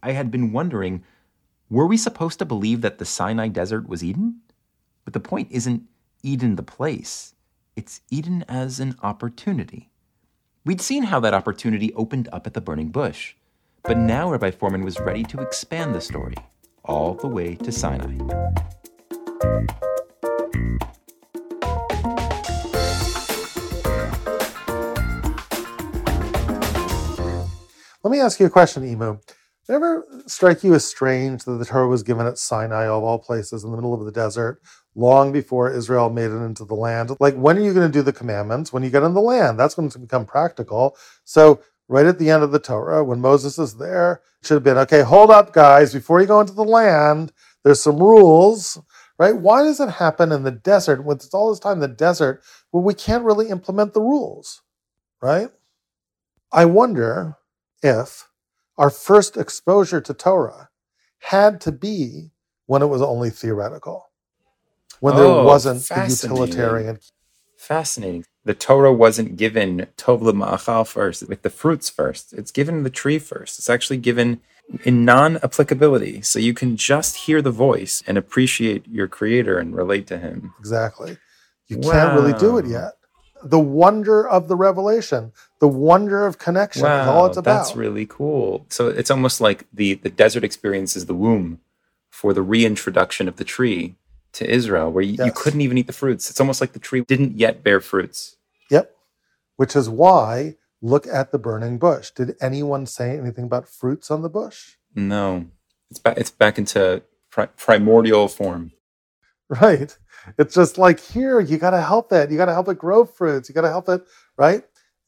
I 0.01 0.13
had 0.13 0.31
been 0.31 0.53
wondering 0.53 1.03
were 1.69 1.87
we 1.87 1.95
supposed 1.95 2.37
to 2.39 2.45
believe 2.45 2.81
that 2.81 2.97
the 2.97 3.05
Sinai 3.05 3.47
desert 3.47 3.87
was 3.87 4.03
Eden? 4.03 4.41
But 5.05 5.13
the 5.13 5.21
point 5.21 5.47
isn't 5.51 5.83
Eden 6.21 6.57
the 6.57 6.63
place, 6.63 7.33
it's 7.77 8.01
Eden 8.09 8.43
as 8.49 8.81
an 8.81 8.97
opportunity. 9.01 9.89
We'd 10.65 10.81
seen 10.81 11.03
how 11.03 11.21
that 11.21 11.33
opportunity 11.33 11.93
opened 11.93 12.27
up 12.33 12.45
at 12.45 12.53
the 12.53 12.61
burning 12.61 12.89
bush. 12.89 13.35
But 13.83 13.97
now 13.97 14.29
Rabbi 14.29 14.51
Fohrman 14.51 14.83
was 14.83 14.99
ready 14.99 15.23
to 15.23 15.41
expand 15.41 15.95
the 15.95 16.01
story 16.01 16.35
all 16.83 17.15
the 17.15 17.27
way 17.27 17.55
to 17.55 17.71
Sinai. 17.71 18.17
Let 28.03 28.11
me 28.11 28.19
ask 28.19 28.39
you 28.39 28.47
a 28.47 28.49
question, 28.49 28.83
Emu. 28.83 29.19
Did 29.67 29.73
it 29.73 29.75
ever 29.75 30.07
strike 30.25 30.63
you 30.63 30.73
as 30.73 30.83
strange 30.83 31.43
that 31.43 31.51
the 31.51 31.65
Torah 31.65 31.87
was 31.87 32.01
given 32.01 32.25
at 32.25 32.39
Sinai, 32.39 32.87
of 32.87 33.03
all 33.03 33.19
places, 33.19 33.63
in 33.63 33.69
the 33.69 33.77
middle 33.77 33.93
of 33.93 34.03
the 34.03 34.11
desert, 34.11 34.59
long 34.95 35.31
before 35.31 35.71
Israel 35.71 36.09
made 36.09 36.31
it 36.31 36.43
into 36.43 36.65
the 36.65 36.73
land? 36.73 37.11
Like, 37.19 37.35
when 37.35 37.57
are 37.57 37.61
you 37.61 37.73
going 37.75 37.87
to 37.87 37.93
do 37.93 38.01
the 38.01 38.11
commandments? 38.11 38.73
When 38.73 38.81
you 38.81 38.89
get 38.89 39.03
in 39.03 39.13
the 39.13 39.21
land, 39.21 39.59
that's 39.59 39.77
when 39.77 39.85
it's 39.85 39.95
going 39.95 40.07
to 40.07 40.11
become 40.11 40.25
practical. 40.25 40.97
So, 41.25 41.61
right 41.87 42.07
at 42.07 42.17
the 42.17 42.31
end 42.31 42.41
of 42.41 42.51
the 42.51 42.59
Torah, 42.59 43.03
when 43.03 43.21
Moses 43.21 43.59
is 43.59 43.77
there, 43.77 44.21
it 44.41 44.47
should 44.47 44.55
have 44.55 44.63
been 44.63 44.79
okay, 44.79 45.01
hold 45.01 45.29
up, 45.29 45.53
guys, 45.53 45.93
before 45.93 46.19
you 46.21 46.27
go 46.27 46.41
into 46.41 46.53
the 46.53 46.63
land, 46.63 47.31
there's 47.63 47.81
some 47.83 47.97
rules, 47.97 48.81
right? 49.19 49.35
Why 49.37 49.61
does 49.61 49.79
it 49.79 49.89
happen 49.89 50.31
in 50.31 50.41
the 50.41 50.49
desert 50.51 51.05
when 51.05 51.17
it's 51.17 51.31
all 51.35 51.51
this 51.51 51.59
time 51.59 51.73
in 51.73 51.81
the 51.81 51.87
desert 51.87 52.41
where 52.71 52.83
we 52.83 52.95
can't 52.95 53.23
really 53.23 53.49
implement 53.49 53.93
the 53.93 54.01
rules, 54.01 54.63
right? 55.21 55.49
I 56.51 56.65
wonder 56.65 57.37
if 57.81 58.29
our 58.77 58.89
first 58.89 59.37
exposure 59.37 60.01
to 60.01 60.13
Torah 60.13 60.69
had 61.19 61.61
to 61.61 61.71
be 61.71 62.31
when 62.65 62.81
it 62.81 62.87
was 62.87 63.01
only 63.01 63.29
theoretical, 63.29 64.09
when 64.99 65.15
there 65.15 65.25
Oh, 65.25 65.43
wasn't 65.43 65.79
the 65.79 65.85
fascinating. 65.85 66.37
utilitarian. 66.37 66.99
Fascinating. 67.57 68.25
The 68.43 68.53
Torah 68.55 68.93
wasn't 68.93 69.35
given 69.37 69.87
tov 69.97 70.21
ma'achal 70.21 70.87
first, 70.87 71.27
with 71.29 71.43
the 71.43 71.49
fruits 71.49 71.89
first. 71.89 72.33
It's 72.33 72.51
given 72.51 72.81
the 72.83 72.89
tree 72.89 73.19
first. 73.19 73.59
It's 73.59 73.69
actually 73.69 73.97
given 73.97 74.41
in 74.83 75.05
non-applicability, 75.05 76.21
so 76.21 76.39
you 76.39 76.53
can 76.53 76.75
just 76.75 77.15
hear 77.17 77.41
the 77.41 77.51
voice 77.51 78.01
and 78.07 78.17
appreciate 78.17 78.87
your 78.87 79.07
creator 79.07 79.59
and 79.59 79.75
relate 79.75 80.07
to 80.07 80.17
him. 80.17 80.53
Exactly. 80.59 81.17
You 81.67 81.77
can't 81.77 82.15
really 82.19 82.33
do 82.33 82.57
it 82.57 82.65
yet. 82.65 82.93
The 83.43 83.59
wonder 83.59 84.27
of 84.27 84.47
the 84.47 84.55
revelation, 84.55 85.31
the 85.61 85.67
wonder 85.67 86.25
of 86.25 86.39
connection 86.39 86.81
is 86.85 87.07
all 87.07 87.27
it's 87.27 87.37
about. 87.37 87.59
that's 87.59 87.75
really 87.75 88.07
cool. 88.07 88.65
So 88.69 88.87
it's 88.87 89.11
almost 89.11 89.39
like 89.39 89.67
the 89.71 89.93
the 89.93 90.09
desert 90.09 90.43
experience 90.43 90.95
is 90.95 91.05
the 91.05 91.13
womb 91.13 91.59
for 92.09 92.33
the 92.33 92.41
reintroduction 92.41 93.27
of 93.27 93.37
the 93.37 93.43
tree 93.43 93.95
to 94.33 94.49
Israel, 94.49 94.91
where 94.91 95.03
you, 95.03 95.23
you 95.23 95.31
couldn't 95.31 95.61
even 95.61 95.77
eat 95.77 95.85
the 95.87 95.93
fruits. 95.93 96.29
It's 96.31 96.39
almost 96.39 96.61
like 96.61 96.73
the 96.73 96.79
tree 96.79 97.01
didn't 97.01 97.37
yet 97.37 97.63
bear 97.63 97.79
fruits. 97.79 98.37
Yep. 98.71 98.91
Which 99.57 99.75
is 99.75 99.87
why 99.87 100.55
look 100.81 101.05
at 101.05 101.31
the 101.31 101.37
burning 101.37 101.77
bush. 101.77 102.09
Did 102.09 102.35
anyone 102.41 102.87
say 102.87 103.17
anything 103.17 103.43
about 103.43 103.67
fruits 103.69 104.09
on 104.09 104.23
the 104.23 104.29
bush? 104.29 104.77
No, 104.95 105.45
it's 105.91 105.99
back. 105.99 106.17
It's 106.17 106.31
back 106.31 106.57
into 106.57 107.03
pri- 107.29 107.49
primordial 107.55 108.27
form. 108.27 108.71
Right. 109.61 109.95
It's 110.39 110.55
just 110.55 110.77
like 110.77 110.99
here, 110.99 111.39
you 111.39 111.57
got 111.57 111.71
to 111.71 111.81
help 111.81 112.11
it. 112.13 112.31
You 112.31 112.37
got 112.37 112.45
to 112.45 112.53
help 112.53 112.69
it 112.69 112.77
grow 112.77 113.05
fruits. 113.05 113.49
You 113.49 113.55
got 113.55 113.61
to 113.61 113.69
help 113.69 113.89
it, 113.89 114.01
right? 114.37 114.63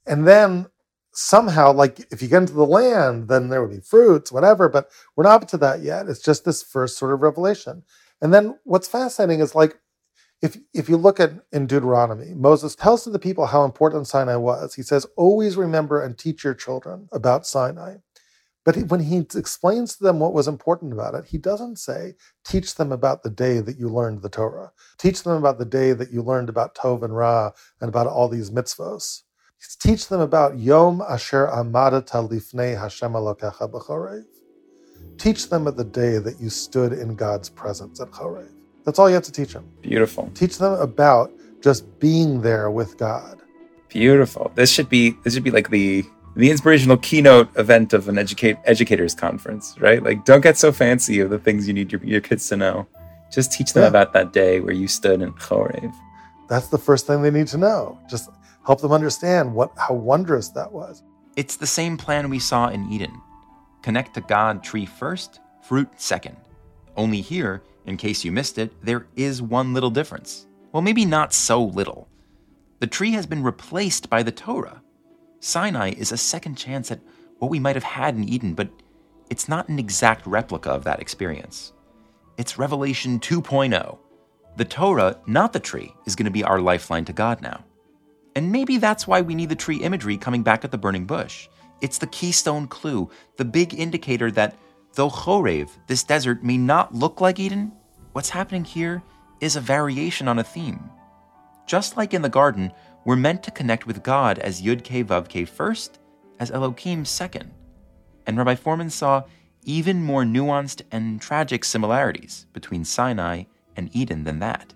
And 0.05 0.27
then 0.27 0.67
somehow, 1.13 1.73
like 1.73 1.99
if 2.11 2.21
you 2.21 2.27
get 2.27 2.43
into 2.43 2.53
the 2.53 2.65
land, 2.65 3.27
then 3.29 3.49
there 3.49 3.61
would 3.61 3.75
be 3.75 3.81
fruits, 3.81 4.31
whatever. 4.31 4.69
But 4.69 4.89
we're 5.15 5.23
not 5.25 5.43
up 5.43 5.49
to 5.49 5.57
that 5.59 5.81
yet. 5.81 6.07
It's 6.07 6.21
just 6.21 6.45
this 6.45 6.63
first 6.63 6.97
sort 6.97 7.13
of 7.13 7.21
revelation. 7.21 7.83
And 8.21 8.33
then 8.33 8.57
what's 8.63 8.87
fascinating 8.87 9.41
is 9.41 9.55
like 9.55 9.77
if 10.41 10.57
if 10.73 10.89
you 10.89 10.97
look 10.97 11.19
at 11.19 11.33
in 11.53 11.67
Deuteronomy, 11.67 12.33
Moses 12.35 12.75
tells 12.75 13.03
to 13.05 13.11
the 13.11 13.19
people 13.19 13.47
how 13.47 13.65
important 13.65 14.07
Sinai 14.07 14.37
was. 14.37 14.75
He 14.75 14.83
says, 14.83 15.07
"Always 15.17 15.57
remember 15.57 16.01
and 16.01 16.17
teach 16.17 16.45
your 16.45 16.55
children 16.55 17.09
about 17.13 17.47
Sinai." 17.47 17.97
But 18.65 18.75
he- 18.75 18.83
when 18.83 19.01
he 19.01 19.19
explains 19.35 19.97
to 19.97 20.03
them 20.03 20.19
what 20.19 20.33
was 20.33 20.47
important 20.47 20.93
about 20.93 21.15
it, 21.15 21.25
he 21.27 21.37
doesn't 21.39 21.79
say, 21.79 22.15
"Teach 22.45 22.75
them 22.75 22.91
about 22.91 23.23
the 23.23 23.31
day 23.31 23.59
that 23.61 23.79
you 23.79 23.89
learned 23.89 24.21
the 24.21 24.29
Torah. 24.29 24.73
Teach 24.99 25.23
them 25.23 25.33
about 25.33 25.59
the 25.59 25.65
day 25.65 25.93
that 25.93 26.11
you 26.11 26.23
learned 26.23 26.49
about 26.49 26.75
Tov 26.75 27.03
and 27.03 27.15
Ra 27.15 27.51
and 27.81 27.89
about 27.89 28.07
all 28.07 28.29
these 28.29 28.51
mitzvos. 28.51 29.23
Teach 29.79 30.07
them 30.07 30.21
about 30.21 30.57
Yom 30.59 31.01
Asher 31.01 31.47
Amadata 31.47 32.27
Lifnei 32.29 32.79
Hashem 32.79 33.13
Elokecha 33.13 33.69
B'Chorev. 33.69 34.23
Teach 35.17 35.49
them 35.49 35.67
at 35.67 35.77
the 35.77 35.83
day 35.83 36.17
that 36.17 36.39
you 36.39 36.49
stood 36.49 36.93
in 36.93 37.15
God's 37.15 37.49
presence 37.49 37.99
at 38.01 38.09
Chorev. 38.11 38.49
That's 38.85 38.99
all 38.99 39.09
you 39.09 39.15
have 39.15 39.23
to 39.23 39.31
teach 39.31 39.53
them. 39.53 39.65
Beautiful, 39.81 40.29
Teach 40.35 40.57
them 40.57 40.73
about 40.73 41.31
just 41.61 41.99
being 41.99 42.41
there 42.41 42.69
with 42.71 42.97
God. 42.97 43.39
beautiful. 43.89 44.51
This 44.55 44.71
should 44.71 44.89
be 44.89 45.11
this 45.23 45.33
should 45.35 45.43
be 45.43 45.51
like 45.51 45.69
the 45.69 46.03
the 46.35 46.49
inspirational 46.49 46.97
keynote 46.97 47.47
event 47.57 47.93
of 47.93 48.09
an 48.09 48.17
educate 48.17 48.57
educators 48.65 49.13
conference, 49.13 49.75
right? 49.79 50.01
Like, 50.01 50.25
don't 50.25 50.41
get 50.41 50.57
so 50.57 50.71
fancy 50.71 51.19
of 51.19 51.29
the 51.29 51.37
things 51.37 51.67
you 51.67 51.73
need 51.75 51.91
your, 51.91 52.03
your 52.03 52.21
kids 52.21 52.47
to 52.49 52.57
know. 52.57 52.87
Just 53.31 53.51
teach 53.51 53.71
them 53.73 53.83
Yeah. 53.83 53.89
about 53.89 54.13
that 54.13 54.33
day 54.33 54.59
where 54.59 54.73
you 54.73 54.87
stood 54.87 55.21
in 55.21 55.31
Chorev. 55.33 55.93
That's 56.49 56.67
the 56.69 56.79
first 56.79 57.05
thing 57.05 57.21
they 57.21 57.29
need 57.29 57.47
to 57.49 57.57
know. 57.59 57.99
Just 58.09 58.29
help 58.65 58.81
them 58.81 58.91
understand 58.91 59.53
what 59.53 59.71
how 59.77 59.93
wondrous 59.93 60.49
that 60.49 60.71
was. 60.71 61.03
It's 61.35 61.55
the 61.55 61.67
same 61.67 61.97
plan 61.97 62.29
we 62.29 62.39
saw 62.39 62.69
in 62.69 62.91
Eden 62.91 63.21
connect 63.83 64.15
to 64.15 64.21
God 64.21 64.63
tree 64.63 64.85
first, 64.85 65.41
fruit 65.61 65.89
second. 65.97 66.37
Only 66.95 67.21
here, 67.21 67.61
in 67.85 67.97
case 67.97 68.23
you 68.23 68.31
missed 68.31 68.57
it, 68.57 68.73
there 68.81 69.05
is 69.15 69.41
one 69.41 69.73
little 69.73 69.89
difference. 69.91 70.47
Well, 70.71 70.81
maybe 70.81 71.05
not 71.05 71.33
so 71.33 71.61
little. 71.63 72.07
The 72.79 72.87
tree 72.87 73.11
has 73.11 73.27
been 73.27 73.43
replaced 73.43 74.09
by 74.09 74.23
the 74.23 74.31
Torah. 74.31 74.81
Sinai 75.39 75.91
is 75.91 76.11
a 76.11 76.17
second 76.17 76.55
chance 76.55 76.91
at 76.91 77.01
what 77.39 77.51
we 77.51 77.59
might 77.59 77.75
have 77.75 77.83
had 77.83 78.15
in 78.15 78.23
Eden, 78.23 78.53
but 78.53 78.69
it's 79.29 79.49
not 79.49 79.67
an 79.67 79.77
exact 79.77 80.25
replica 80.25 80.71
of 80.71 80.85
that 80.85 81.01
experience. 81.01 81.73
It's 82.37 82.57
Revelation 82.57 83.19
2.0. 83.19 83.97
The 84.55 84.65
Torah, 84.65 85.19
not 85.27 85.51
the 85.53 85.59
tree, 85.59 85.93
is 86.05 86.15
going 86.15 86.25
to 86.25 86.31
be 86.31 86.43
our 86.43 86.61
lifeline 86.61 87.05
to 87.05 87.13
God 87.13 87.41
now. 87.41 87.65
And 88.35 88.51
maybe 88.51 88.77
that's 88.77 89.07
why 89.07 89.21
we 89.21 89.35
need 89.35 89.49
the 89.49 89.55
tree 89.55 89.77
imagery 89.77 90.17
coming 90.17 90.43
back 90.43 90.63
at 90.63 90.71
the 90.71 90.77
burning 90.77 91.05
bush. 91.05 91.47
It's 91.81 91.97
the 91.97 92.07
keystone 92.07 92.67
clue, 92.67 93.09
the 93.37 93.45
big 93.45 93.73
indicator 93.73 94.31
that 94.31 94.55
though 94.95 95.09
Chorev, 95.09 95.69
this 95.87 96.03
desert, 96.03 96.43
may 96.43 96.57
not 96.57 96.93
look 96.93 97.21
like 97.21 97.39
Eden, 97.39 97.71
what's 98.13 98.29
happening 98.29 98.63
here 98.63 99.03
is 99.41 99.55
a 99.55 99.61
variation 99.61 100.27
on 100.27 100.39
a 100.39 100.43
theme. 100.43 100.89
Just 101.67 101.97
like 101.97 102.13
in 102.13 102.21
the 102.21 102.29
garden, 102.29 102.71
we're 103.05 103.15
meant 103.15 103.43
to 103.43 103.51
connect 103.51 103.85
with 103.85 104.03
God 104.03 104.39
as 104.39 104.61
Yud 104.61 104.83
Ke 104.83 105.05
Vav 105.05 105.27
Ke 105.27 105.47
first, 105.47 105.99
as 106.39 106.51
Elohim 106.51 107.05
second. 107.05 107.51
And 108.25 108.37
Rabbi 108.37 108.55
Fohrman 108.55 108.91
saw 108.91 109.23
even 109.63 110.03
more 110.03 110.23
nuanced 110.23 110.81
and 110.91 111.21
tragic 111.21 111.63
similarities 111.65 112.45
between 112.53 112.85
Sinai 112.85 113.43
and 113.75 113.89
Eden 113.93 114.23
than 114.23 114.39
that. 114.39 114.73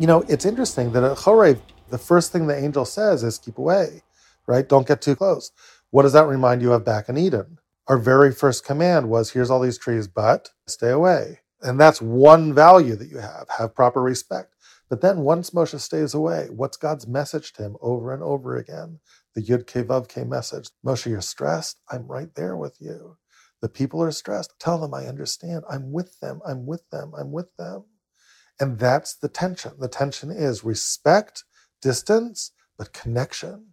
You 0.00 0.06
know, 0.06 0.22
it's 0.28 0.46
interesting 0.46 0.92
that 0.92 1.04
at 1.04 1.18
Chorev, 1.18 1.60
the 1.90 1.98
first 1.98 2.32
thing 2.32 2.46
the 2.46 2.56
angel 2.56 2.86
says 2.86 3.22
is 3.22 3.36
keep 3.36 3.58
away, 3.58 4.02
right? 4.46 4.66
Don't 4.66 4.88
get 4.88 5.02
too 5.02 5.14
close. 5.14 5.52
What 5.90 6.04
does 6.04 6.14
that 6.14 6.26
remind 6.26 6.62
you 6.62 6.72
of 6.72 6.86
back 6.86 7.10
in 7.10 7.18
Eden? 7.18 7.58
Our 7.86 7.98
very 7.98 8.32
first 8.32 8.64
command 8.64 9.10
was 9.10 9.32
here's 9.32 9.50
all 9.50 9.60
these 9.60 9.76
trees, 9.76 10.08
but 10.08 10.52
stay 10.66 10.88
away. 10.88 11.40
And 11.60 11.78
that's 11.78 12.00
one 12.00 12.54
value 12.54 12.96
that 12.96 13.10
you 13.10 13.18
have, 13.18 13.44
have 13.58 13.74
proper 13.74 14.00
respect. 14.00 14.54
But 14.88 15.02
then 15.02 15.18
once 15.18 15.50
Moshe 15.50 15.78
stays 15.78 16.14
away, 16.14 16.48
what's 16.48 16.78
God's 16.78 17.06
message 17.06 17.52
to 17.54 17.62
him 17.64 17.76
over 17.82 18.14
and 18.14 18.22
over 18.22 18.56
again? 18.56 19.00
The 19.34 19.42
Yud 19.42 19.66
Ke 19.66 19.86
Vav 19.86 20.08
Ke 20.08 20.26
message. 20.26 20.70
Moshe, 20.82 21.10
you're 21.10 21.20
stressed. 21.20 21.78
I'm 21.90 22.06
right 22.06 22.34
there 22.36 22.56
with 22.56 22.78
you. 22.80 23.18
The 23.60 23.68
people 23.68 24.02
are 24.02 24.12
stressed. 24.12 24.58
Tell 24.58 24.78
them 24.78 24.94
I 24.94 25.04
understand. 25.04 25.64
I'm 25.68 25.92
with 25.92 26.20
them. 26.20 26.40
I'm 26.46 26.64
with 26.64 26.88
them. 26.88 27.12
I'm 27.14 27.32
with 27.32 27.54
them. 27.58 27.84
And 28.60 28.78
that's 28.78 29.16
the 29.16 29.28
tension. 29.28 29.72
The 29.80 29.88
tension 29.88 30.30
is 30.32 30.64
respect, 30.64 31.44
distance, 31.82 32.52
but 32.78 32.94
connection, 32.94 33.68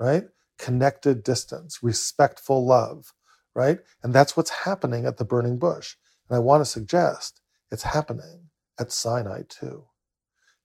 right? 0.00 0.24
Connected 0.58 1.24
distance, 1.24 1.80
respectful 1.82 2.66
love, 2.66 3.14
right? 3.54 3.80
And 4.04 4.14
that's 4.14 4.36
what's 4.36 4.50
happening 4.50 5.06
at 5.06 5.18
the 5.18 5.26
burning 5.26 5.58
bush. 5.58 5.96
And 6.28 6.36
I 6.36 6.40
want 6.40 6.62
to 6.62 6.70
suggest 6.70 7.42
it's 7.72 7.84
happening 7.84 8.50
at 8.80 8.92
Sinai 8.92 9.42
too. 9.48 9.84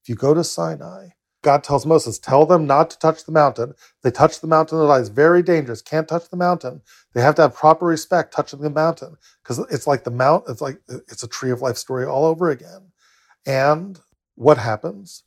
If 0.03 0.09
you 0.09 0.15
go 0.15 0.34
to 0.34 0.43
Sinai, 0.43 1.09
God 1.43 1.63
tells 1.63 1.86
Moses, 1.86 2.19
tell 2.19 2.45
them 2.45 2.67
not 2.67 2.89
to 2.91 2.99
touch 2.99 3.26
the 3.26 3.32
mountain. 3.32 3.73
They 4.03 4.11
touch 4.11 4.41
the 4.41 4.47
mountain, 4.47 4.80
it 4.80 5.01
is 5.01 5.09
very 5.09 5.43
dangerous. 5.43 5.82
Can't 5.82 6.07
touch 6.07 6.30
the 6.30 6.38
mountain. 6.38 6.82
They 7.13 7.21
have 7.21 7.36
to 7.36 7.43
have 7.43 7.55
proper 7.55 7.86
respect 7.86 8.34
touching 8.34 8.61
the 8.61 8.69
mountain 8.69 9.15
because 9.43 9.59
it's 9.71 9.88
like 9.88 10.03
the 10.05 10.11
mount. 10.11 10.45
It's 10.49 10.61
like 10.61 10.80
it's 10.89 11.23
a 11.23 11.28
tree 11.30 11.51
of 11.51 11.61
life 11.61 11.78
story 11.78 12.05
all 12.05 12.26
over 12.26 12.49
again. 12.49 12.91
And 13.46 14.00
what 14.36 14.58
happens? 14.58 15.24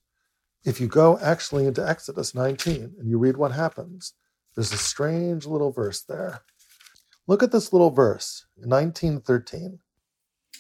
If 0.64 0.80
you 0.80 0.88
go 0.88 1.18
actually 1.20 1.66
into 1.66 1.86
Exodus 1.88 2.34
19 2.34 2.94
and 2.98 3.08
you 3.08 3.18
read 3.18 3.36
what 3.36 3.52
happens, 3.52 4.14
there's 4.54 4.72
a 4.72 4.78
strange 4.78 5.46
little 5.46 5.72
verse 5.72 6.02
there. 6.02 6.40
Look 7.26 7.42
at 7.42 7.52
this 7.52 7.72
little 7.72 7.90
verse, 7.90 8.46
1913. 8.56 9.78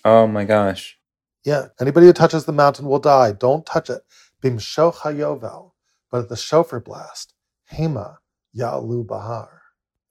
Oh 0.04 0.26
my 0.26 0.44
gosh. 0.44 0.98
Yeah, 1.44 1.66
anybody 1.80 2.06
who 2.06 2.12
touches 2.12 2.44
the 2.44 2.52
mountain 2.52 2.86
will 2.86 2.98
die. 3.00 3.32
Don't 3.32 3.66
touch 3.66 3.90
it. 3.90 4.02
Bimsho 4.42 4.94
hayovel. 4.94 5.72
But 6.10 6.22
at 6.22 6.28
the 6.28 6.36
shofar 6.36 6.80
blast, 6.80 7.34
Hema 7.72 8.16
Ya'alu 8.56 9.06
Bahar. 9.06 9.62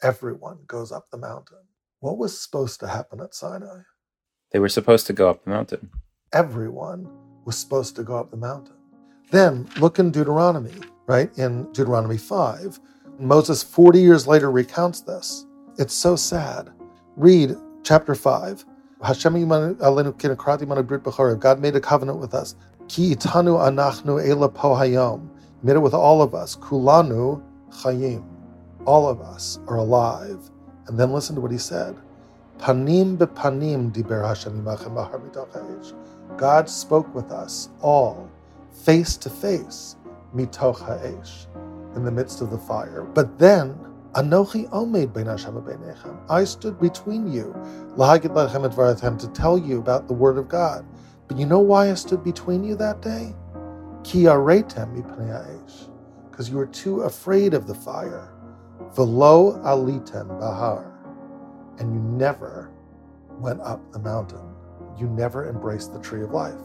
Everyone 0.02 0.60
goes 0.68 0.92
up 0.92 1.10
the 1.12 1.18
mountain. 1.18 1.60
What 2.00 2.18
was 2.18 2.40
supposed 2.40 2.80
to 2.82 2.88
happen 2.88 3.22
at 3.22 3.34
Sinai? 3.34 3.82
They 4.52 4.60
were 4.60 4.70
supposed 4.70 5.08
to 5.08 5.14
go 5.14 5.30
up 5.30 5.44
the 5.44 5.50
mountain. 5.52 5.90
everyone 6.34 7.08
was 7.48 7.58
supposed 7.58 7.96
to 7.96 8.04
go 8.04 8.18
up 8.18 8.30
the 8.30 8.38
mountain. 8.38 8.76
Then 9.32 9.70
look 9.80 10.00
in 10.00 10.12
Deuteronomy, 10.12 10.74
right? 11.08 11.36
In 11.38 11.64
Deuteronomy 11.72 12.18
5, 12.18 12.80
Moses, 13.20 13.64
40 13.64 14.02
years 14.02 14.28
later, 14.28 14.52
recounts 14.52 15.00
this. 15.00 15.46
It's 15.80 15.94
so 15.94 16.18
sad. 16.18 16.72
Read 17.16 17.56
chapter 17.84 18.16
5. 18.16 18.66
God 19.00 19.26
made 21.62 21.76
a 21.76 21.80
covenant 21.80 22.20
with 22.20 22.34
us. 22.34 22.56
Ki 22.90 23.16
itanu 23.16 23.58
anachnu 23.60 24.28
ela 24.28 24.50
pohayom. 24.50 25.30
Made 25.64 25.78
it 25.78 25.80
with 25.80 25.94
all 25.94 26.22
of 26.22 26.36
us. 26.36 26.58
Kulanu 26.58 27.42
chayim. 27.70 28.26
All 28.86 29.08
of 29.08 29.22
us 29.22 29.60
are 29.68 29.78
alive. 29.78 30.52
And 30.88 31.00
then 31.00 31.14
listen 31.14 31.36
to 31.36 31.42
what 31.42 31.52
he 31.52 31.58
said. 31.58 31.96
Panim 32.60 33.18
bepanim 33.18 33.94
diber 33.94 34.28
Hashem 34.28 34.66
God 36.36 36.70
spoke 36.70 37.14
with 37.16 37.32
us 37.32 37.70
all, 37.82 38.30
face 38.72 39.18
to 39.18 39.30
face, 39.30 39.96
mitoch 40.36 40.80
ha'esh, 40.80 41.48
in 41.96 42.04
the 42.04 42.12
midst 42.12 42.42
of 42.42 42.52
the 42.52 42.58
fire. 42.58 43.04
But 43.04 43.40
then, 43.40 43.78
Anochi 44.14 44.68
omed 44.70 45.14
bein 45.14 45.28
Hashem. 45.28 45.64
I 46.30 46.44
stood 46.44 46.80
between 46.80 47.32
you, 47.32 47.54
lahagid 47.96 48.34
lachem 48.34 48.66
et 48.66 49.20
to 49.20 49.28
tell 49.30 49.58
you 49.58 49.80
about 49.80 50.08
the 50.08 50.14
word 50.14 50.38
of 50.38 50.48
God. 50.48 50.86
But 51.28 51.38
you 51.38 51.46
know 51.46 51.60
why 51.60 51.92
I 51.92 51.94
stood 51.94 52.24
between 52.24 52.64
you 52.64 52.76
that 52.78 53.02
day? 53.02 53.36
Ki 54.04 54.24
aretem 54.24 54.96
mipnei 54.96 55.28
ha'esh, 55.28 55.88
because 56.32 56.50
you 56.50 56.58
were 56.58 56.66
too 56.68 57.02
afraid 57.02 57.54
of 57.54 57.68
the 57.68 57.76
fire. 57.76 58.34
Velo 58.96 59.62
alitem 59.64 60.40
bahar, 60.40 60.92
and 61.78 61.94
you 61.94 62.00
never 62.00 62.72
went 63.40 63.62
up 63.62 63.82
the 63.92 64.00
mountain. 64.00 64.57
You 64.98 65.08
never 65.08 65.48
embraced 65.48 65.94
the 65.94 66.00
tree 66.00 66.24
of 66.24 66.32
life. 66.32 66.56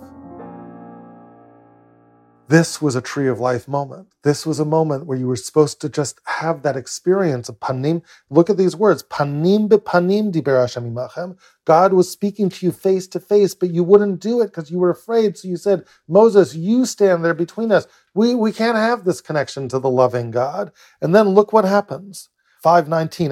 This 2.49 2.83
was 2.83 2.97
a 2.97 3.01
tree 3.01 3.28
of 3.28 3.41
life 3.41 3.68
moment. 3.68 4.09
This 4.24 4.45
was 4.45 4.59
a 4.59 4.64
moment 4.64 5.07
where 5.07 5.16
you 5.16 5.26
were 5.26 5.37
supposed 5.37 5.80
to 5.80 5.89
just 5.89 6.20
have 6.26 6.62
that 6.62 6.76
experience 6.76 7.49
of 7.49 7.61
panim. 7.61 8.03
Look 8.30 8.51
at 8.51 8.57
these 8.57 8.76
words. 8.76 9.03
Panim 9.03 9.68
be 9.68 9.76
panim 9.76 10.33
diber 10.33 10.61
Hashem 10.61 10.95
imachem. 10.95 11.39
God 11.64 11.93
was 11.93 12.11
speaking 12.11 12.49
to 12.51 12.66
you 12.66 12.72
face 12.72 13.07
to 13.09 13.20
face, 13.20 13.55
but 13.55 13.70
you 13.70 13.85
wouldn't 13.85 14.20
do 14.20 14.41
it 14.41 14.47
because 14.49 14.70
you 14.70 14.78
were 14.78 14.91
afraid. 14.91 15.39
So 15.39 15.49
you 15.49 15.57
said, 15.57 15.85
Moses, 16.09 16.55
you 16.55 16.85
stand 16.85 17.24
there 17.24 17.35
between 17.35 17.70
us. 17.70 17.87
We, 18.14 18.35
we 18.35 18.53
can't 18.53 18.76
have 18.76 19.05
this 19.05 19.20
connection 19.20 19.68
to 19.68 19.78
the 19.78 19.91
loving 19.91 20.30
God. 20.30 20.72
And 21.01 21.14
then 21.14 21.30
look 21.30 21.53
what 21.53 21.64
happens. 21.64 22.28
519. 22.62 23.30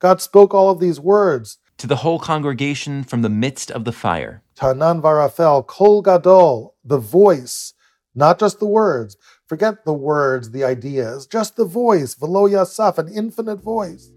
God 0.00 0.20
spoke 0.20 0.54
all 0.54 0.70
of 0.70 0.80
these 0.80 1.00
words 1.00 1.58
to 1.82 1.88
the 1.88 1.96
whole 1.96 2.20
congregation 2.20 3.02
from 3.02 3.22
the 3.22 3.28
midst 3.28 3.68
of 3.68 3.84
the 3.84 3.90
fire. 3.90 4.40
Tanan 4.54 5.02
varafel, 5.02 5.66
kol 5.66 6.00
gadol, 6.00 6.76
the 6.84 6.96
voice, 6.96 7.74
not 8.14 8.38
just 8.38 8.60
the 8.60 8.68
words. 8.68 9.16
Forget 9.46 9.84
the 9.84 9.92
words, 9.92 10.52
the 10.52 10.62
ideas, 10.62 11.26
just 11.26 11.56
the 11.56 11.64
voice, 11.64 12.14
velo 12.14 12.46
yasaf, 12.46 12.98
an 12.98 13.08
infinite 13.12 13.56
voice. 13.56 14.12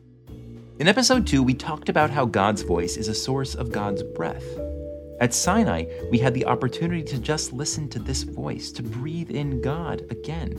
In 0.77 0.87
episode 0.87 1.25
2, 1.25 1.41
we 1.41 1.55
talked 1.55 1.89
about 1.89 2.11
how 2.11 2.25
God's 2.25 2.61
voice 2.61 2.97
is 2.97 3.07
a 3.07 3.15
source 3.15 3.55
of 3.55 3.71
God's 3.71 4.03
breath. 4.03 4.45
At 5.19 5.33
Sinai, 5.33 5.85
we 6.11 6.19
had 6.19 6.35
the 6.35 6.45
opportunity 6.45 7.01
to 7.01 7.17
just 7.17 7.51
listen 7.51 7.89
to 7.89 7.97
this 7.97 8.21
voice, 8.21 8.71
to 8.73 8.83
breathe 8.83 9.31
in 9.31 9.59
God 9.63 10.05
again. 10.11 10.53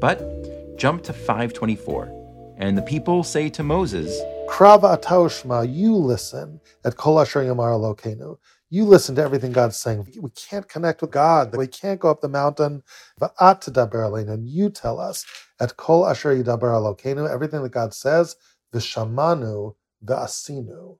But 0.00 0.76
jump 0.76 1.04
to 1.04 1.12
524, 1.12 2.54
and 2.58 2.76
the 2.76 2.82
people 2.82 3.22
say 3.22 3.48
to 3.50 3.62
Moses, 3.62 4.20
Krava 4.52 4.98
ataushma, 5.00 5.64
you 5.74 5.96
listen 5.96 6.60
at 6.84 6.98
kol 6.98 7.18
asher 7.18 7.40
yamar 7.40 7.72
lokenu. 7.80 8.36
You 8.68 8.84
listen 8.84 9.14
to 9.14 9.22
everything 9.22 9.50
God's 9.50 9.78
saying. 9.78 10.06
We 10.20 10.28
can't 10.32 10.68
connect 10.68 11.00
with 11.00 11.10
God. 11.10 11.56
We 11.56 11.66
can't 11.66 11.98
go 11.98 12.10
up 12.10 12.20
the 12.20 12.28
mountain. 12.28 12.82
And 13.18 14.46
you 14.46 14.68
tell 14.68 15.00
us 15.00 15.24
at 15.58 15.78
kol 15.78 16.06
asher 16.06 16.36
yidaber 16.36 16.60
lokenu, 16.60 17.30
everything 17.32 17.62
that 17.62 17.72
God 17.72 17.94
says, 17.94 18.36
vishamanu 18.74 19.74
v'asinu. 20.04 20.98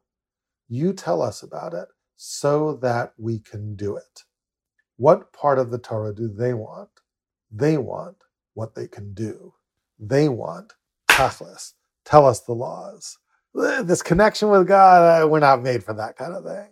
You 0.70 0.94
tell 0.94 1.20
us 1.20 1.42
about 1.42 1.74
it 1.74 1.88
so 2.16 2.76
that 2.76 3.12
we 3.18 3.38
can 3.38 3.76
do 3.76 3.96
it. 3.96 4.22
What 4.96 5.30
part 5.34 5.58
of 5.58 5.70
the 5.70 5.78
Torah 5.78 6.14
do 6.14 6.26
they 6.26 6.54
want? 6.54 6.88
They 7.50 7.76
want 7.76 8.16
what 8.54 8.74
they 8.74 8.88
can 8.88 9.12
do. 9.12 9.52
They 9.98 10.30
want 10.30 10.72
tachlis. 11.10 11.74
Tell 12.06 12.26
us 12.26 12.40
the 12.40 12.54
laws 12.54 13.18
this 13.54 14.02
connection 14.02 14.48
with 14.48 14.66
God, 14.66 15.22
uh, 15.22 15.28
we're 15.28 15.40
not 15.40 15.62
made 15.62 15.84
for 15.84 15.92
that 15.94 16.16
kind 16.16 16.32
of 16.32 16.44
thing. 16.44 16.68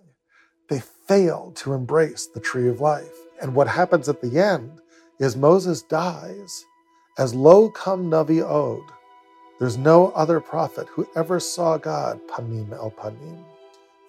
They 0.69 0.81
fail 0.81 1.53
to 1.57 1.75
embrace 1.75 2.27
the 2.27 2.41
tree 2.41 2.69
of 2.69 2.81
life. 2.81 3.17
And 3.43 3.55
what 3.55 3.69
happens 3.69 4.09
at 4.09 4.21
the 4.21 4.39
end 4.39 4.81
is 5.19 5.37
Moses 5.37 5.83
dies 5.83 6.65
as 7.19 7.35
lo 7.35 7.71
come 7.71 8.11
navi 8.11 8.43
od. 8.43 8.83
There's 9.59 9.77
no 9.77 10.09
other 10.13 10.41
prophet 10.41 10.89
who 10.89 11.07
ever 11.17 11.39
saw 11.39 11.77
God 11.77 12.21
panim 12.29 12.73
el 12.73 12.91
panim, 12.93 13.45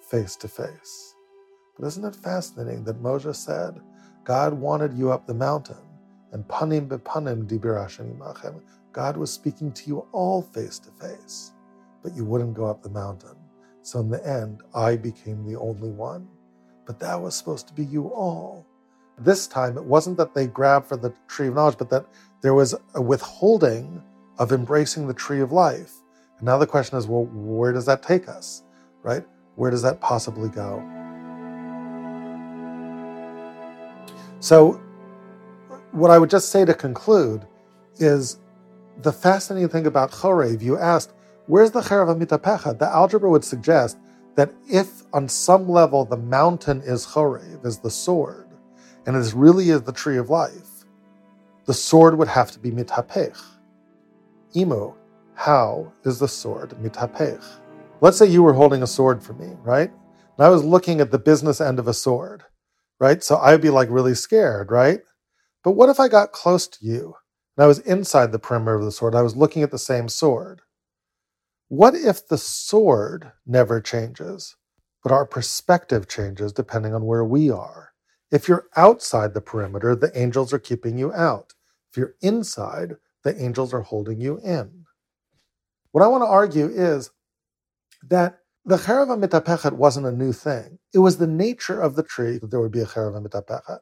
face 0.08 0.36
to 0.36 0.48
face. 0.48 1.14
But 1.78 1.86
isn't 1.88 2.04
it 2.04 2.16
fascinating 2.16 2.84
that 2.84 3.00
Moses 3.02 3.38
said, 3.38 3.80
God 4.24 4.54
wanted 4.54 4.94
you 4.94 5.10
up 5.12 5.26
the 5.26 5.34
mountain, 5.34 5.76
and 6.32 6.44
panim 6.48 6.88
bepanim 6.88 7.46
dibir 7.46 7.76
imachem. 7.76 8.62
God 8.92 9.16
was 9.16 9.30
speaking 9.30 9.72
to 9.72 9.88
you 9.88 10.06
all 10.12 10.40
face 10.40 10.78
to 10.78 10.90
face 10.92 11.52
but 12.02 12.14
you 12.14 12.24
wouldn't 12.24 12.54
go 12.54 12.66
up 12.66 12.82
the 12.82 12.90
mountain. 12.90 13.36
So 13.82 14.00
in 14.00 14.10
the 14.10 14.24
end, 14.26 14.62
I 14.74 14.96
became 14.96 15.44
the 15.44 15.58
only 15.58 15.90
one. 15.90 16.28
But 16.86 16.98
that 17.00 17.20
was 17.20 17.34
supposed 17.34 17.68
to 17.68 17.74
be 17.74 17.84
you 17.84 18.08
all. 18.08 18.66
This 19.18 19.46
time, 19.46 19.76
it 19.76 19.84
wasn't 19.84 20.16
that 20.16 20.34
they 20.34 20.46
grabbed 20.46 20.86
for 20.86 20.96
the 20.96 21.14
tree 21.28 21.48
of 21.48 21.54
knowledge, 21.54 21.78
but 21.78 21.90
that 21.90 22.06
there 22.40 22.54
was 22.54 22.74
a 22.94 23.02
withholding 23.02 24.02
of 24.38 24.52
embracing 24.52 25.06
the 25.06 25.14
tree 25.14 25.40
of 25.40 25.52
life. 25.52 25.92
And 26.38 26.46
now 26.46 26.58
the 26.58 26.66
question 26.66 26.98
is 26.98 27.06
well, 27.06 27.26
where 27.32 27.72
does 27.72 27.86
that 27.86 28.02
take 28.02 28.28
us? 28.28 28.62
Right? 29.02 29.24
Where 29.54 29.70
does 29.70 29.82
that 29.82 30.00
possibly 30.00 30.48
go? 30.48 30.82
So, 34.40 34.80
what 35.92 36.10
I 36.10 36.18
would 36.18 36.30
just 36.30 36.48
say 36.48 36.64
to 36.64 36.74
conclude 36.74 37.46
is 37.96 38.38
the 39.02 39.12
fascinating 39.12 39.68
thing 39.68 39.86
about 39.86 40.10
Chorev, 40.10 40.62
you 40.62 40.78
asked, 40.78 41.12
Where's 41.46 41.72
the 41.72 41.80
Cherav 41.80 42.20
Mitapecha? 42.20 42.78
The 42.78 42.86
algebra 42.86 43.28
would 43.28 43.44
suggest 43.44 43.98
that 44.36 44.52
if 44.68 45.02
on 45.12 45.28
some 45.28 45.68
level 45.68 46.04
the 46.04 46.16
mountain 46.16 46.80
is 46.82 47.04
Chorev, 47.04 47.66
is 47.66 47.78
the 47.78 47.90
sword, 47.90 48.48
and 49.06 49.16
this 49.16 49.34
really 49.34 49.70
is 49.70 49.82
the 49.82 49.92
tree 49.92 50.16
of 50.18 50.30
life, 50.30 50.84
the 51.66 51.74
sword 51.74 52.16
would 52.16 52.28
have 52.28 52.50
to 52.52 52.58
be 52.58 52.70
Mitapech. 52.70 53.38
Imu, 54.54 54.94
how 55.34 55.92
is 56.04 56.18
the 56.18 56.28
sword 56.28 56.70
Mitapech? 56.80 57.44
Let's 58.00 58.18
say 58.18 58.26
you 58.26 58.42
were 58.42 58.52
holding 58.52 58.82
a 58.82 58.86
sword 58.86 59.22
for 59.22 59.32
me, 59.34 59.56
right? 59.62 59.90
And 60.38 60.46
I 60.46 60.48
was 60.48 60.64
looking 60.64 61.00
at 61.00 61.10
the 61.10 61.18
business 61.18 61.60
end 61.60 61.78
of 61.78 61.88
a 61.88 61.94
sword, 61.94 62.44
right? 63.00 63.22
So 63.22 63.36
I'd 63.36 63.60
be 63.60 63.70
like 63.70 63.90
really 63.90 64.14
scared, 64.14 64.70
right? 64.70 65.00
But 65.64 65.72
what 65.72 65.88
if 65.88 66.00
I 66.00 66.08
got 66.08 66.32
close 66.32 66.66
to 66.68 66.86
you 66.86 67.14
and 67.56 67.64
I 67.64 67.66
was 67.66 67.80
inside 67.80 68.32
the 68.32 68.38
perimeter 68.38 68.76
of 68.76 68.84
the 68.84 68.92
sword? 68.92 69.14
I 69.14 69.22
was 69.22 69.36
looking 69.36 69.62
at 69.62 69.70
the 69.70 69.78
same 69.78 70.08
sword. 70.08 70.62
What 71.72 71.94
if 71.94 72.28
the 72.28 72.36
sword 72.36 73.32
never 73.46 73.80
changes, 73.80 74.56
but 75.02 75.10
our 75.10 75.24
perspective 75.24 76.06
changes 76.06 76.52
depending 76.52 76.94
on 76.94 77.06
where 77.06 77.24
we 77.24 77.50
are? 77.50 77.92
If 78.30 78.46
you're 78.46 78.66
outside 78.76 79.32
the 79.32 79.40
perimeter, 79.40 79.96
the 79.96 80.12
angels 80.14 80.52
are 80.52 80.58
keeping 80.58 80.98
you 80.98 81.14
out. 81.14 81.54
If 81.90 81.96
you're 81.96 82.14
inside, 82.20 82.96
the 83.24 83.42
angels 83.42 83.72
are 83.72 83.80
holding 83.80 84.20
you 84.20 84.38
in. 84.44 84.84
What 85.92 86.04
I 86.04 86.08
want 86.08 86.24
to 86.24 86.28
argue 86.28 86.66
is 86.66 87.08
that 88.06 88.40
the 88.66 88.76
Cherav 88.76 89.08
Mitapechet 89.24 89.72
wasn't 89.72 90.04
a 90.04 90.12
new 90.12 90.34
thing. 90.34 90.78
It 90.92 90.98
was 90.98 91.16
the 91.16 91.26
nature 91.26 91.80
of 91.80 91.96
the 91.96 92.02
tree 92.02 92.36
that 92.36 92.50
there 92.50 92.60
would 92.60 92.70
be 92.70 92.80
a 92.80 92.84
Cherav 92.84 93.18
Mitapechet. 93.26 93.78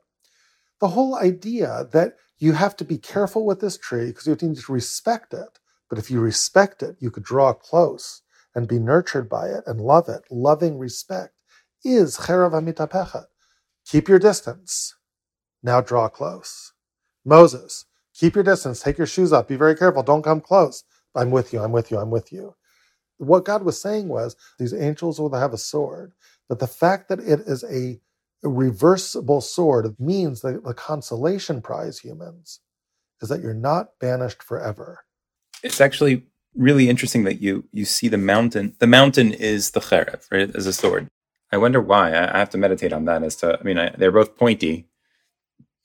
The 0.78 0.88
whole 0.88 1.16
idea 1.16 1.88
that 1.91 2.14
you 2.38 2.53
have 2.53 2.76
to 2.76 2.84
be 2.84 2.99
careful 2.99 3.45
with 3.45 3.61
this 3.61 3.76
tree 3.76 4.07
because 4.07 4.28
you 4.28 4.30
have 4.30 4.38
to 4.38 4.72
respect 4.72 5.34
it 5.34 5.59
but 5.91 5.99
if 5.99 6.11
you 6.11 6.20
respect 6.20 6.82
it, 6.82 6.97
you 7.01 7.11
could 7.11 7.24
draw 7.24 7.53
close 7.53 8.22
and 8.55 8.68
be 8.68 8.78
nurtured 8.78 9.28
by 9.28 9.49
it 9.49 9.64
and 9.66 9.80
love 9.80 10.09
it. 10.09 10.22
Loving 10.30 10.78
respect 10.78 11.34
is 11.84 12.16
cherav 12.16 12.53
amitapechet. 12.53 13.26
Keep 13.86 14.09
your 14.09 14.20
distance. 14.20 14.95
Now 15.62 15.80
draw 15.80 16.09
close. 16.09 16.72
Moses, 17.24 17.86
keep 18.14 18.36
your 18.36 18.45
distance. 18.45 18.80
Take 18.80 18.99
your 18.99 19.07
shoes 19.07 19.32
off. 19.32 19.49
Be 19.49 19.57
very 19.57 19.74
careful. 19.74 20.03
Don't 20.05 20.22
come 20.22 20.41
close. 20.41 20.84
I'm 21.14 21.32
with 21.32 21.53
you. 21.53 21.61
I'm 21.61 21.72
with 21.72 21.91
you. 21.91 21.99
I'm 21.99 22.11
with 22.11 22.32
you. 22.32 22.55
What 23.18 23.45
God 23.45 23.64
was 23.64 23.82
saying 23.82 24.09
was 24.09 24.36
these 24.59 24.72
angels 24.72 25.20
will 25.20 25.34
have 25.34 25.53
a 25.53 25.59
sword, 25.59 26.12
but 26.49 26.61
the 26.61 26.66
fact 26.66 27.09
that 27.09 27.18
it 27.18 27.41
is 27.41 27.64
a, 27.64 28.01
a 28.45 28.49
reversible 28.49 29.43
sword 29.43 29.95
means 29.99 30.41
that 30.41 30.64
the 30.64 30.72
consolation 30.72 31.61
prize, 31.61 31.99
humans, 31.99 32.61
is 33.20 33.28
that 33.28 33.43
you're 33.43 33.53
not 33.53 33.99
banished 34.01 34.43
forever 34.43 35.01
it's 35.63 35.81
actually 35.81 36.25
really 36.55 36.89
interesting 36.89 37.25
that 37.25 37.41
you 37.41 37.65
you 37.73 37.85
see 37.85 38.09
the 38.09 38.19
mountain. 38.19 38.75
The 38.79 38.87
mountain 38.87 39.33
is 39.33 39.73
the 39.73 39.81
cherev, 39.81 40.27
right, 40.31 40.55
as 40.55 40.67
a 40.67 40.73
sword. 40.73 41.09
I 41.53 41.57
wonder 41.59 41.81
why. 41.81 42.13
I, 42.13 42.35
I 42.35 42.39
have 42.39 42.51
to 42.51 42.59
meditate 42.59 42.93
on 42.93 43.05
that. 43.07 43.23
As 43.23 43.37
to, 43.37 43.59
I 43.59 43.63
mean, 43.63 43.79
I, 43.79 43.91
they're 43.91 44.13
both 44.13 44.37
pointy. 44.37 44.87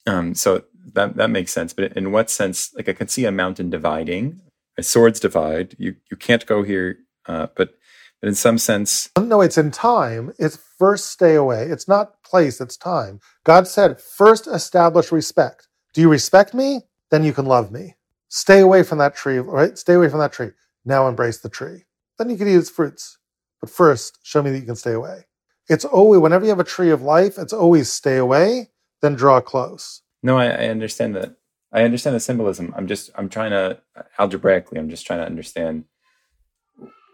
Um, 0.06 0.34
so 0.34 0.64
that 0.94 1.16
that 1.16 1.30
makes 1.30 1.52
sense. 1.52 1.72
But 1.72 1.92
in 1.96 2.12
what 2.12 2.30
sense? 2.30 2.74
Like 2.74 2.88
I 2.88 2.92
can 2.92 3.08
see 3.08 3.24
a 3.24 3.32
mountain 3.32 3.70
dividing, 3.70 4.40
a 4.78 4.82
swords 4.82 5.20
divide. 5.20 5.76
You 5.78 5.96
you 6.10 6.16
can't 6.16 6.46
go 6.46 6.62
here, 6.62 6.98
uh, 7.26 7.48
but 7.56 7.74
but 8.20 8.28
in 8.28 8.34
some 8.34 8.58
sense, 8.58 9.10
No, 9.18 9.40
it's 9.40 9.58
in 9.58 9.70
time. 9.70 10.32
It's 10.38 10.58
first 10.78 11.10
stay 11.10 11.34
away. 11.34 11.64
It's 11.64 11.88
not 11.88 12.22
place, 12.22 12.60
it's 12.60 12.76
time. 12.76 13.20
God 13.44 13.66
said, 13.68 14.00
first 14.00 14.46
establish 14.46 15.12
respect. 15.12 15.68
Do 15.94 16.00
you 16.00 16.08
respect 16.08 16.54
me? 16.54 16.82
Then 17.10 17.24
you 17.24 17.32
can 17.32 17.46
love 17.46 17.70
me. 17.72 17.95
Stay 18.36 18.60
away 18.60 18.84
from 18.84 18.98
that 18.98 19.16
tree, 19.16 19.38
right? 19.38 19.78
Stay 19.78 19.94
away 19.94 20.10
from 20.10 20.20
that 20.20 20.32
tree. 20.34 20.50
Now 20.84 21.08
embrace 21.08 21.38
the 21.40 21.50
tree. 21.50 21.84
Then 22.18 22.30
you 22.30 22.38
can 22.38 22.48
eat 22.48 22.56
its 22.56 22.70
fruits. 22.70 23.18
But 23.62 23.70
first, 23.70 24.18
show 24.24 24.42
me 24.42 24.52
that 24.52 24.60
you 24.60 24.66
can 24.66 24.76
stay 24.76 24.92
away. 24.92 25.26
It's 25.70 25.86
always, 25.86 26.20
whenever 26.20 26.44
you 26.44 26.50
have 26.50 26.60
a 26.60 26.64
tree 26.64 26.90
of 26.90 27.02
life, 27.02 27.38
it's 27.38 27.54
always 27.54 27.92
stay 27.92 28.18
away, 28.18 28.70
then 29.02 29.16
draw 29.16 29.40
close. 29.40 30.02
no, 30.22 30.38
I, 30.38 30.46
I 30.48 30.66
understand 30.68 31.16
that. 31.16 31.36
I 31.72 31.84
understand 31.84 32.16
the 32.16 32.20
symbolism. 32.20 32.74
I'm 32.76 32.88
just 32.88 33.10
I'm 33.16 33.30
trying 33.30 33.52
to 33.52 33.80
algebraically. 34.18 34.78
I'm 34.78 34.90
just 34.90 35.06
trying 35.06 35.20
to 35.20 35.26
understand. 35.26 35.86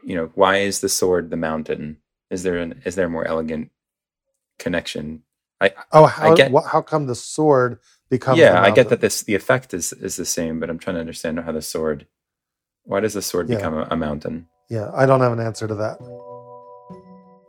You 0.04 0.16
know, 0.16 0.32
why 0.36 0.58
is 0.58 0.80
the 0.80 0.90
sword 0.90 1.30
the 1.30 1.38
mountain? 1.38 1.98
Is 2.30 2.44
there 2.44 2.58
an 2.58 2.82
is 2.86 2.96
there 2.96 3.06
a 3.06 3.10
more 3.10 3.26
elegant 3.26 3.70
connection? 4.58 5.24
I 5.60 5.74
Oh, 5.92 6.06
how, 6.06 6.34
get- 6.36 6.52
wh- 6.52 6.66
how 6.66 6.82
come 6.82 7.06
the 7.06 7.16
sword 7.16 7.80
becomes 8.12 8.38
yeah, 8.38 8.60
I 8.62 8.70
get 8.70 8.90
that 8.90 9.00
this 9.00 9.22
the 9.22 9.34
effect 9.34 9.72
is 9.72 9.92
is 9.94 10.16
the 10.16 10.26
same, 10.26 10.60
but 10.60 10.68
I'm 10.70 10.78
trying 10.78 10.96
to 10.96 11.00
understand 11.00 11.40
how 11.40 11.50
the 11.52 11.62
sword. 11.62 12.06
Why 12.84 13.00
does 13.00 13.14
the 13.14 13.22
sword 13.22 13.48
Yeah. 13.48 13.56
become 13.56 13.74
a, 13.74 13.88
a 13.90 13.96
mountain? 13.96 14.46
Yeah, 14.68 14.90
I 14.94 15.06
don't 15.06 15.20
have 15.20 15.32
an 15.32 15.40
answer 15.40 15.66
to 15.66 15.74
that. 15.76 15.96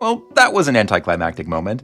Well, 0.01 0.24
that 0.36 0.53
was 0.53 0.68
an 0.68 0.76
anticlimactic 0.76 1.47
moment. 1.47 1.84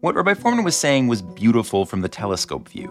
What 0.00 0.16
Rabbi 0.16 0.34
Fohrman 0.34 0.64
was 0.64 0.76
saying 0.76 1.06
was 1.06 1.22
beautiful 1.22 1.84
from 1.86 2.00
the 2.00 2.08
telescope 2.08 2.68
view. 2.68 2.88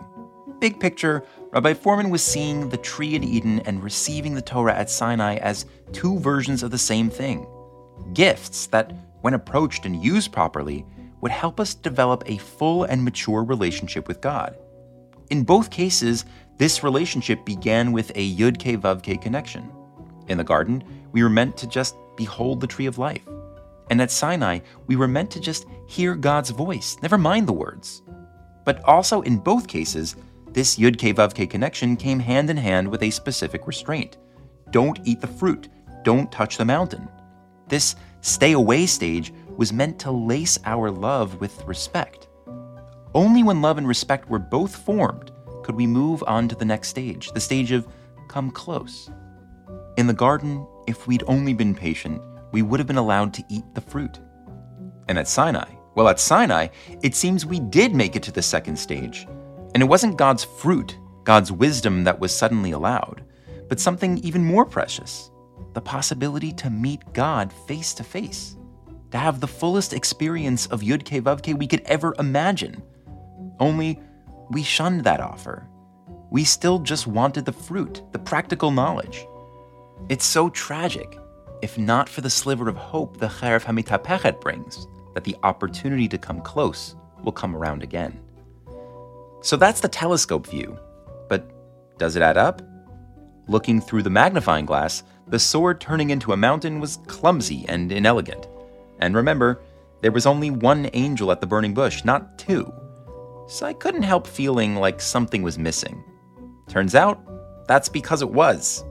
Big 0.60 0.80
picture, 0.80 1.24
Rabbi 1.52 1.74
Fohrman 1.74 2.10
was 2.10 2.24
seeing 2.24 2.70
the 2.70 2.78
tree 2.78 3.16
in 3.16 3.24
Eden 3.24 3.60
and 3.66 3.84
receiving 3.84 4.34
the 4.36 4.42
Torah 4.42 4.76
at 4.76 4.90
Sinai 4.90 5.36
as 5.38 5.66
two 5.92 6.20
versions 6.20 6.64
of 6.64 6.72
the 6.72 6.78
same 6.78 7.10
thing 7.10 7.46
gifts 8.14 8.68
that, 8.68 8.94
when 9.22 9.34
approached 9.34 9.86
and 9.86 10.02
used 10.04 10.32
properly, 10.32 10.86
would 11.22 11.32
help 11.32 11.60
us 11.60 11.74
develop 11.74 12.24
a 12.26 12.38
full 12.38 12.86
and 12.86 13.04
mature 13.04 13.44
relationship 13.44 14.08
with 14.08 14.22
God. 14.22 14.56
In 15.30 15.44
both 15.44 15.70
cases, 15.70 16.26
this 16.58 16.84
relationship 16.84 17.46
began 17.46 17.92
with 17.92 18.12
a 18.16 18.36
Yud 18.36 18.58
Ke 18.58 18.82
Vav 18.82 19.02
Ke 19.04 19.22
connection. 19.22 19.70
In 20.28 20.38
the 20.38 20.44
garden, 20.44 20.84
we 21.12 21.22
were 21.22 21.30
meant 21.30 21.56
to 21.58 21.68
just 21.68 21.96
behold 22.18 22.60
the 22.60 22.68
tree 22.68 22.88
of 22.88 22.98
life. 22.98 23.28
And 23.92 24.02
at 24.02 24.12
Sinai, 24.12 24.60
we 24.88 24.96
were 24.96 25.08
meant 25.08 25.32
to 25.32 25.40
just 25.40 25.66
hear 25.88 26.16
God's 26.16 26.50
voice, 26.50 26.98
never 27.02 27.18
mind 27.18 27.48
the 27.48 27.54
words. 27.54 28.02
But 28.66 28.84
also 28.84 29.22
in 29.22 29.38
both 29.38 29.68
cases, 29.68 30.16
this 30.52 30.78
Yud 30.78 30.98
Ke 30.98 31.16
Vav 31.16 31.34
Ke 31.34 31.50
connection 31.50 31.96
came 31.96 32.20
hand 32.20 32.50
in 32.50 32.58
hand 32.58 32.88
with 32.88 33.04
a 33.04 33.10
specific 33.12 33.68
restraint. 33.68 34.18
Don't 34.72 35.00
eat 35.04 35.22
the 35.22 35.28
fruit. 35.28 35.70
Don't 36.04 36.32
touch 36.32 36.58
the 36.58 36.66
mountain. 36.66 37.08
This 37.68 37.96
stay 38.22 38.54
away 38.54 38.88
stage 38.88 39.32
was 39.58 39.74
meant 39.74 40.00
to 40.00 40.12
lace 40.12 40.58
our 40.66 40.90
love 40.90 41.40
with 41.40 41.64
respect. 41.66 42.29
Only 43.16 43.44
when 43.44 43.62
love 43.62 43.78
and 43.78 43.88
respect 43.88 44.30
were 44.30 44.40
both 44.40 44.76
formed 44.76 45.32
could 45.64 45.76
we 45.76 45.88
move 45.88 46.24
on 46.28 46.48
to 46.48 46.56
the 46.56 46.66
next 46.66 46.90
stage, 46.90 47.32
the 47.32 47.40
stage 47.40 47.72
of 47.72 47.88
come 48.28 48.52
close. 48.52 49.10
In 49.98 50.08
the 50.08 50.14
garden, 50.14 50.66
if 50.88 51.08
we'd 51.08 51.24
only 51.28 51.54
been 51.54 51.76
patient, 51.76 52.22
we 52.52 52.62
would 52.62 52.80
have 52.80 52.88
been 52.88 52.98
allowed 52.98 53.34
to 53.36 53.44
eat 53.50 53.66
the 53.74 53.82
fruit. 53.82 54.20
And 55.08 55.18
at 55.18 55.28
Sinai, 55.28 55.70
well, 55.96 56.08
at 56.08 56.20
Sinai, 56.20 56.68
it 57.04 57.16
seems 57.16 57.46
we 57.46 57.60
did 57.60 57.94
make 57.94 58.16
it 58.16 58.24
to 58.24 58.32
the 58.32 58.42
second 58.42 58.78
stage. 58.78 59.28
And 59.74 59.84
it 59.84 59.88
wasn't 59.88 60.18
God's 60.18 60.44
fruit, 60.44 60.98
God's 61.24 61.52
wisdom 61.52 62.04
that 62.04 62.20
was 62.20 62.36
suddenly 62.36 62.72
allowed, 62.72 63.24
but 63.68 63.80
something 63.80 64.18
even 64.20 64.44
more 64.44 64.66
precious 64.66 65.30
the 65.74 65.82
possibility 65.82 66.52
to 66.52 66.70
meet 66.70 67.14
God 67.14 67.54
face 67.54 67.94
to 67.94 68.04
face, 68.04 68.58
to 69.12 69.18
have 69.18 69.40
the 69.40 69.48
fullest 69.48 69.94
experience 69.94 70.66
of 70.68 70.82
Yud 70.82 71.04
Ke 71.06 71.58
we 71.58 71.68
could 71.68 71.82
ever 71.82 72.16
imagine. 72.18 72.82
Only 73.60 74.00
we 74.50 74.64
shunned 74.64 75.04
that 75.04 75.20
offer. 75.20 75.68
We 76.32 76.44
still 76.44 76.80
just 76.80 77.08
wanted 77.08 77.46
the 77.46 77.52
fruit, 77.52 78.02
the 78.12 78.20
practical 78.20 78.72
knowledge. 78.72 79.26
It's 80.10 80.26
so 80.26 80.50
tragic, 80.50 81.18
if 81.62 81.78
not 81.78 82.08
for 82.08 82.22
the 82.22 82.30
sliver 82.30 82.70
of 82.70 82.76
hope 82.76 83.18
the 83.18 83.28
Cheref 83.28 83.66
Hamitapechet 83.66 84.40
brings, 84.40 84.88
that 85.14 85.24
the 85.24 85.36
opportunity 85.44 86.08
to 86.08 86.18
come 86.18 86.42
close 86.42 86.96
will 87.24 87.32
come 87.32 87.56
around 87.56 87.84
again. 87.84 88.20
So 89.42 89.58
that's 89.58 89.82
the 89.82 89.88
telescope 89.88 90.48
view. 90.48 90.78
But 91.28 91.50
does 91.98 92.16
it 92.16 92.22
add 92.22 92.38
up? 92.38 92.62
Looking 93.48 93.82
through 93.82 94.04
the 94.04 94.10
magnifying 94.10 94.66
glass, 94.66 95.04
the 95.28 95.40
sword 95.40 95.82
turning 95.82 96.12
into 96.12 96.34
a 96.34 96.38
mountain 96.38 96.80
was 96.80 96.98
clumsy 97.08 97.66
and 97.68 97.92
inelegant. 97.92 98.48
And 99.00 99.16
remember, 99.16 99.62
there 100.02 100.12
was 100.12 100.26
only 100.26 100.50
one 100.50 100.90
angel 100.94 101.32
at 101.32 101.42
the 101.42 101.48
burning 101.48 101.74
bush, 101.74 102.04
not 102.04 102.38
two. 102.38 102.72
So 103.50 103.66
I 103.66 103.74
couldn't 103.74 104.04
help 104.04 104.28
feeling 104.28 104.76
like 104.76 105.02
something 105.02 105.42
was 105.42 105.58
missing. 105.58 106.04
Turns 106.68 106.94
out, 106.94 107.20
that's 107.68 107.90
because 107.90 108.22
it 108.22 108.30
was. 108.30 108.86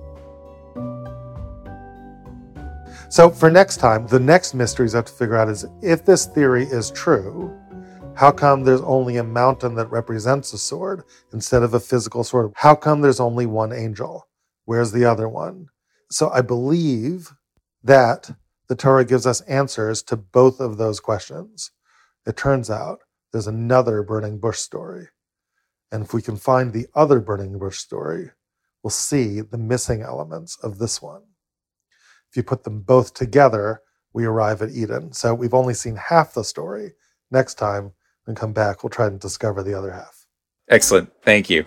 So 3.08 3.30
for 3.30 3.52
next 3.52 3.76
time, 3.76 4.08
the 4.08 4.18
next 4.18 4.54
mysteries 4.54 4.96
I 4.96 4.98
have 4.98 5.04
to 5.04 5.12
figure 5.12 5.36
out 5.36 5.48
is 5.48 5.64
if 5.80 6.04
this 6.04 6.26
theory 6.26 6.64
is 6.64 6.90
true, 6.90 7.56
how 8.16 8.32
come 8.32 8.64
there's 8.64 8.80
only 8.80 9.18
a 9.18 9.22
mountain 9.22 9.76
that 9.76 9.92
represents 9.92 10.52
a 10.52 10.58
sword 10.58 11.04
instead 11.32 11.62
of 11.62 11.72
a 11.72 11.80
physical 11.80 12.24
sword? 12.24 12.50
How 12.56 12.74
come 12.74 13.00
there's 13.00 13.20
only 13.20 13.46
one 13.46 13.72
angel? 13.72 14.26
Where's 14.64 14.90
the 14.90 15.04
other 15.04 15.28
one? 15.28 15.68
So 16.10 16.30
I 16.30 16.40
believe 16.40 17.32
that 17.84 18.32
the 18.68 18.74
Torah 18.74 19.04
gives 19.04 19.24
us 19.24 19.40
answers 19.42 20.02
to 20.02 20.16
both 20.16 20.58
of 20.58 20.78
those 20.78 20.98
questions. 20.98 21.70
It 22.26 22.36
turns 22.36 22.70
out 22.70 22.98
there's 23.32 23.46
another 23.46 24.02
burning 24.02 24.38
bush 24.38 24.58
story. 24.58 25.08
And 25.90 26.04
if 26.04 26.12
we 26.12 26.22
can 26.22 26.36
find 26.36 26.72
the 26.72 26.86
other 26.94 27.20
burning 27.20 27.58
bush 27.58 27.78
story, 27.78 28.30
we'll 28.82 28.90
see 28.90 29.40
the 29.40 29.58
missing 29.58 30.02
elements 30.02 30.58
of 30.62 30.78
this 30.78 31.00
one. 31.00 31.22
If 32.30 32.36
you 32.36 32.42
put 32.42 32.64
them 32.64 32.80
both 32.80 33.14
together, 33.14 33.80
we 34.12 34.24
arrive 34.24 34.62
at 34.62 34.70
Eden. 34.70 35.12
So 35.12 35.34
we've 35.34 35.54
only 35.54 35.74
seen 35.74 35.96
half 35.96 36.34
the 36.34 36.44
story. 36.44 36.92
Next 37.30 37.54
time, 37.54 37.92
when 38.24 38.34
we 38.34 38.34
come 38.34 38.52
back, 38.52 38.82
we'll 38.82 38.90
try 38.90 39.06
and 39.06 39.20
discover 39.20 39.62
the 39.62 39.76
other 39.76 39.92
half. 39.92 40.26
Excellent. 40.68 41.10
Thank 41.22 41.48
you. 41.48 41.64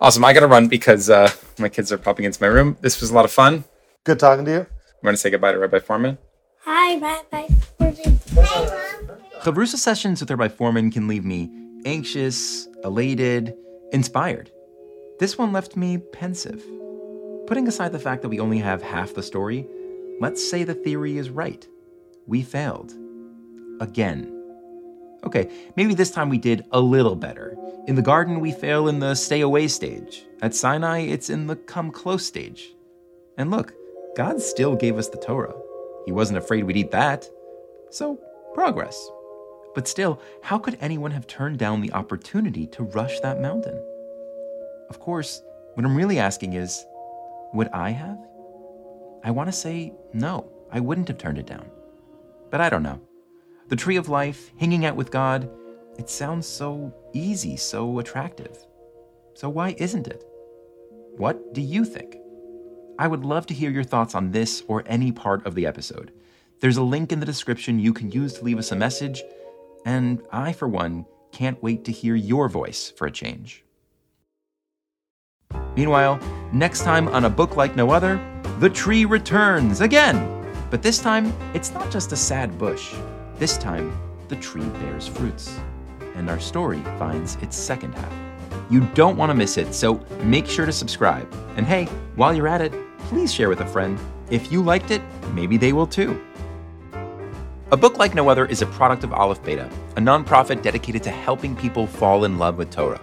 Awesome. 0.00 0.24
I 0.24 0.32
got 0.32 0.40
to 0.40 0.46
run 0.46 0.68
because 0.68 1.10
uh, 1.10 1.30
my 1.58 1.68
kids 1.68 1.92
are 1.92 1.98
popping 1.98 2.24
into 2.24 2.42
my 2.42 2.48
room. 2.48 2.76
This 2.80 3.00
was 3.00 3.10
a 3.10 3.14
lot 3.14 3.24
of 3.24 3.32
fun. 3.32 3.64
Good 4.04 4.18
talking 4.18 4.44
to 4.44 4.50
you. 4.50 4.60
I'm 4.60 5.02
going 5.02 5.14
to 5.14 5.16
say 5.16 5.30
goodbye 5.30 5.52
to 5.52 5.58
Rabbi 5.58 5.78
Fohrman. 5.78 6.18
Hi, 6.64 6.98
bye, 6.98 7.22
bye. 7.30 7.48
Hi, 7.80 8.66
Mom. 8.66 8.86
Chavrusa 9.42 9.76
sessions 9.76 10.20
with 10.20 10.30
Rabbi 10.30 10.48
Fohrman 10.48 10.92
can 10.92 11.08
leave 11.08 11.24
me 11.24 11.50
anxious, 11.86 12.68
elated, 12.84 13.54
inspired. 13.90 14.50
This 15.18 15.38
one 15.38 15.50
left 15.50 15.76
me 15.76 15.96
pensive. 15.96 16.62
Putting 17.46 17.66
aside 17.66 17.92
the 17.92 17.98
fact 17.98 18.20
that 18.20 18.28
we 18.28 18.38
only 18.38 18.58
have 18.58 18.82
half 18.82 19.14
the 19.14 19.22
story, 19.22 19.66
let's 20.20 20.46
say 20.46 20.62
the 20.62 20.74
theory 20.74 21.16
is 21.16 21.30
right. 21.30 21.66
We 22.26 22.42
failed. 22.42 22.92
Again. 23.80 24.30
Okay, 25.24 25.50
maybe 25.74 25.94
this 25.94 26.10
time 26.10 26.28
we 26.28 26.36
did 26.36 26.66
a 26.72 26.80
little 26.80 27.16
better. 27.16 27.56
In 27.86 27.94
the 27.94 28.02
garden, 28.02 28.40
we 28.40 28.52
fail 28.52 28.88
in 28.88 28.98
the 28.98 29.14
stay 29.14 29.40
away 29.40 29.68
stage. 29.68 30.22
At 30.42 30.54
Sinai, 30.54 31.00
it's 31.00 31.30
in 31.30 31.46
the 31.46 31.56
come 31.56 31.90
close 31.90 32.26
stage. 32.26 32.74
And 33.38 33.50
look, 33.50 33.72
God 34.18 34.42
still 34.42 34.76
gave 34.76 34.98
us 34.98 35.08
the 35.08 35.16
Torah. 35.16 35.54
He 36.04 36.12
wasn't 36.12 36.36
afraid 36.36 36.64
we'd 36.64 36.76
eat 36.76 36.90
that. 36.90 37.26
So, 37.88 38.20
progress. 38.52 39.10
But 39.74 39.86
still, 39.86 40.20
how 40.42 40.58
could 40.58 40.78
anyone 40.80 41.12
have 41.12 41.26
turned 41.26 41.58
down 41.58 41.80
the 41.80 41.92
opportunity 41.92 42.66
to 42.68 42.82
rush 42.82 43.20
that 43.20 43.40
mountain? 43.40 43.80
Of 44.88 44.98
course, 44.98 45.42
what 45.74 45.86
I'm 45.86 45.96
really 45.96 46.18
asking 46.18 46.54
is 46.54 46.84
would 47.52 47.68
I 47.68 47.90
have? 47.90 48.18
I 49.22 49.30
want 49.30 49.48
to 49.48 49.52
say 49.52 49.92
no, 50.12 50.50
I 50.72 50.80
wouldn't 50.80 51.08
have 51.08 51.18
turned 51.18 51.38
it 51.38 51.46
down. 51.46 51.68
But 52.50 52.60
I 52.60 52.68
don't 52.70 52.82
know. 52.82 53.00
The 53.68 53.76
tree 53.76 53.96
of 53.96 54.08
life, 54.08 54.50
hanging 54.58 54.84
out 54.84 54.96
with 54.96 55.10
God, 55.10 55.48
it 55.98 56.08
sounds 56.08 56.46
so 56.46 56.92
easy, 57.12 57.56
so 57.56 57.98
attractive. 57.98 58.56
So 59.34 59.48
why 59.48 59.74
isn't 59.78 60.08
it? 60.08 60.24
What 61.16 61.54
do 61.54 61.60
you 61.60 61.84
think? 61.84 62.16
I 62.98 63.06
would 63.06 63.24
love 63.24 63.46
to 63.46 63.54
hear 63.54 63.70
your 63.70 63.84
thoughts 63.84 64.14
on 64.14 64.30
this 64.30 64.62
or 64.66 64.82
any 64.86 65.12
part 65.12 65.46
of 65.46 65.54
the 65.54 65.66
episode. 65.66 66.12
There's 66.60 66.76
a 66.76 66.82
link 66.82 67.12
in 67.12 67.20
the 67.20 67.26
description 67.26 67.78
you 67.78 67.92
can 67.92 68.10
use 68.10 68.34
to 68.34 68.44
leave 68.44 68.58
us 68.58 68.72
a 68.72 68.76
message, 68.76 69.22
and 69.84 70.22
I, 70.32 70.52
for 70.52 70.68
one, 70.68 71.06
can't 71.32 71.62
wait 71.62 71.84
to 71.84 71.92
hear 71.92 72.14
your 72.14 72.48
voice 72.48 72.92
for 72.96 73.06
a 73.06 73.10
change. 73.10 73.64
Meanwhile, 75.76 76.20
next 76.52 76.82
time 76.82 77.08
on 77.08 77.24
A 77.24 77.30
Book 77.30 77.56
Like 77.56 77.76
No 77.76 77.90
Other, 77.90 78.20
the 78.58 78.70
tree 78.70 79.04
returns 79.04 79.80
again. 79.80 80.36
But 80.70 80.82
this 80.82 80.98
time, 80.98 81.32
it's 81.54 81.72
not 81.72 81.90
just 81.90 82.12
a 82.12 82.16
sad 82.16 82.58
bush. 82.58 82.94
This 83.36 83.56
time, 83.56 83.98
the 84.28 84.36
tree 84.36 84.68
bears 84.68 85.06
fruits. 85.06 85.58
And 86.14 86.28
our 86.28 86.38
story 86.38 86.80
finds 86.98 87.36
its 87.36 87.56
second 87.56 87.94
half. 87.94 88.12
You 88.68 88.80
don't 88.94 89.16
want 89.16 89.30
to 89.30 89.34
miss 89.34 89.58
it, 89.58 89.74
so 89.74 90.04
make 90.22 90.46
sure 90.46 90.66
to 90.66 90.72
subscribe. 90.72 91.32
And 91.56 91.66
hey, 91.66 91.86
while 92.14 92.34
you're 92.34 92.48
at 92.48 92.60
it, 92.60 92.72
please 92.98 93.32
share 93.32 93.48
with 93.48 93.60
a 93.60 93.66
friend. 93.66 93.98
If 94.30 94.52
you 94.52 94.62
liked 94.62 94.90
it, 94.90 95.02
maybe 95.32 95.56
they 95.56 95.72
will 95.72 95.86
too. 95.86 96.20
A 97.72 97.76
Book 97.76 97.98
Like 97.98 98.16
No 98.16 98.28
Other 98.28 98.46
is 98.46 98.62
a 98.62 98.66
product 98.66 99.04
of 99.04 99.12
Aleph 99.12 99.44
Beta, 99.44 99.70
a 99.96 100.00
nonprofit 100.00 100.60
dedicated 100.60 101.04
to 101.04 101.10
helping 101.10 101.54
people 101.54 101.86
fall 101.86 102.24
in 102.24 102.36
love 102.36 102.58
with 102.58 102.68
Torah. 102.72 103.00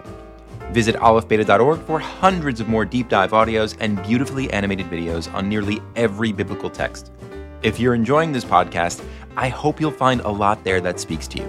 Visit 0.72 0.94
alephbeta.org 0.96 1.80
for 1.80 1.98
hundreds 1.98 2.60
of 2.60 2.68
more 2.68 2.84
deep 2.84 3.08
dive 3.08 3.30
audios 3.30 3.78
and 3.80 4.02
beautifully 4.02 4.52
animated 4.52 4.84
videos 4.90 5.32
on 5.32 5.48
nearly 5.48 5.80
every 5.96 6.32
biblical 6.32 6.68
text. 6.68 7.12
If 7.62 7.80
you're 7.80 7.94
enjoying 7.94 8.32
this 8.32 8.44
podcast, 8.44 9.02
I 9.38 9.48
hope 9.48 9.80
you'll 9.80 9.90
find 9.90 10.20
a 10.20 10.28
lot 10.28 10.62
there 10.64 10.82
that 10.82 11.00
speaks 11.00 11.26
to 11.28 11.38
you. 11.38 11.48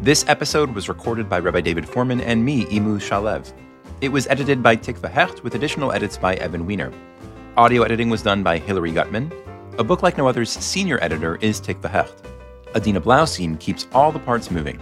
This 0.00 0.24
episode 0.26 0.74
was 0.74 0.88
recorded 0.88 1.28
by 1.28 1.38
Rabbi 1.38 1.60
David 1.60 1.84
Fohrman 1.84 2.20
and 2.26 2.44
me, 2.44 2.64
Imu 2.64 2.96
Shalev. 2.96 3.52
It 4.00 4.08
was 4.08 4.26
edited 4.26 4.64
by 4.64 4.74
Tikva 4.74 5.08
Hecht 5.08 5.44
with 5.44 5.54
additional 5.54 5.92
edits 5.92 6.18
by 6.18 6.34
Evan 6.34 6.66
Weiner. 6.66 6.92
Audio 7.56 7.84
editing 7.84 8.10
was 8.10 8.20
done 8.20 8.42
by 8.42 8.58
Hilary 8.58 8.90
Gutman. 8.90 9.30
A 9.78 9.84
Book 9.84 10.02
Like 10.02 10.18
No 10.18 10.28
Other's 10.28 10.50
senior 10.50 11.02
editor 11.02 11.36
is 11.36 11.58
Tikva 11.58 11.88
Hecht. 11.88 12.26
Adina 12.74 13.00
Blaustein 13.00 13.58
keeps 13.58 13.86
all 13.94 14.12
the 14.12 14.18
parts 14.18 14.50
moving. 14.50 14.78